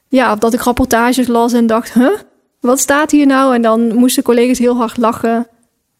Ja, 0.08 0.36
dat 0.36 0.54
ik 0.54 0.62
rapportages 0.62 1.28
las 1.28 1.54
en 1.54 1.68
dacht, 1.68 1.94
huh, 1.94 2.18
wat 2.60 2.80
staat 2.80 3.12
hier 3.12 3.26
nou? 3.26 3.54
En 3.56 3.62
dan 3.62 3.96
moesten 3.96 4.24
collega's 4.24 4.60
heel 4.60 4.76
hard 4.76 4.98
lachen. 4.98 5.48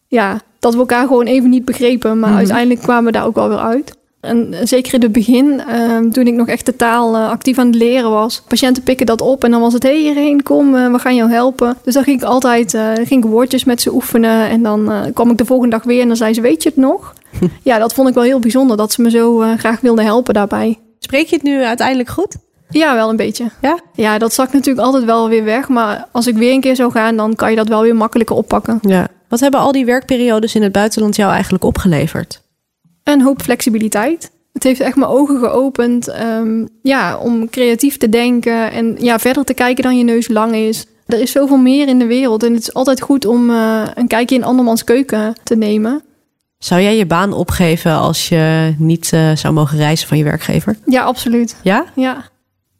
Ja, 0.08 0.40
dat 0.58 0.72
we 0.72 0.78
elkaar 0.78 1.06
gewoon 1.06 1.26
even 1.26 1.50
niet 1.50 1.64
begrepen. 1.64 2.18
Maar 2.18 2.28
mhm. 2.28 2.38
uiteindelijk 2.38 2.80
kwamen 2.80 3.04
we 3.04 3.12
daar 3.12 3.26
ook 3.26 3.34
wel 3.34 3.48
weer 3.48 3.58
uit. 3.58 3.95
En 4.26 4.54
zeker 4.62 4.94
in 4.94 5.02
het 5.02 5.12
begin, 5.12 5.60
ehm, 5.60 6.10
toen 6.10 6.26
ik 6.26 6.34
nog 6.34 6.48
echt 6.48 6.66
de 6.66 6.76
taal 6.76 7.14
uh, 7.14 7.28
actief 7.28 7.58
aan 7.58 7.66
het 7.66 7.74
leren 7.74 8.10
was. 8.10 8.42
Patiënten 8.48 8.82
pikken 8.82 9.06
dat 9.06 9.20
op 9.20 9.44
en 9.44 9.50
dan 9.50 9.60
was 9.60 9.72
het... 9.72 9.82
hé, 9.82 9.88
hey, 9.88 9.98
hierheen, 9.98 10.42
kom, 10.42 10.74
uh, 10.74 10.92
we 10.92 10.98
gaan 10.98 11.14
jou 11.14 11.30
helpen. 11.30 11.76
Dus 11.84 11.94
dan 11.94 12.04
ging 12.04 12.20
ik 12.20 12.26
altijd 12.26 12.74
uh, 12.74 12.92
ging 12.94 13.24
ik 13.24 13.30
woordjes 13.30 13.64
met 13.64 13.80
ze 13.80 13.92
oefenen. 13.92 14.48
En 14.48 14.62
dan 14.62 14.92
kwam 15.14 15.30
ik 15.30 15.38
de 15.38 15.44
volgende 15.44 15.76
dag 15.76 15.84
weer 15.84 16.00
en 16.00 16.06
dan 16.06 16.16
zei 16.16 16.34
ze... 16.34 16.40
weet 16.40 16.62
je 16.62 16.68
het 16.68 16.78
nog? 16.78 17.14
ja, 17.62 17.78
dat 17.78 17.94
vond 17.94 18.08
ik 18.08 18.14
wel 18.14 18.22
heel 18.22 18.38
bijzonder 18.38 18.76
dat 18.76 18.92
ze 18.92 19.02
me 19.02 19.10
zo 19.10 19.38
graag 19.56 19.80
wilden 19.80 20.04
helpen 20.04 20.34
daarbij. 20.34 20.78
Spreek 20.98 21.26
je 21.26 21.34
het 21.34 21.44
nu 21.44 21.64
uiteindelijk 21.64 22.08
goed? 22.08 22.36
Ja, 22.70 22.94
wel 22.94 23.10
een 23.10 23.16
beetje. 23.16 23.50
Ja? 23.60 23.78
Ja, 23.94 24.18
dat 24.18 24.34
zakt 24.34 24.52
natuurlijk 24.52 24.86
altijd 24.86 25.04
wel 25.04 25.28
weer 25.28 25.44
weg. 25.44 25.68
Maar 25.68 26.08
als 26.12 26.26
ik 26.26 26.36
weer 26.36 26.52
een 26.52 26.60
keer 26.60 26.76
zou 26.76 26.90
gaan, 26.90 27.16
dan 27.16 27.34
kan 27.34 27.50
je 27.50 27.56
dat 27.56 27.68
wel 27.68 27.82
weer 27.82 27.96
makkelijker 27.96 28.36
oppakken. 28.36 28.78
Ja. 28.82 29.08
Wat 29.28 29.40
hebben 29.40 29.60
al 29.60 29.72
die 29.72 29.84
werkperiodes 29.84 30.54
in 30.54 30.62
het 30.62 30.72
buitenland 30.72 31.16
jou 31.16 31.32
eigenlijk 31.32 31.64
opgeleverd? 31.64 32.40
Een 33.06 33.22
hoop 33.22 33.42
flexibiliteit. 33.42 34.30
Het 34.52 34.62
heeft 34.62 34.80
echt 34.80 34.96
mijn 34.96 35.10
ogen 35.10 35.38
geopend 35.38 36.20
um, 36.20 36.68
ja, 36.82 37.18
om 37.18 37.50
creatief 37.50 37.96
te 37.96 38.08
denken 38.08 38.72
en 38.72 38.96
ja, 38.98 39.18
verder 39.18 39.44
te 39.44 39.54
kijken 39.54 39.82
dan 39.82 39.98
je 39.98 40.04
neus 40.04 40.28
lang 40.28 40.54
is. 40.54 40.86
Er 41.06 41.20
is 41.20 41.30
zoveel 41.30 41.56
meer 41.56 41.88
in 41.88 41.98
de 41.98 42.06
wereld 42.06 42.42
en 42.42 42.52
het 42.52 42.62
is 42.62 42.74
altijd 42.74 43.00
goed 43.00 43.24
om 43.24 43.50
uh, 43.50 43.82
een 43.94 44.06
kijkje 44.06 44.34
in 44.34 44.44
andermans 44.44 44.84
keuken 44.84 45.34
te 45.44 45.56
nemen. 45.56 46.02
Zou 46.58 46.80
jij 46.80 46.96
je 46.96 47.06
baan 47.06 47.32
opgeven 47.32 47.92
als 47.92 48.28
je 48.28 48.74
niet 48.78 49.10
uh, 49.14 49.36
zou 49.36 49.54
mogen 49.54 49.78
reizen 49.78 50.08
van 50.08 50.18
je 50.18 50.24
werkgever? 50.24 50.76
Ja, 50.84 51.02
absoluut. 51.02 51.56
Ja? 51.62 51.84
Ja. 51.94 52.24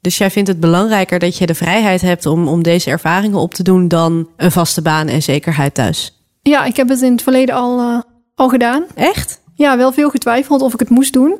Dus 0.01 0.19
jij 0.19 0.31
vindt 0.31 0.49
het 0.49 0.61
belangrijker 0.61 1.19
dat 1.19 1.39
je 1.39 1.47
de 1.47 1.55
vrijheid 1.55 2.01
hebt 2.01 2.27
om, 2.27 2.49
om 2.49 2.63
deze 2.63 2.91
ervaringen 2.91 3.39
op 3.39 3.55
te 3.55 3.63
doen 3.63 3.89
dan 3.89 4.29
een 4.37 4.53
vaste 4.53 4.83
baan 4.83 5.09
en 5.09 5.23
zekerheid 5.23 5.75
thuis? 5.75 6.21
Ja, 6.43 6.65
ik 6.65 6.77
heb 6.77 6.89
het 6.89 7.03
in 7.03 7.13
het 7.13 7.23
verleden 7.23 7.55
al, 7.55 7.81
uh, 7.81 8.01
al 8.35 8.49
gedaan. 8.49 8.85
Echt? 8.95 9.45
Ja, 9.57 9.77
wel 9.77 9.93
veel 9.93 10.11
getwijfeld 10.11 10.63
of 10.63 10.73
ik 10.73 10.81
het 10.81 10.89
moest 10.89 11.13
doen. 11.13 11.39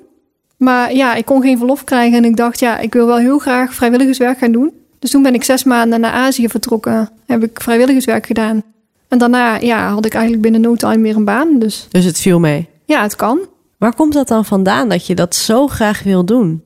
Maar 0.57 0.95
ja, 0.95 1.15
ik 1.15 1.25
kon 1.25 1.43
geen 1.43 1.59
verlof 1.59 1.85
krijgen 1.85 2.19
en 2.19 2.25
ik 2.25 2.37
dacht, 2.37 2.61
ja, 2.61 2.79
ik 2.79 2.93
wil 2.93 3.07
wel 3.07 3.19
heel 3.19 3.39
graag 3.39 3.75
vrijwilligerswerk 3.75 4.39
gaan 4.39 4.53
doen. 4.53 4.73
Dus 4.99 5.11
toen 5.11 5.23
ben 5.23 5.35
ik 5.35 5.45
zes 5.45 5.65
maanden 5.65 6.01
naar 6.01 6.13
Azië 6.13 6.49
vertrokken. 6.49 7.11
Heb 7.27 7.43
ik 7.43 7.61
vrijwilligerswerk 7.63 8.27
gedaan. 8.27 8.63
En 9.09 9.19
daarna 9.19 9.57
ja, 9.57 9.89
had 9.89 10.05
ik 10.05 10.15
eigenlijk 10.15 10.43
binnen 10.43 10.61
no 10.61 10.75
time 10.75 11.03
weer 11.03 11.17
een 11.17 11.25
baan. 11.25 11.59
Dus, 11.59 11.87
dus 11.91 12.05
het 12.05 12.19
viel 12.19 12.41
mee? 12.41 12.69
Ja, 12.85 13.03
het 13.03 13.17
kan. 13.17 13.39
Waar 13.79 13.95
komt 13.95 14.13
dat 14.13 14.29
dan 14.29 14.45
vandaan 14.45 14.89
dat 14.89 15.07
je 15.07 15.15
dat 15.15 15.35
zo 15.35 15.67
graag 15.67 16.03
wil 16.03 16.25
doen? 16.25 16.63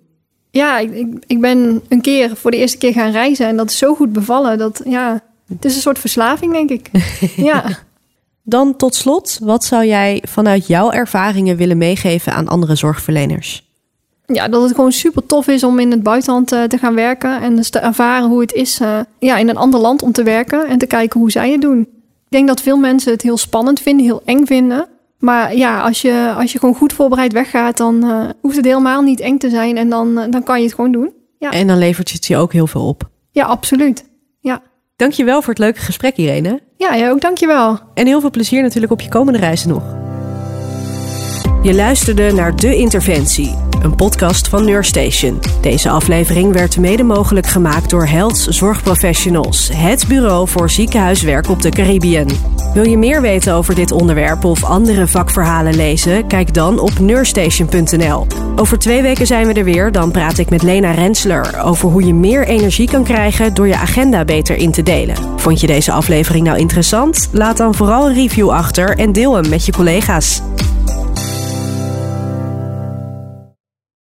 Ja, 0.50 0.78
ik, 0.78 0.94
ik, 0.94 1.06
ik 1.26 1.40
ben 1.40 1.82
een 1.88 2.00
keer 2.00 2.36
voor 2.36 2.50
de 2.50 2.56
eerste 2.56 2.78
keer 2.78 2.92
gaan 2.92 3.10
reizen 3.10 3.46
en 3.46 3.56
dat 3.56 3.70
is 3.70 3.78
zo 3.78 3.94
goed 3.94 4.12
bevallen. 4.12 4.58
Dat, 4.58 4.80
ja, 4.84 5.22
het 5.48 5.64
is 5.64 5.74
een 5.74 5.80
soort 5.80 5.98
verslaving, 5.98 6.52
denk 6.52 6.70
ik. 6.70 6.90
ja. 7.50 7.64
Dan 8.50 8.76
tot 8.76 8.94
slot, 8.94 9.38
wat 9.42 9.64
zou 9.64 9.86
jij 9.86 10.22
vanuit 10.28 10.66
jouw 10.66 10.90
ervaringen 10.90 11.56
willen 11.56 11.78
meegeven 11.78 12.32
aan 12.32 12.48
andere 12.48 12.74
zorgverleners? 12.74 13.68
Ja, 14.26 14.48
dat 14.48 14.62
het 14.62 14.74
gewoon 14.74 14.92
super 14.92 15.26
tof 15.26 15.48
is 15.48 15.64
om 15.64 15.78
in 15.78 15.90
het 15.90 16.02
buitenland 16.02 16.52
uh, 16.52 16.62
te 16.62 16.78
gaan 16.78 16.94
werken 16.94 17.40
en 17.40 17.56
dus 17.56 17.70
te 17.70 17.78
ervaren 17.78 18.28
hoe 18.28 18.40
het 18.40 18.52
is 18.52 18.80
uh, 18.80 19.00
ja, 19.18 19.36
in 19.36 19.48
een 19.48 19.56
ander 19.56 19.80
land 19.80 20.02
om 20.02 20.12
te 20.12 20.22
werken 20.22 20.66
en 20.66 20.78
te 20.78 20.86
kijken 20.86 21.20
hoe 21.20 21.30
zij 21.30 21.50
het 21.50 21.60
doen. 21.60 21.80
Ik 21.80 22.28
denk 22.28 22.48
dat 22.48 22.62
veel 22.62 22.76
mensen 22.76 23.12
het 23.12 23.22
heel 23.22 23.38
spannend 23.38 23.80
vinden, 23.80 24.06
heel 24.06 24.22
eng 24.24 24.44
vinden. 24.46 24.88
Maar 25.18 25.56
ja, 25.56 25.80
als 25.80 26.02
je, 26.02 26.34
als 26.36 26.52
je 26.52 26.58
gewoon 26.58 26.74
goed 26.74 26.92
voorbereid 26.92 27.32
weggaat, 27.32 27.76
dan 27.76 28.04
uh, 28.04 28.28
hoeft 28.40 28.56
het 28.56 28.64
helemaal 28.64 29.02
niet 29.02 29.20
eng 29.20 29.38
te 29.38 29.50
zijn 29.50 29.76
en 29.76 29.88
dan, 29.88 30.14
dan 30.30 30.42
kan 30.42 30.58
je 30.58 30.64
het 30.64 30.74
gewoon 30.74 30.92
doen. 30.92 31.12
Ja. 31.38 31.50
En 31.50 31.66
dan 31.66 31.78
levert 31.78 32.12
het 32.12 32.26
je 32.26 32.36
ook 32.36 32.52
heel 32.52 32.66
veel 32.66 32.86
op. 32.86 33.08
Ja, 33.30 33.44
absoluut. 33.44 34.04
Ja. 34.40 34.62
Dankjewel 34.96 35.40
voor 35.42 35.52
het 35.52 35.62
leuke 35.62 35.80
gesprek, 35.80 36.16
Irene. 36.16 36.60
Ja, 36.80 36.96
jij 36.96 37.10
ook 37.10 37.20
dankjewel. 37.20 37.78
En 37.94 38.06
heel 38.06 38.20
veel 38.20 38.30
plezier 38.30 38.62
natuurlijk 38.62 38.92
op 38.92 39.00
je 39.00 39.08
komende 39.08 39.38
reizen 39.38 39.68
nog. 39.68 39.82
Je 41.62 41.74
luisterde 41.74 42.32
naar 42.32 42.56
De 42.56 42.76
Interventie, 42.76 43.54
een 43.82 43.94
podcast 43.94 44.48
van 44.48 44.64
Neurstation. 44.64 45.40
Deze 45.60 45.90
aflevering 45.90 46.52
werd 46.52 46.78
mede 46.78 47.02
mogelijk 47.02 47.46
gemaakt 47.46 47.90
door 47.90 48.06
Health 48.06 48.46
Zorgprofessionals, 48.48 49.70
het 49.72 50.04
bureau 50.08 50.48
voor 50.48 50.70
ziekenhuiswerk 50.70 51.48
op 51.48 51.62
de 51.62 51.68
Caribbean. 51.68 52.28
Wil 52.74 52.88
je 52.88 52.96
meer 52.96 53.20
weten 53.20 53.54
over 53.54 53.74
dit 53.74 53.92
onderwerp 53.92 54.44
of 54.44 54.64
andere 54.64 55.06
vakverhalen 55.06 55.76
lezen? 55.76 56.26
Kijk 56.26 56.54
dan 56.54 56.78
op 56.78 56.98
neurstation.nl. 56.98 58.26
Over 58.56 58.78
twee 58.78 59.02
weken 59.02 59.26
zijn 59.26 59.46
we 59.46 59.52
er 59.52 59.64
weer. 59.64 59.92
Dan 59.92 60.10
praat 60.10 60.38
ik 60.38 60.50
met 60.50 60.62
Lena 60.62 60.90
Rensler 60.90 61.62
over 61.62 61.88
hoe 61.88 62.06
je 62.06 62.14
meer 62.14 62.46
energie 62.46 62.90
kan 62.90 63.04
krijgen 63.04 63.54
door 63.54 63.68
je 63.68 63.76
agenda 63.76 64.24
beter 64.24 64.56
in 64.56 64.70
te 64.70 64.82
delen. 64.82 65.16
Vond 65.36 65.60
je 65.60 65.66
deze 65.66 65.92
aflevering 65.92 66.44
nou 66.44 66.58
interessant? 66.58 67.28
Laat 67.32 67.56
dan 67.56 67.74
vooral 67.74 68.08
een 68.08 68.14
review 68.14 68.50
achter 68.50 68.98
en 68.98 69.12
deel 69.12 69.34
hem 69.34 69.48
met 69.48 69.66
je 69.66 69.72
collega's. 69.72 70.42